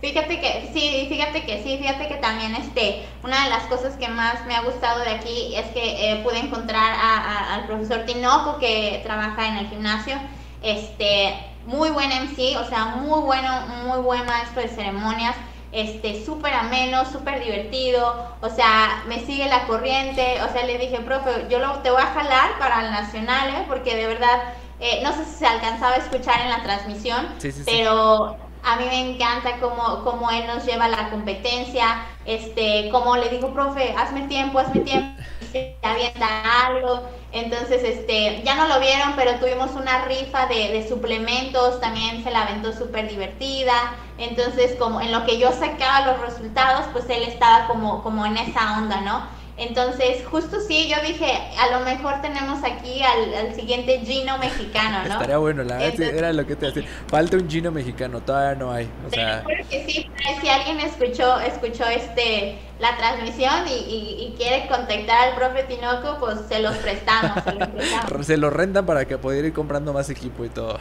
Fíjate 0.00 0.40
que 0.40 0.70
sí, 0.74 1.06
fíjate 1.08 1.44
que 1.44 1.62
sí, 1.62 1.78
fíjate 1.78 2.08
que 2.08 2.16
también 2.16 2.56
este, 2.56 3.04
una 3.22 3.44
de 3.44 3.50
las 3.50 3.64
cosas 3.64 3.94
que 3.96 4.08
más 4.08 4.44
me 4.46 4.56
ha 4.56 4.62
gustado 4.62 4.98
de 5.00 5.10
aquí 5.10 5.54
es 5.54 5.66
que 5.66 6.10
eh, 6.10 6.22
pude 6.24 6.38
encontrar 6.40 6.92
a, 6.92 7.18
a, 7.18 7.54
al 7.54 7.66
profesor 7.66 8.04
Tinoco 8.04 8.58
que 8.58 9.00
trabaja 9.04 9.46
en 9.46 9.58
el 9.58 9.68
gimnasio, 9.68 10.16
este, 10.60 11.36
muy 11.66 11.90
buen 11.90 12.08
MC, 12.08 12.56
o 12.58 12.64
sea, 12.64 12.96
muy 12.96 13.20
bueno, 13.20 13.66
muy 13.84 14.00
buen 14.00 14.26
maestro 14.26 14.62
de 14.62 14.68
ceremonias 14.68 15.36
este, 15.72 16.24
súper 16.24 16.52
ameno, 16.52 17.04
súper 17.10 17.42
divertido, 17.42 18.36
o 18.42 18.48
sea, 18.50 19.02
me 19.06 19.20
sigue 19.20 19.46
la 19.46 19.66
corriente, 19.66 20.36
o 20.42 20.52
sea, 20.52 20.66
le 20.66 20.78
dije, 20.78 21.00
profe, 21.00 21.46
yo 21.48 21.58
lo, 21.58 21.78
te 21.78 21.90
voy 21.90 22.02
a 22.02 22.06
jalar 22.06 22.58
para 22.58 22.84
el 22.84 22.92
nacional, 22.92 23.48
¿eh? 23.48 23.64
porque 23.66 23.96
de 23.96 24.06
verdad, 24.06 24.54
eh, 24.80 25.00
no 25.02 25.12
sé 25.14 25.24
si 25.24 25.36
se 25.36 25.46
alcanzaba 25.46 25.94
a 25.94 25.98
escuchar 25.98 26.42
en 26.42 26.50
la 26.50 26.62
transmisión, 26.62 27.26
pero 27.64 28.36
a 28.62 28.76
mí 28.76 28.84
me 28.84 29.14
encanta 29.14 29.58
cómo, 29.60 30.04
cómo 30.04 30.30
él 30.30 30.46
nos 30.46 30.64
lleva 30.66 30.84
a 30.84 30.88
la 30.88 31.10
competencia, 31.10 32.04
este, 32.26 32.90
como 32.90 33.16
le 33.16 33.30
digo, 33.30 33.52
profe, 33.54 33.94
hazme 33.96 34.28
tiempo, 34.28 34.58
hazme 34.58 34.80
tiempo, 34.80 35.22
se 35.52 35.76
avienta 35.82 36.66
algo, 36.66 37.02
entonces, 37.32 37.82
este, 37.82 38.42
ya 38.44 38.54
no 38.56 38.68
lo 38.68 38.78
vieron, 38.78 39.14
pero 39.16 39.38
tuvimos 39.40 39.70
una 39.72 40.04
rifa 40.04 40.46
de, 40.48 40.68
de 40.68 40.86
suplementos, 40.86 41.80
también 41.80 42.22
se 42.22 42.30
la 42.30 42.42
aventó 42.42 42.72
súper 42.74 43.08
divertida. 43.08 43.72
Entonces, 44.18 44.76
como 44.78 45.00
en 45.00 45.12
lo 45.12 45.24
que 45.24 45.38
yo 45.38 45.50
sacaba 45.52 46.06
los 46.06 46.20
resultados, 46.20 46.86
pues 46.92 47.08
él 47.08 47.22
estaba 47.22 47.66
como, 47.68 48.02
como 48.02 48.26
en 48.26 48.36
esa 48.36 48.76
onda, 48.78 49.00
¿no? 49.00 49.26
Entonces, 49.56 50.24
justo 50.30 50.56
sí, 50.66 50.88
yo 50.88 50.96
dije, 51.06 51.30
a 51.58 51.78
lo 51.78 51.84
mejor 51.84 52.22
tenemos 52.22 52.64
aquí 52.64 53.02
al, 53.02 53.54
siguiente 53.54 54.00
Gino 54.04 54.38
mexicano, 54.38 55.04
¿no? 55.06 55.12
Estaría 55.12 55.36
bueno, 55.36 55.62
la 55.62 55.76
verdad, 55.76 56.00
era 56.00 56.32
lo 56.32 56.46
que 56.46 56.56
te 56.56 56.66
decía. 56.66 56.84
Falta 57.08 57.36
un 57.36 57.48
Gino 57.48 57.70
mexicano, 57.70 58.20
todavía 58.20 58.58
no 58.58 58.72
hay. 58.72 58.88
O 59.06 59.10
sea... 59.10 59.44
que 59.68 59.84
sí, 59.86 60.10
si 60.40 60.48
alguien 60.48 60.80
escuchó, 60.80 61.38
escuchó 61.40 61.84
este 61.86 62.58
la 62.82 62.96
transmisión 62.96 63.64
y, 63.68 64.34
quiere 64.36 64.66
contactar 64.66 65.28
al 65.28 65.34
profe 65.36 65.62
Tinoco, 65.64 66.16
pues 66.18 66.40
se 66.48 66.58
los 66.58 66.74
prestamos, 66.78 67.44
se 67.44 67.52
los 67.52 67.68
prestamos. 67.68 68.26
se 68.26 68.36
los 68.36 68.52
rentan 68.52 68.84
para 68.86 69.04
que 69.04 69.18
pueda 69.18 69.38
ir 69.38 69.52
comprando 69.52 69.92
más 69.92 70.10
equipo 70.10 70.44
y 70.44 70.48
todo. 70.48 70.80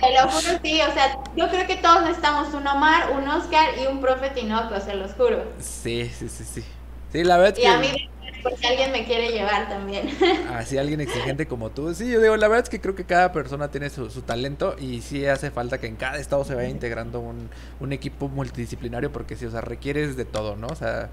Te 0.00 0.14
lo 0.14 0.30
juro, 0.30 0.58
sí, 0.62 0.80
o 0.80 0.92
sea, 0.94 1.18
yo 1.36 1.48
creo 1.48 1.66
que 1.66 1.76
todos 1.76 2.02
necesitamos 2.02 2.54
un 2.54 2.66
Omar, 2.66 3.10
un 3.10 3.28
Oscar 3.28 3.68
y 3.78 3.86
un 3.86 4.00
profe 4.00 4.30
Tinoco, 4.30 4.80
se 4.80 4.94
los 4.94 5.12
juro. 5.12 5.44
Sí, 5.58 6.08
sí, 6.08 6.30
sí, 6.30 6.44
sí. 6.44 6.64
Sí, 7.12 7.24
la 7.24 7.38
verdad 7.38 7.56
y 7.58 7.66
a 7.66 7.78
mí, 7.78 8.10
por 8.42 8.56
si 8.56 8.66
alguien 8.66 8.92
me 8.92 9.04
quiere 9.04 9.30
llevar 9.30 9.68
también. 9.68 10.08
Así, 10.54 10.78
alguien 10.78 11.00
exigente 11.00 11.46
como 11.46 11.70
tú. 11.70 11.94
Sí, 11.94 12.10
yo 12.10 12.20
digo, 12.20 12.36
la 12.36 12.48
verdad 12.48 12.64
es 12.64 12.70
que 12.70 12.80
creo 12.80 12.94
que 12.94 13.04
cada 13.04 13.32
persona 13.32 13.70
tiene 13.70 13.90
su, 13.90 14.10
su 14.10 14.22
talento 14.22 14.76
y 14.78 15.00
sí 15.00 15.26
hace 15.26 15.50
falta 15.50 15.78
que 15.78 15.86
en 15.86 15.96
cada 15.96 16.18
estado 16.18 16.44
se 16.44 16.54
vaya 16.54 16.68
integrando 16.68 17.20
un, 17.20 17.48
un 17.80 17.92
equipo 17.92 18.28
multidisciplinario 18.28 19.10
porque 19.12 19.36
sí, 19.36 19.46
o 19.46 19.50
sea, 19.50 19.60
requieres 19.60 20.16
de 20.16 20.24
todo, 20.24 20.56
¿no? 20.56 20.68
O 20.68 20.76
sea, 20.76 21.10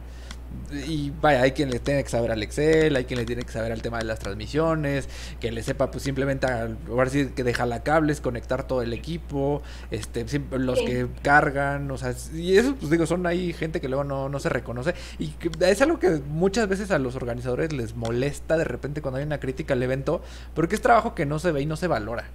y 0.88 1.12
vaya, 1.22 1.42
hay 1.42 1.52
quien 1.52 1.70
le 1.70 1.80
tiene 1.80 2.04
que 2.04 2.10
saber 2.10 2.32
al 2.32 2.44
Excel, 2.44 2.96
hay 2.96 3.06
quien 3.06 3.20
le 3.20 3.26
tiene 3.26 3.44
que 3.44 3.52
saber 3.52 3.72
al 3.72 3.82
tema 3.82 3.98
de 3.98 4.06
las 4.06 4.20
transmisiones, 4.20 5.08
que 5.40 5.52
le 5.52 5.64
sepa 5.64 5.92
pues 5.92 6.04
simplemente 6.04 6.48
ahora 6.48 7.10
sí 7.10 7.30
que 7.36 7.44
deja 7.44 7.66
la 7.66 7.84
cables, 7.84 8.22
conectar 8.22 8.68
todo 8.68 8.82
el 8.82 8.94
equipo, 8.94 9.62
este 9.92 10.26
los 10.52 10.80
que 10.82 11.08
cargan, 11.22 11.90
o 11.92 11.98
sea, 11.98 12.14
y 12.34 12.58
eso 12.58 12.76
pues 12.76 12.92
digo, 12.92 13.06
son 13.06 13.26
ahí 13.26 13.54
gente 13.54 13.82
que 13.82 13.88
luego 13.88 14.04
no, 14.04 14.30
no 14.30 14.40
se 14.40 14.50
reconoce 14.50 14.94
y 15.20 15.34
es 15.60 15.82
algo 15.82 16.00
que 16.00 16.22
muchas 16.28 16.68
veces 16.68 16.92
a 16.92 17.00
los 17.00 17.16
organizadores 17.16 17.74
les 17.74 17.96
molesta 17.96 18.58
de 18.58 18.64
repente 18.64 19.02
cuando 19.02 19.20
hay 19.20 19.26
una 19.26 19.40
crítica 19.40 19.74
al 19.74 19.84
evento, 19.84 20.22
porque 20.54 20.76
es 20.76 20.82
trabajo 20.82 21.16
que 21.16 21.26
no 21.26 21.40
se 21.40 21.52
ve 21.52 21.62
y 21.62 21.66
no 21.66 21.76
se 21.76 21.88
valora. 21.88 22.26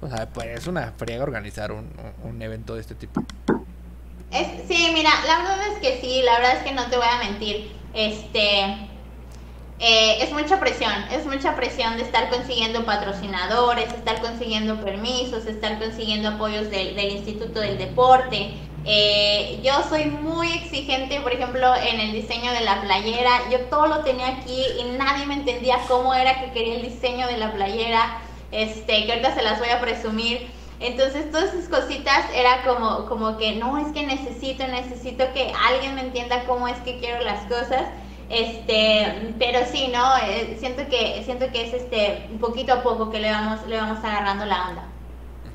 O 0.00 0.08
sea, 0.08 0.28
pues 0.28 0.46
es 0.58 0.66
una 0.68 0.92
friega 0.92 1.24
organizar 1.24 1.72
un, 1.72 1.86
un 2.22 2.40
evento 2.40 2.74
de 2.74 2.82
este 2.82 2.94
tipo. 2.94 3.24
Es, 4.30 4.46
sí, 4.68 4.90
mira, 4.92 5.10
la 5.26 5.38
verdad 5.38 5.68
es 5.72 5.78
que 5.80 6.00
sí, 6.00 6.22
la 6.22 6.34
verdad 6.34 6.56
es 6.56 6.62
que 6.62 6.72
no 6.72 6.86
te 6.86 6.96
voy 6.96 7.06
a 7.10 7.18
mentir. 7.24 7.72
Este, 7.94 8.88
eh, 9.80 10.18
es 10.22 10.32
mucha 10.32 10.60
presión, 10.60 10.92
es 11.10 11.24
mucha 11.24 11.54
presión 11.56 11.96
de 11.96 12.02
estar 12.02 12.28
consiguiendo 12.28 12.84
patrocinadores, 12.84 13.92
estar 13.92 14.20
consiguiendo 14.20 14.80
permisos, 14.80 15.46
estar 15.46 15.78
consiguiendo 15.78 16.28
apoyos 16.28 16.70
del, 16.70 16.94
del 16.94 17.12
Instituto 17.12 17.60
del 17.60 17.78
Deporte. 17.78 18.54
Eh, 18.84 19.60
yo 19.62 19.72
soy 19.88 20.06
muy 20.06 20.50
exigente, 20.52 21.20
por 21.20 21.32
ejemplo, 21.32 21.74
en 21.76 22.00
el 22.00 22.12
diseño 22.12 22.52
de 22.52 22.62
la 22.62 22.80
playera. 22.80 23.30
Yo 23.50 23.60
todo 23.66 23.86
lo 23.86 24.00
tenía 24.00 24.28
aquí 24.28 24.64
y 24.80 24.84
nadie 24.96 25.26
me 25.26 25.34
entendía 25.34 25.78
cómo 25.88 26.14
era 26.14 26.40
que 26.40 26.52
quería 26.52 26.76
el 26.76 26.82
diseño 26.82 27.26
de 27.26 27.36
la 27.36 27.52
playera. 27.52 28.20
Este, 28.50 29.04
que 29.04 29.12
ahorita 29.12 29.34
se 29.34 29.42
las 29.42 29.58
voy 29.58 29.68
a 29.68 29.80
presumir. 29.80 30.48
Entonces 30.80 31.30
todas 31.30 31.52
esas 31.54 31.68
cositas 31.68 32.24
era 32.34 32.62
como, 32.62 33.06
como 33.06 33.36
que 33.36 33.56
no, 33.56 33.78
es 33.78 33.92
que 33.92 34.06
necesito, 34.06 34.66
necesito 34.68 35.24
que 35.32 35.52
alguien 35.68 35.94
me 35.94 36.02
entienda 36.02 36.44
cómo 36.46 36.68
es 36.68 36.78
que 36.78 36.98
quiero 36.98 37.22
las 37.24 37.44
cosas. 37.46 37.82
Este, 38.28 39.34
pero 39.38 39.60
sí, 39.66 39.88
¿no? 39.92 40.16
Eh, 40.18 40.56
siento 40.60 40.86
que, 40.88 41.22
siento 41.24 41.50
que 41.50 41.66
es 41.66 41.74
este, 41.74 42.28
poquito 42.40 42.74
a 42.74 42.82
poco 42.82 43.10
que 43.10 43.20
le 43.20 43.30
vamos, 43.30 43.66
le 43.66 43.76
vamos 43.76 44.04
agarrando 44.04 44.44
la 44.44 44.68
onda. 44.68 44.97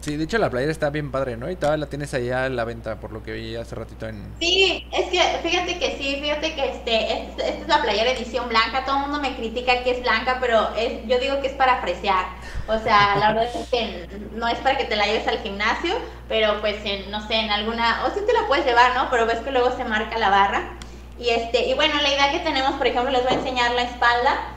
Sí, 0.03 0.17
de 0.17 0.25
hecho 0.25 0.37
la 0.37 0.49
playera 0.49 0.69
está 0.69 0.89
bien 0.89 1.11
padre, 1.11 1.37
¿no? 1.37 1.49
Y 1.49 1.55
todavía 1.55 1.85
la 1.85 1.89
tienes 1.89 2.13
allá 2.13 2.43
a 2.43 2.49
la 2.49 2.65
venta, 2.65 2.99
por 2.99 3.13
lo 3.13 3.23
que 3.23 3.31
vi 3.31 3.55
hace 3.55 3.73
ratito 3.73 4.05
en... 4.05 4.35
Sí, 4.41 4.85
es 4.91 5.05
que 5.05 5.17
fíjate 5.41 5.79
que 5.79 5.97
sí, 5.97 6.19
fíjate 6.21 6.55
que 6.55 6.71
este, 6.71 7.23
esta 7.23 7.47
es 7.47 7.67
la 7.69 7.81
playera 7.81 8.11
edición 8.11 8.49
blanca, 8.49 8.83
todo 8.83 8.97
el 8.97 9.01
mundo 9.03 9.21
me 9.21 9.33
critica 9.37 9.81
que 9.81 9.91
es 9.91 10.01
blanca, 10.01 10.39
pero 10.41 10.75
es, 10.75 11.07
yo 11.07 11.19
digo 11.19 11.39
que 11.39 11.47
es 11.47 11.53
para 11.53 11.75
apreciar. 11.75 12.25
O 12.67 12.77
sea, 12.79 13.15
la 13.15 13.31
verdad 13.31 13.49
es 13.55 13.69
que 13.69 14.09
no 14.33 14.49
es 14.49 14.59
para 14.59 14.77
que 14.77 14.83
te 14.83 14.97
la 14.97 15.05
lleves 15.05 15.25
al 15.25 15.39
gimnasio, 15.39 15.95
pero 16.27 16.59
pues 16.59 16.83
en, 16.83 17.09
no 17.09 17.25
sé, 17.25 17.35
en 17.35 17.51
alguna, 17.51 18.03
o 18.03 18.09
sí 18.13 18.19
te 18.27 18.33
la 18.33 18.45
puedes 18.49 18.65
llevar, 18.65 18.93
¿no? 18.95 19.09
Pero 19.09 19.25
ves 19.25 19.39
que 19.39 19.51
luego 19.51 19.71
se 19.77 19.85
marca 19.85 20.17
la 20.17 20.29
barra. 20.29 20.63
Y 21.17 21.29
este, 21.29 21.69
y 21.69 21.75
bueno, 21.75 21.95
la 22.01 22.09
idea 22.09 22.29
que 22.29 22.39
tenemos, 22.39 22.73
por 22.73 22.87
ejemplo, 22.87 23.09
les 23.09 23.23
voy 23.23 23.31
a 23.31 23.37
enseñar 23.37 23.71
la 23.71 23.83
espalda 23.83 24.52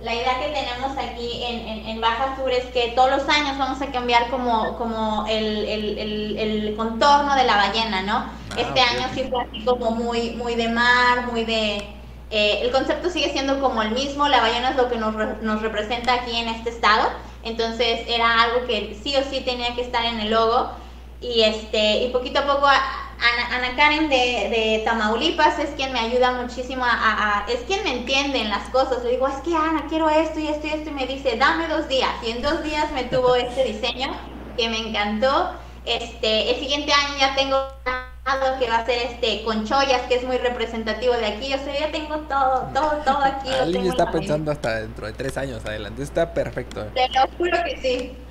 la 0.00 0.14
idea 0.14 0.38
que 0.38 0.48
tenemos 0.48 0.96
aquí 0.96 1.42
en, 1.42 2.00
Baja 2.00 2.36
Sur 2.36 2.52
es 2.52 2.66
que 2.66 2.92
todos 2.94 3.10
los 3.10 3.28
años 3.28 3.58
vamos 3.58 3.82
a 3.82 3.86
cambiar 3.86 4.30
como, 4.30 4.78
como 4.78 5.26
el, 5.28 6.74
contorno 6.76 7.34
de 7.34 7.44
la 7.44 7.56
ballena, 7.56 8.02
¿no? 8.02 8.14
Ah, 8.16 8.56
este 8.56 8.80
año 8.80 9.08
sí 9.12 9.24
fue 9.28 9.42
así 9.42 9.64
como 9.64 9.90
muy, 9.90 10.30
muy 10.30 10.54
de 10.54 10.68
mar, 10.68 11.26
muy 11.32 11.44
de... 11.44 11.78
Eh, 12.30 12.60
el 12.62 12.70
concepto 12.70 13.08
sigue 13.08 13.32
siendo 13.32 13.58
como 13.60 13.82
el 13.82 13.90
mismo, 13.90 14.28
la 14.28 14.40
ballena 14.40 14.70
es 14.70 14.76
lo 14.76 14.88
que 14.88 14.96
nos, 14.96 15.14
nos 15.40 15.62
representa 15.62 16.12
aquí 16.12 16.36
en 16.36 16.48
este 16.48 16.70
estado, 16.70 17.08
entonces 17.42 18.00
era 18.06 18.42
algo 18.42 18.66
que 18.66 18.96
sí 19.02 19.16
o 19.16 19.24
sí 19.24 19.40
tenía 19.40 19.74
que 19.74 19.80
estar 19.80 20.04
en 20.04 20.20
el 20.20 20.30
logo 20.30 20.70
y, 21.20 21.40
este, 21.40 22.04
y 22.04 22.10
poquito 22.10 22.40
a 22.40 22.46
poco 22.46 22.66
Ana, 23.20 23.74
Karen 23.76 24.08
de, 24.08 24.82
Tamaulipas 24.84 25.58
es 25.58 25.70
quien 25.70 25.92
me 25.92 25.98
ayuda 25.98 26.32
muchísimo 26.32 26.84
a, 26.84 27.44
es 27.48 27.60
quien 27.62 27.82
me 27.82 27.92
entiende 27.98 28.40
en 28.40 28.50
las 28.50 28.68
cosas. 28.70 29.02
Le 29.02 29.12
digo, 29.12 29.26
es 29.26 29.36
que 29.36 29.54
Ana, 29.54 29.86
quiero 29.88 30.08
esto 30.08 30.38
y 30.38 30.48
esto 30.48 30.66
y 30.66 30.70
esto. 30.70 30.90
Y 30.90 30.92
me 30.92 31.06
dice, 31.06 31.36
dame 31.36 31.66
dos 31.68 31.88
días. 31.88 32.10
Y 32.24 32.30
en 32.30 32.42
dos 32.42 32.62
días 32.62 32.90
me 32.92 33.04
tuvo 33.04 33.34
este 33.36 33.64
diseño 33.64 34.16
que 34.56 34.68
me 34.68 34.78
encantó. 34.78 35.52
Este, 35.84 36.50
el 36.50 36.60
siguiente 36.60 36.92
año 36.92 37.18
ya 37.18 37.34
tengo 37.34 37.56
que 38.58 38.68
va 38.68 38.76
a 38.76 38.86
ser 38.86 38.98
este 39.06 39.42
con 39.42 39.64
chollas, 39.64 40.02
que 40.02 40.16
es 40.16 40.24
muy 40.24 40.36
representativo 40.36 41.14
de 41.14 41.26
aquí. 41.26 41.54
O 41.54 41.58
sea, 41.58 41.78
ya 41.78 41.90
tengo 41.90 42.16
todo, 42.28 42.68
todo, 42.74 42.90
todo 43.04 43.24
aquí. 43.24 43.48
Alguien 43.50 43.86
está 43.86 44.10
pensando 44.10 44.50
hasta 44.50 44.80
dentro 44.80 45.06
de 45.06 45.12
tres 45.14 45.36
años 45.38 45.64
adelante. 45.64 46.02
Está 46.02 46.34
perfecto. 46.34 46.84
Te 46.94 47.08
lo 47.08 47.22
juro 47.38 47.56
que 47.64 47.76
sí. 47.80 48.27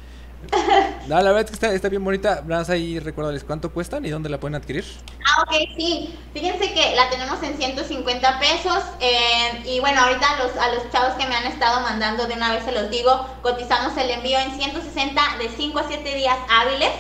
No, 1.07 1.15
la 1.15 1.31
verdad 1.31 1.43
es 1.43 1.51
que 1.51 1.53
está, 1.53 1.73
está 1.73 1.89
bien 1.89 2.03
bonita. 2.03 2.43
Vamos 2.45 2.69
ahí 2.69 2.99
recuérdales 2.99 3.43
cuánto 3.43 3.71
cuestan 3.71 4.05
y 4.05 4.09
dónde 4.09 4.29
la 4.29 4.39
pueden 4.39 4.55
adquirir. 4.55 4.85
Ah, 5.25 5.43
ok, 5.43 5.53
sí. 5.77 6.17
Fíjense 6.33 6.73
que 6.73 6.95
la 6.95 7.09
tenemos 7.09 7.41
en 7.43 7.57
150 7.57 8.39
pesos. 8.39 8.83
Eh, 8.99 9.63
y 9.65 9.79
bueno, 9.79 10.01
ahorita 10.01 10.29
a 10.29 10.43
los, 10.43 10.57
a 10.57 10.73
los 10.73 10.91
chavos 10.91 11.13
que 11.13 11.25
me 11.25 11.35
han 11.35 11.47
estado 11.47 11.81
mandando, 11.81 12.27
de 12.27 12.33
una 12.33 12.53
vez 12.53 12.63
se 12.65 12.73
los 12.73 12.89
digo, 12.89 13.25
cotizamos 13.41 13.95
el 13.97 14.09
envío 14.09 14.37
en 14.37 14.51
160 14.59 15.21
de 15.39 15.49
5 15.49 15.79
a 15.79 15.87
7 15.87 16.15
días 16.15 16.37
hábiles 16.49 16.91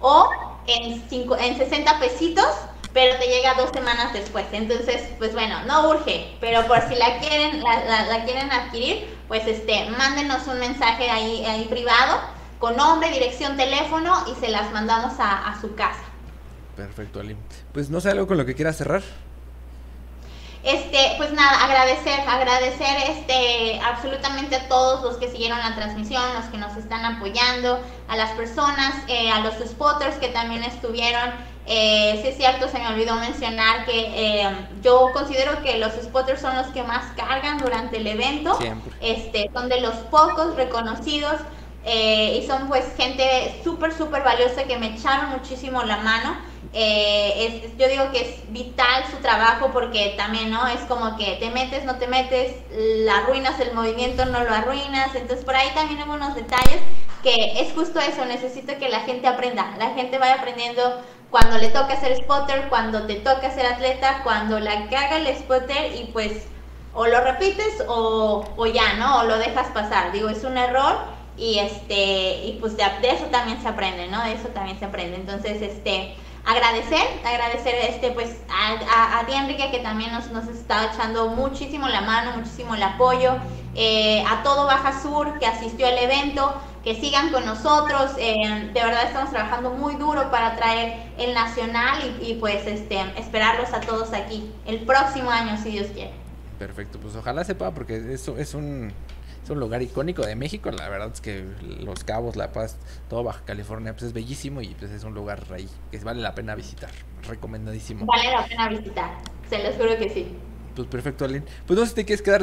o 0.00 0.28
en, 0.66 1.02
5, 1.08 1.36
en 1.38 1.56
60 1.56 2.00
pesitos 2.00 2.46
pero 2.92 3.18
te 3.18 3.26
llega 3.26 3.54
dos 3.54 3.70
semanas 3.72 4.12
después. 4.12 4.46
Entonces, 4.52 5.02
pues 5.18 5.32
bueno, 5.32 5.64
no 5.66 5.88
urge, 5.88 6.36
pero 6.40 6.64
por 6.68 6.80
si 6.88 6.94
la 6.94 7.18
quieren, 7.18 7.60
la, 7.60 8.04
la, 8.06 8.24
quieren 8.24 8.52
adquirir, 8.52 9.12
pues 9.26 9.44
este, 9.48 9.90
mándenos 9.90 10.46
un 10.46 10.60
mensaje 10.60 11.10
ahí, 11.10 11.44
ahí 11.44 11.64
privado 11.64 12.20
con 12.64 12.78
nombre, 12.78 13.10
dirección, 13.10 13.58
teléfono 13.58 14.24
y 14.26 14.34
se 14.40 14.48
las 14.48 14.72
mandamos 14.72 15.12
a, 15.18 15.54
su 15.60 15.74
casa. 15.74 16.00
Perfecto, 16.74 17.20
Alim. 17.20 17.36
Pues 17.74 17.90
no 17.90 18.00
sé 18.00 18.08
algo 18.08 18.26
con 18.26 18.38
lo 18.38 18.46
que 18.46 18.54
quieras 18.54 18.78
cerrar. 18.78 19.02
Este, 20.62 21.12
pues 21.18 21.30
nada, 21.34 21.62
agradecer, 21.62 22.20
agradecer 22.26 23.10
este 23.10 23.78
absolutamente 23.80 24.56
a 24.56 24.66
todos 24.66 25.02
los 25.02 25.18
que 25.18 25.30
siguieron 25.30 25.58
la 25.58 25.74
transmisión, 25.74 26.22
los 26.32 26.46
que 26.46 26.56
nos 26.56 26.74
están 26.78 27.04
apoyando, 27.04 27.80
a 28.08 28.16
las 28.16 28.30
personas, 28.30 28.94
eh, 29.08 29.30
a 29.30 29.40
los 29.40 29.56
spotters 29.56 30.16
que 30.16 30.28
también 30.28 30.62
estuvieron. 30.62 31.32
Eh, 31.66 32.18
sí 32.22 32.28
es 32.28 32.36
cierto, 32.38 32.68
se 32.68 32.78
me 32.78 32.88
olvidó 32.88 33.14
mencionar 33.16 33.84
que 33.84 34.40
eh, 34.40 34.50
yo 34.82 35.10
considero 35.12 35.62
que 35.62 35.76
los 35.76 35.92
spotters 36.02 36.40
son 36.40 36.56
los 36.56 36.68
que 36.68 36.82
más 36.82 37.12
cargan 37.14 37.58
durante 37.58 37.98
el 37.98 38.06
evento. 38.06 38.56
Siempre. 38.56 38.94
Este, 39.02 39.50
son 39.52 39.68
de 39.68 39.82
los 39.82 39.96
pocos 40.10 40.56
reconocidos 40.56 41.42
eh, 41.84 42.40
y 42.40 42.46
son 42.46 42.68
pues 42.68 42.84
gente 42.96 43.60
súper, 43.62 43.92
súper 43.92 44.22
valiosa 44.22 44.64
que 44.64 44.78
me 44.78 44.94
echaron 44.94 45.30
muchísimo 45.30 45.82
la 45.82 45.98
mano. 45.98 46.36
Eh, 46.72 47.72
yo 47.78 47.88
digo 47.88 48.10
que 48.10 48.22
es 48.22 48.52
vital 48.52 49.04
su 49.10 49.18
trabajo 49.18 49.70
porque 49.72 50.14
también, 50.16 50.50
¿no? 50.50 50.66
Es 50.66 50.80
como 50.88 51.16
que 51.16 51.36
te 51.36 51.50
metes, 51.50 51.84
no 51.84 51.96
te 51.96 52.06
metes, 52.06 52.54
la 52.70 53.18
arruinas 53.18 53.60
el 53.60 53.74
movimiento, 53.74 54.24
no 54.24 54.42
lo 54.42 54.50
arruinas. 54.50 55.14
Entonces 55.14 55.44
por 55.44 55.54
ahí 55.54 55.68
también 55.74 56.00
hay 56.00 56.08
unos 56.08 56.34
detalles 56.34 56.80
que 57.22 57.60
es 57.60 57.72
justo 57.74 58.00
eso, 58.00 58.24
necesito 58.24 58.76
que 58.78 58.88
la 58.88 59.00
gente 59.00 59.26
aprenda, 59.26 59.74
la 59.78 59.90
gente 59.94 60.18
vaya 60.18 60.34
aprendiendo 60.34 61.00
cuando 61.30 61.56
le 61.58 61.68
toca 61.68 61.98
ser 61.98 62.16
spotter, 62.16 62.68
cuando 62.68 63.06
te 63.06 63.14
toca 63.14 63.50
ser 63.50 63.66
atleta, 63.66 64.20
cuando 64.22 64.60
la 64.60 64.88
caga 64.88 65.16
el 65.16 65.34
spotter 65.36 65.94
y 65.96 66.10
pues 66.12 66.46
o 66.92 67.06
lo 67.06 67.20
repites 67.22 67.82
o, 67.88 68.44
o 68.56 68.66
ya, 68.66 68.94
¿no? 68.94 69.20
O 69.20 69.24
lo 69.24 69.38
dejas 69.38 69.68
pasar. 69.68 70.12
Digo, 70.12 70.28
es 70.28 70.44
un 70.44 70.56
error 70.56 71.13
y 71.36 71.58
este 71.58 72.46
y 72.46 72.58
pues 72.60 72.76
de, 72.76 72.84
eso 73.02 73.24
también 73.26 73.60
se 73.60 73.68
aprende 73.68 74.06
no 74.08 74.22
de 74.22 74.34
eso 74.34 74.48
también 74.48 74.78
se 74.78 74.84
aprende. 74.84 75.16
Entonces 75.16 75.60
este 75.62 76.14
agradecer 76.44 77.06
agradecer 77.24 77.74
este 77.88 78.10
pues 78.10 78.36
a, 78.48 79.20
a, 79.20 79.26
ti 79.26 79.32
Enrique 79.32 79.70
que 79.70 79.78
también 79.78 80.12
nos, 80.12 80.30
nos 80.30 80.46
está 80.46 80.92
echando 80.92 81.28
muchísimo 81.28 81.88
la 81.88 82.02
mano 82.02 82.36
muchísimo 82.36 82.74
el 82.74 82.82
apoyo. 82.82 83.32
Eh, 83.76 84.22
a 84.28 84.44
todo 84.44 84.66
Baja 84.66 85.02
Sur 85.02 85.38
que 85.40 85.46
asistió 85.46 85.88
al 85.88 85.98
evento 85.98 86.54
que 86.84 86.94
sigan 86.94 87.32
con 87.32 87.44
nosotros. 87.44 88.12
Eh, 88.18 88.70
de 88.72 88.80
verdad 88.80 89.06
estamos 89.06 89.30
trabajando 89.30 89.70
muy 89.70 89.96
duro 89.96 90.30
para 90.30 90.54
traer 90.54 91.10
el 91.18 91.34
nacional 91.34 91.98
y, 92.20 92.30
y 92.30 92.34
pues 92.34 92.64
este 92.66 93.00
esperarlos 93.16 93.72
a 93.72 93.80
todos 93.80 94.12
aquí 94.12 94.52
el 94.66 94.80
próximo 94.80 95.30
año 95.30 95.56
si 95.56 95.70
Dios 95.70 95.88
quiere. 95.92 96.12
Perfecto 96.58 97.00
pues 97.00 97.16
ojalá 97.16 97.42
sepa 97.42 97.72
porque 97.72 98.12
eso 98.12 98.38
es 98.38 98.54
un 98.54 98.92
es 99.44 99.50
un 99.50 99.60
lugar 99.60 99.82
icónico 99.82 100.24
de 100.24 100.34
México. 100.36 100.70
La 100.70 100.88
verdad 100.88 101.10
es 101.12 101.20
que 101.20 101.44
Los 101.80 102.02
Cabos, 102.02 102.34
La 102.36 102.50
Paz, 102.50 102.78
todo 103.08 103.22
Baja 103.22 103.42
California, 103.44 103.92
pues 103.92 104.04
es 104.04 104.12
bellísimo 104.14 104.62
y 104.62 104.68
pues 104.68 104.90
es 104.90 105.04
un 105.04 105.14
lugar 105.14 105.44
ahí 105.52 105.68
que 105.90 105.98
vale 105.98 106.22
la 106.22 106.34
pena 106.34 106.54
visitar. 106.54 106.90
Recomendadísimo. 107.28 108.06
Vale 108.06 108.30
la 108.30 108.46
pena 108.46 108.68
visitar, 108.70 109.10
se 109.48 109.62
los 109.62 109.74
juro 109.76 109.96
que 109.98 110.08
sí. 110.08 110.34
Pues 110.74 110.88
perfecto, 110.88 111.24
Aline. 111.24 111.44
Pues 111.66 111.78
no 111.78 111.84
sé 111.84 111.90
si 111.90 111.94
te 111.94 112.04
quieres 112.04 112.22
quedar, 112.22 112.42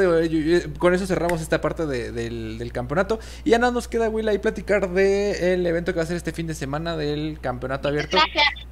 con 0.77 0.93
eso 0.93 1.05
cerramos 1.05 1.41
esta 1.41 1.59
parte 1.59 1.85
del, 1.85 2.71
campeonato. 2.71 3.19
Y 3.43 3.49
ya 3.49 3.59
nada 3.59 3.73
nos 3.73 3.87
queda, 3.87 4.07
Will, 4.07 4.29
ahí 4.29 4.37
platicar 4.37 4.89
del 4.89 5.65
evento 5.65 5.91
que 5.91 5.97
va 5.97 6.03
a 6.03 6.07
ser 6.07 6.17
este 6.17 6.31
fin 6.31 6.47
de 6.47 6.53
semana 6.53 6.95
del 6.95 7.39
campeonato 7.41 7.89
abierto. 7.89 8.17
Gracias. 8.17 8.67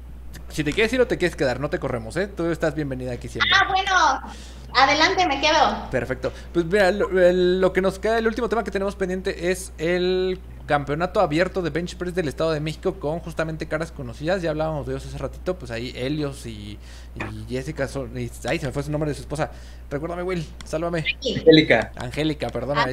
Si 0.48 0.64
te 0.64 0.72
quieres 0.72 0.92
ir 0.92 1.00
o 1.00 1.06
te 1.06 1.18
quieres 1.18 1.36
quedar, 1.36 1.60
no 1.60 1.68
te 1.68 1.78
corremos, 1.78 2.16
¿eh? 2.16 2.26
Tú 2.26 2.46
estás 2.46 2.74
bienvenida 2.74 3.12
aquí 3.12 3.28
siempre. 3.28 3.50
Ah, 3.54 3.68
bueno. 3.68 4.34
Adelante, 4.74 5.26
me 5.26 5.40
quedo. 5.40 5.90
Perfecto. 5.90 6.32
Pues 6.52 6.64
mira, 6.66 6.90
lo, 6.90 7.72
que 7.72 7.80
nos 7.80 7.98
queda, 7.98 8.18
el 8.18 8.26
último 8.26 8.48
tema 8.48 8.64
que 8.64 8.70
tenemos 8.70 8.96
pendiente 8.96 9.50
es 9.50 9.72
el 9.78 10.38
campeonato 10.66 11.20
abierto 11.20 11.62
de 11.62 11.70
bench 11.70 11.96
press 11.96 12.14
del 12.14 12.28
Estado 12.28 12.52
de 12.52 12.60
México 12.60 12.94
con 13.00 13.18
justamente 13.18 13.66
caras 13.66 13.90
conocidas. 13.90 14.42
Ya 14.42 14.50
hablábamos 14.50 14.86
de 14.86 14.92
ellos 14.92 15.06
hace 15.06 15.18
ratito, 15.18 15.58
pues 15.58 15.70
ahí 15.70 15.92
Helios 15.96 16.46
y, 16.46 16.78
Jessica 17.48 17.88
son. 17.88 18.16
Y, 18.18 18.28
se 18.28 18.66
me 18.66 18.72
fue 18.72 18.82
su 18.82 18.90
nombre 18.90 19.10
de 19.10 19.14
su 19.14 19.22
esposa. 19.22 19.50
Recuérdame, 19.90 20.22
Will, 20.22 20.46
sálvame. 20.64 21.04
Angélica. 21.24 21.92
Angélica, 21.96 22.48
perdona. 22.50 22.86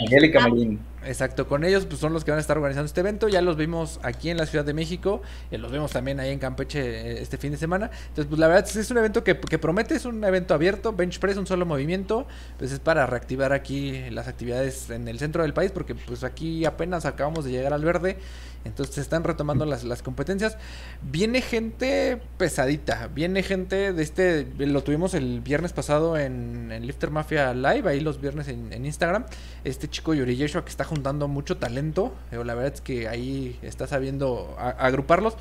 Angélica 0.00 0.40
Marín. 0.40 0.80
Exacto, 1.06 1.46
con 1.46 1.62
ellos 1.64 1.86
pues 1.86 2.00
son 2.00 2.12
los 2.12 2.24
que 2.24 2.32
van 2.32 2.38
a 2.38 2.40
estar 2.40 2.56
organizando 2.56 2.86
este 2.86 3.00
evento. 3.00 3.28
Ya 3.28 3.40
los 3.40 3.56
vimos 3.56 4.00
aquí 4.02 4.30
en 4.30 4.36
la 4.36 4.46
Ciudad 4.46 4.64
de 4.64 4.74
México, 4.74 5.22
y 5.50 5.56
los 5.56 5.70
vemos 5.70 5.92
también 5.92 6.18
ahí 6.20 6.30
en 6.30 6.38
Campeche 6.38 6.80
eh, 6.80 7.22
este 7.22 7.38
fin 7.38 7.52
de 7.52 7.58
semana. 7.58 7.90
Entonces, 8.08 8.26
pues 8.26 8.38
la 8.38 8.48
verdad 8.48 8.68
es 8.76 8.90
un 8.90 8.98
evento 8.98 9.22
que, 9.22 9.38
que 9.38 9.58
promete, 9.58 9.94
es 9.94 10.04
un 10.04 10.22
evento 10.24 10.54
abierto, 10.54 10.92
bench 10.92 11.18
press, 11.20 11.36
un 11.36 11.46
solo 11.46 11.64
movimiento. 11.64 12.26
Pues 12.58 12.72
es 12.72 12.80
para 12.80 13.06
reactivar 13.06 13.52
aquí 13.52 14.10
las 14.10 14.28
actividades 14.28 14.90
en 14.90 15.06
el 15.08 15.18
centro 15.18 15.42
del 15.42 15.54
país, 15.54 15.70
porque 15.70 15.94
pues 15.94 16.24
aquí 16.24 16.64
apenas 16.64 17.04
acabamos 17.04 17.44
de 17.44 17.52
llegar 17.52 17.72
al 17.72 17.84
verde. 17.84 18.18
Entonces 18.66 18.94
se 18.94 19.00
están 19.00 19.24
retomando 19.24 19.64
las, 19.64 19.84
las 19.84 20.02
competencias. 20.02 20.56
Viene 21.02 21.40
gente 21.40 22.20
pesadita. 22.38 23.08
Viene 23.08 23.42
gente 23.42 23.92
de 23.92 24.02
este. 24.02 24.46
Lo 24.58 24.82
tuvimos 24.82 25.14
el 25.14 25.40
viernes 25.40 25.72
pasado 25.72 26.16
en, 26.16 26.68
Lifter 26.86 27.10
Mafia 27.10 27.54
Live. 27.54 27.88
Ahí 27.88 28.00
los 28.00 28.20
viernes 28.20 28.48
en, 28.48 28.84
Instagram. 28.84 29.26
Este 29.64 29.88
chico 29.88 30.14
Yuri 30.14 30.36
Yeshua 30.36 30.64
que 30.64 30.70
está 30.70 30.84
juntando 30.84 31.28
mucho 31.28 31.56
talento. 31.56 32.14
Pero 32.30 32.44
la 32.44 32.54
verdad 32.54 32.74
es 32.74 32.80
que 32.80 33.08
ahí 33.08 33.58
está 33.62 33.86
sabiendo 33.86 34.56
agruparlos. 34.58 35.36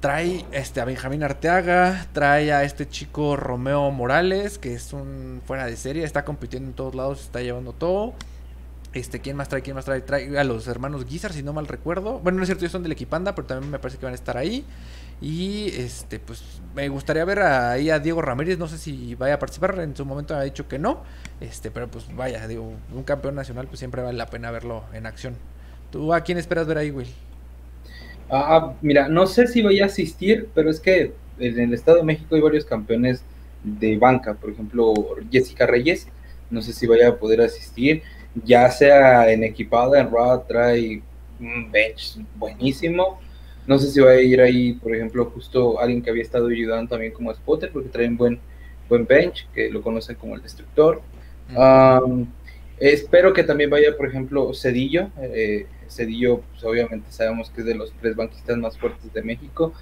Trae 0.00 0.46
este, 0.52 0.80
a 0.80 0.86
Benjamín 0.86 1.22
Arteaga, 1.22 2.06
trae 2.14 2.52
a 2.52 2.64
este 2.64 2.88
chico 2.88 3.36
Romeo 3.36 3.90
Morales, 3.90 4.58
que 4.58 4.72
es 4.72 4.94
un 4.94 5.42
fuera 5.44 5.66
de 5.66 5.76
serie, 5.76 6.04
está 6.04 6.24
compitiendo 6.24 6.70
en 6.70 6.74
todos 6.74 6.94
lados, 6.94 7.20
está 7.20 7.42
llevando 7.42 7.74
todo. 7.74 8.14
Este, 8.92 9.20
¿quién 9.20 9.36
más 9.36 9.48
trae? 9.48 9.62
¿Quién 9.62 9.76
más 9.76 9.84
trae? 9.84 10.00
Trae 10.00 10.36
a 10.36 10.44
los 10.44 10.66
hermanos 10.66 11.06
Guizar, 11.06 11.32
si 11.32 11.42
no 11.42 11.52
mal 11.52 11.68
recuerdo. 11.68 12.18
Bueno, 12.18 12.38
no 12.38 12.42
es 12.42 12.48
cierto, 12.48 12.64
ellos 12.64 12.72
son 12.72 12.82
del 12.82 12.92
Equipanda, 12.92 13.34
pero 13.34 13.46
también 13.46 13.70
me 13.70 13.78
parece 13.78 13.98
que 13.98 14.06
van 14.06 14.12
a 14.12 14.16
estar 14.16 14.36
ahí. 14.36 14.64
Y 15.20 15.68
este, 15.76 16.18
pues 16.18 16.42
me 16.74 16.88
gustaría 16.88 17.24
ver 17.24 17.40
ahí 17.40 17.90
a 17.90 17.98
Diego 17.98 18.22
Ramírez, 18.22 18.58
no 18.58 18.68
sé 18.68 18.78
si 18.78 19.14
vaya 19.14 19.34
a 19.34 19.38
participar, 19.38 19.78
en 19.80 19.94
su 19.94 20.04
momento 20.04 20.34
ha 20.34 20.42
dicho 20.42 20.66
que 20.66 20.78
no. 20.78 21.02
Este, 21.40 21.70
pero 21.70 21.88
pues 21.88 22.06
vaya, 22.16 22.48
digo, 22.48 22.72
un 22.92 23.02
campeón 23.04 23.34
nacional 23.34 23.66
pues 23.66 23.78
siempre 23.78 24.02
vale 24.02 24.16
la 24.16 24.26
pena 24.26 24.50
verlo 24.50 24.84
en 24.92 25.06
acción. 25.06 25.34
¿Tú 25.92 26.14
a 26.14 26.22
quién 26.22 26.38
esperas 26.38 26.66
ver 26.66 26.78
ahí, 26.78 26.90
Will? 26.90 27.08
Ah, 28.30 28.74
mira, 28.80 29.08
no 29.08 29.26
sé 29.26 29.46
si 29.46 29.60
voy 29.60 29.80
a 29.80 29.86
asistir, 29.86 30.48
pero 30.54 30.70
es 30.70 30.80
que 30.80 31.12
en 31.38 31.58
el 31.58 31.74
Estado 31.74 31.98
de 31.98 32.04
México 32.04 32.34
hay 32.34 32.40
varios 32.40 32.64
campeones 32.64 33.22
de 33.62 33.98
banca, 33.98 34.34
por 34.34 34.50
ejemplo, 34.50 34.94
Jessica 35.30 35.66
Reyes, 35.66 36.06
no 36.48 36.62
sé 36.62 36.72
si 36.72 36.86
vaya 36.86 37.08
a 37.08 37.16
poder 37.16 37.40
asistir, 37.40 38.02
ya 38.44 38.70
sea 38.70 39.30
en 39.30 39.44
equipada, 39.44 40.00
en 40.00 40.10
Raw 40.10 40.44
trae 40.46 41.02
un 41.40 41.70
bench 41.70 42.18
buenísimo, 42.36 43.20
no 43.66 43.78
sé 43.78 43.90
si 43.90 44.00
va 44.00 44.10
a 44.10 44.20
ir 44.20 44.40
ahí, 44.40 44.72
por 44.72 44.94
ejemplo, 44.94 45.24
justo 45.26 45.78
alguien 45.78 46.02
que 46.02 46.10
había 46.10 46.22
estado 46.22 46.48
ayudando 46.48 46.90
también 46.90 47.12
como 47.12 47.32
spotter, 47.32 47.70
porque 47.72 47.88
trae 47.88 48.08
un 48.08 48.16
buen, 48.16 48.40
buen 48.88 49.06
bench, 49.06 49.46
que 49.54 49.70
lo 49.70 49.82
conocen 49.82 50.16
como 50.16 50.34
el 50.34 50.42
destructor. 50.42 51.00
espero 52.78 53.32
que 53.32 53.44
también 53.44 53.70
vaya, 53.70 53.96
por 53.96 54.08
ejemplo, 54.08 54.52
Cedillo. 54.54 55.10
Eh, 55.20 55.66
Cedillo, 55.88 56.40
pues, 56.50 56.64
obviamente 56.64 57.12
sabemos 57.12 57.50
que 57.50 57.60
es 57.60 57.66
de 57.66 57.74
los 57.74 57.92
tres 58.00 58.16
banquistas 58.16 58.56
más 58.58 58.76
fuertes 58.78 59.12
de 59.12 59.22
México. 59.22 59.72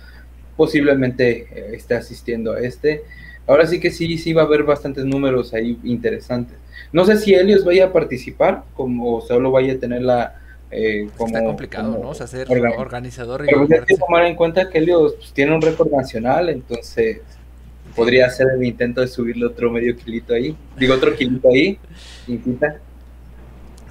Posiblemente 0.57 1.47
eh, 1.51 1.71
esté 1.75 1.95
asistiendo 1.95 2.53
a 2.53 2.61
este. 2.61 3.05
Ahora 3.49 3.67
sí 3.67 3.81
que 3.81 3.91
sí, 3.91 4.19
sí 4.19 4.33
va 4.33 4.43
a 4.43 4.45
haber 4.45 4.63
bastantes 4.63 5.05
números 5.05 5.55
ahí 5.55 5.79
interesantes. 5.83 6.57
No 6.93 7.05
sé 7.05 7.17
si 7.17 7.35
Helios 7.35 7.65
vaya 7.65 7.87
a 7.87 7.93
participar 7.93 8.65
como, 8.75 9.17
o 9.17 9.21
solo 9.21 9.51
vaya 9.51 9.73
a 9.73 9.79
tener 9.79 10.03
la, 10.03 10.41
eh, 10.71 11.09
como, 11.17 11.29
Está 11.29 11.45
complicado, 11.45 11.99
¿no? 12.01 12.11
O 12.11 12.15
sea, 12.15 12.27
ser 12.27 12.47
organizador. 12.77 13.45
Pero 13.47 13.67
pues 13.67 13.81
hay 13.81 13.87
que 13.87 13.97
tomar 13.97 14.27
en 14.27 14.37
cuenta 14.37 14.69
que 14.69 14.79
Helios 14.79 15.15
pues, 15.15 15.33
tiene 15.33 15.55
un 15.55 15.63
récord 15.63 15.91
nacional, 15.91 16.51
entonces 16.51 17.21
podría 17.97 18.27
hacer 18.27 18.49
el 18.55 18.63
intento 18.65 19.01
de 19.01 19.09
subirle 19.09 19.47
otro 19.47 19.71
medio 19.71 19.97
kilito 19.97 20.35
ahí. 20.35 20.55
Digo, 20.77 20.95
otro 20.95 21.15
kilito 21.15 21.49
ahí. 21.49 21.79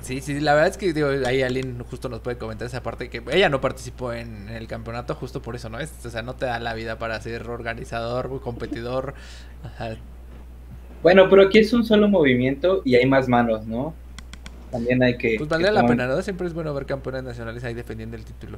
Sí, 0.08 0.22
sí, 0.22 0.40
la 0.40 0.54
verdad 0.54 0.70
es 0.70 0.78
que 0.78 0.94
digo, 0.94 1.10
ahí 1.26 1.42
alguien 1.42 1.84
justo 1.84 2.08
nos 2.08 2.22
puede 2.22 2.38
comentar 2.38 2.66
esa 2.66 2.82
parte 2.82 3.10
que 3.10 3.22
ella 3.30 3.50
no 3.50 3.60
participó 3.60 4.14
en, 4.14 4.48
el 4.48 4.66
campeonato 4.66 5.16
justo 5.16 5.42
por 5.42 5.58
eso, 5.58 5.68
¿no? 5.68 5.82
Es, 5.82 5.92
o 6.06 6.10
sea, 6.10 6.22
no 6.22 6.34
te 6.34 6.46
da 6.46 6.62
la 6.62 6.74
vida 6.76 6.98
para 6.98 7.20
ser 7.20 7.50
organizador, 7.50 8.40
competidor. 8.40 9.16
Bueno, 11.04 11.30
pero 11.30 11.44
aquí 11.44 11.60
es 11.60 11.74
un 11.74 11.86
solo 11.86 12.08
movimiento 12.08 12.82
y 12.86 12.96
hay 12.96 13.06
más 13.06 13.28
manos, 13.28 13.66
¿no? 13.66 13.94
También 14.72 15.02
hay 15.02 15.18
que... 15.18 15.36
Pues 15.38 15.50
valdría 15.50 15.72
la 15.72 15.86
pena, 15.86 16.08
¿no? 16.08 16.22
Siempre 16.22 16.48
es 16.48 16.54
bueno 16.54 16.74
ver 16.74 16.86
campeones 16.86 17.24
nacionales 17.24 17.64
ahí 17.64 17.74
defendiendo 17.74 18.18
el 18.18 18.26
título. 18.26 18.58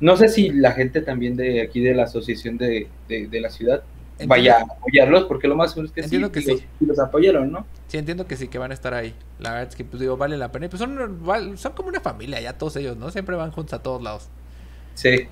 No 0.00 0.16
sé 0.16 0.28
si 0.28 0.50
la 0.50 0.72
gente 0.72 1.00
también 1.00 1.36
de 1.36 1.62
aquí 1.62 1.80
de 1.80 1.94
la 1.94 2.04
asociación 2.04 2.58
de, 2.58 2.88
de 3.08 3.40
la 3.40 3.50
ciudad 3.50 3.82
vaya 4.24 4.58
a 4.58 4.62
apoyarlos, 4.62 5.24
porque 5.24 5.46
lo 5.46 5.56
más 5.56 5.70
seguro 5.70 5.88
es 5.88 5.92
que 5.92 6.00
entiendo 6.00 6.32
que 6.32 6.40
sí. 6.40 6.62
Los, 6.80 6.98
apoyaron, 6.98 7.52
¿no? 7.52 7.66
Sí, 7.88 7.98
entiendo 7.98 8.26
que 8.26 8.36
sí, 8.36 8.48
que 8.48 8.58
van 8.58 8.70
a 8.70 8.74
estar 8.74 8.94
ahí. 8.94 9.14
La 9.38 9.50
verdad 9.50 9.68
es 9.68 9.76
que, 9.76 9.84
pues 9.84 10.00
digo, 10.00 10.16
vale 10.16 10.38
la 10.38 10.50
pena. 10.50 10.66
Y 10.66 10.68
pues 10.68 10.80
son, 10.80 11.20
son 11.56 11.72
como 11.72 11.88
una 11.88 12.00
familia 12.00 12.40
ya 12.40 12.54
todos 12.54 12.76
ellos, 12.76 12.96
¿no? 12.96 13.10
Siempre 13.10 13.36
van 13.36 13.50
juntos 13.50 13.74
a 13.74 13.82
todos 13.82 14.02
lados. 14.02 14.28
Sí. 14.94 15.28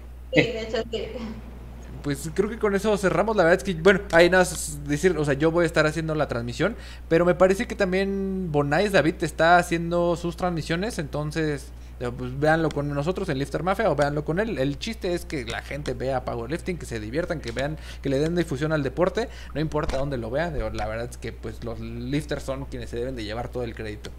Pues 2.05 2.31
creo 2.35 2.51
que 2.51 2.59
con 2.59 2.75
eso 2.75 2.95
cerramos. 2.99 3.35
La 3.35 3.45
verdad 3.45 3.57
es 3.57 3.65
que, 3.65 3.81
bueno, 3.81 4.01
hay 4.13 4.29
nada 4.29 4.47
decir, 4.87 5.17
o 5.17 5.25
sea, 5.25 5.33
yo 5.33 5.51
voy 5.51 5.63
a 5.63 5.67
estar 5.67 5.87
haciendo 5.87 6.15
la 6.15 6.29
transmisión, 6.29 6.77
pero 7.09 7.25
me 7.25 7.35
parece 7.35 7.67
que 7.67 7.75
también 7.75 8.53
Bonais 8.53 8.93
David 8.93 9.15
está 9.23 9.57
haciendo 9.57 10.15
sus 10.15 10.37
transmisiones, 10.37 10.99
entonces 10.99 11.73
pues 12.19 12.39
véanlo 12.39 12.69
con 12.69 12.93
nosotros 12.93 13.31
en 13.31 13.39
Lifter 13.39 13.63
Mafia 13.63 13.91
o 13.91 13.97
véanlo 13.97 14.23
con 14.23 14.39
él. 14.39 14.59
El 14.59 14.79
chiste 14.79 15.15
es 15.15 15.25
que 15.25 15.47
la 15.47 15.63
gente 15.63 15.95
vea 15.95 16.27
powerlifting, 16.27 16.77
que 16.77 16.85
se 16.85 17.01
diviertan, 17.01 17.41
que 17.41 17.53
vean, 17.53 17.79
que 18.03 18.11
le 18.11 18.19
den 18.19 18.35
difusión 18.35 18.73
al 18.73 18.83
deporte, 18.83 19.31
no 19.55 19.61
importa 19.63 19.97
dónde 19.97 20.19
lo 20.19 20.31
vean, 20.31 20.59
la 20.77 20.87
verdad 20.87 21.09
es 21.11 21.17
que 21.17 21.33
pues 21.33 21.65
los 21.65 21.81
lifters 21.81 22.43
son 22.43 22.67
quienes 22.67 22.91
se 22.91 22.99
deben 22.99 23.17
de 23.17 23.25
llevar 23.25 23.49
todo 23.49 23.63
el 23.63 23.75
crédito. 23.75 24.11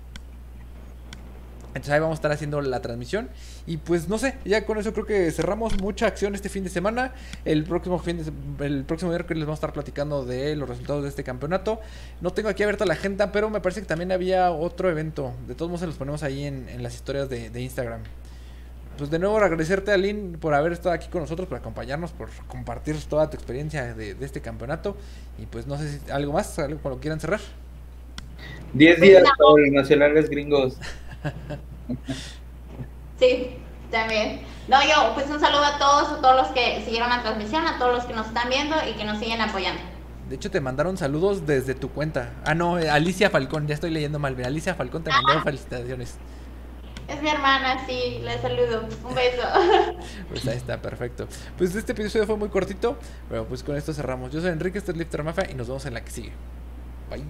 Entonces 1.76 1.94
ahí 1.94 2.00
vamos 2.00 2.16
a 2.16 2.20
estar 2.20 2.32
haciendo 2.32 2.62
la 2.62 2.82
transmisión. 2.82 3.30
Y 3.68 3.76
pues 3.78 4.08
no 4.08 4.18
sé, 4.18 4.36
ya 4.46 4.66
con 4.66 4.78
eso 4.78 4.94
creo 4.94 5.06
que 5.06 5.30
cerramos 5.32 5.78
mucha 5.82 6.08
acción 6.08 6.34
este 6.34 6.48
fin 6.48 6.64
de 6.64 6.70
semana. 6.70 7.14
El 7.44 7.66
próximo 7.66 8.00
fin 8.00 8.18
de, 8.18 8.66
el 8.66 8.86
próximo 8.86 9.12
miércoles 9.12 9.40
les 9.40 9.46
vamos 9.46 9.58
a 9.58 9.60
estar 9.60 9.74
platicando 9.74 10.24
de 10.24 10.56
los 10.56 10.70
resultados 10.70 11.04
de 11.04 11.10
este 11.10 11.26
campeonato. 11.26 11.82
No 12.22 12.32
tengo 12.32 12.48
aquí 12.48 12.64
abierta 12.64 12.86
la 12.86 12.94
agenda, 12.94 13.34
pero 13.34 13.50
me 13.50 13.60
parece 13.60 13.82
que 13.82 13.88
también 13.88 14.14
había 14.14 14.52
otro 14.52 14.90
evento. 14.90 15.34
De 15.50 15.54
todos 15.54 15.70
modos 15.70 15.82
se 15.82 15.88
los 15.88 15.98
ponemos 15.98 16.24
ahí 16.24 16.46
en, 16.46 16.82
las 16.82 16.96
historias 16.96 17.28
de, 17.30 17.62
Instagram. 17.62 18.00
Pues 18.98 19.10
de 19.10 19.20
nuevo 19.20 19.38
agradecerte 19.38 19.92
Aline 19.92 20.38
por 20.38 20.54
haber 20.54 20.72
estado 20.72 20.96
aquí 20.96 21.10
con 21.10 21.20
nosotros, 21.24 21.46
por 21.50 21.58
acompañarnos, 21.58 22.14
por 22.14 22.30
compartir 22.48 22.96
toda 23.10 23.30
tu 23.30 23.36
experiencia 23.36 23.94
de, 23.94 24.16
este 24.22 24.40
campeonato. 24.40 24.96
Y 25.38 25.46
pues 25.46 25.68
no 25.68 25.78
sé 25.78 26.00
si 26.00 26.10
algo 26.10 26.32
más, 26.32 26.58
algo 26.58 26.80
con 26.80 26.94
lo 26.94 27.00
quieran 27.00 27.20
cerrar. 27.20 27.42
10 28.72 29.02
días 29.02 29.24
para 29.24 29.62
los 29.62 29.74
nacionales 29.74 30.30
gringos. 30.30 30.78
sí, 33.20 33.58
también. 33.92 34.42
No, 34.68 34.82
yo, 34.84 35.14
pues 35.14 35.30
un 35.30 35.40
saludo 35.40 35.64
a 35.64 35.78
todos, 35.78 36.10
a 36.10 36.22
todos 36.22 36.36
los 36.36 36.48
que 36.48 36.84
siguieron 36.84 37.10
la 37.10 37.22
transmisión, 37.22 37.66
a 37.68 37.78
todos 37.78 37.96
los 37.96 38.06
que 38.06 38.14
nos 38.14 38.28
están 38.28 38.50
viendo 38.50 38.76
y 38.90 38.94
que 38.94 39.04
nos 39.04 39.20
siguen 39.20 39.42
apoyando. 39.42 39.82
De 40.30 40.36
hecho, 40.36 40.50
te 40.50 40.60
mandaron 40.60 40.98
saludos 40.98 41.46
desde 41.46 41.76
tu 41.76 41.90
cuenta. 41.90 42.34
Ah, 42.46 42.56
no, 42.56 42.80
eh, 42.80 42.90
Alicia 42.90 43.30
Falcón, 43.30 43.68
ya 43.68 43.76
estoy 43.76 43.92
leyendo 43.92 44.18
mal. 44.18 44.36
Alicia 44.44 44.74
Falcón 44.74 45.04
te 45.04 45.12
mandó 45.12 45.34
ah. 45.34 45.42
felicitaciones. 45.44 46.18
Es 47.08 47.22
mi 47.22 47.30
hermana, 47.30 47.86
sí, 47.86 48.20
le 48.24 48.42
saludo. 48.42 48.88
Un 49.08 49.16
beso. 49.16 49.44
Pues 50.30 50.48
ahí 50.48 50.58
está, 50.58 50.82
perfecto. 50.82 51.28
Pues 51.58 51.76
este 51.76 51.92
episodio 51.92 52.26
fue 52.26 52.38
muy 52.38 52.50
cortito, 52.50 52.98
pero 53.30 53.46
pues 53.46 53.64
con 53.64 53.76
esto 53.76 53.94
cerramos. 53.94 54.32
Yo 54.32 54.42
soy 54.42 54.50
Enrique, 54.50 54.80
este 54.80 54.92
es 54.92 54.98
Lifter 54.98 55.24
Mafia 55.24 55.48
y 55.52 55.54
nos 55.54 55.68
vemos 55.68 55.86
en 55.86 55.94
la 55.94 56.04
que 56.04 56.12
sigue. 56.12 56.32
Bye. 57.10 57.24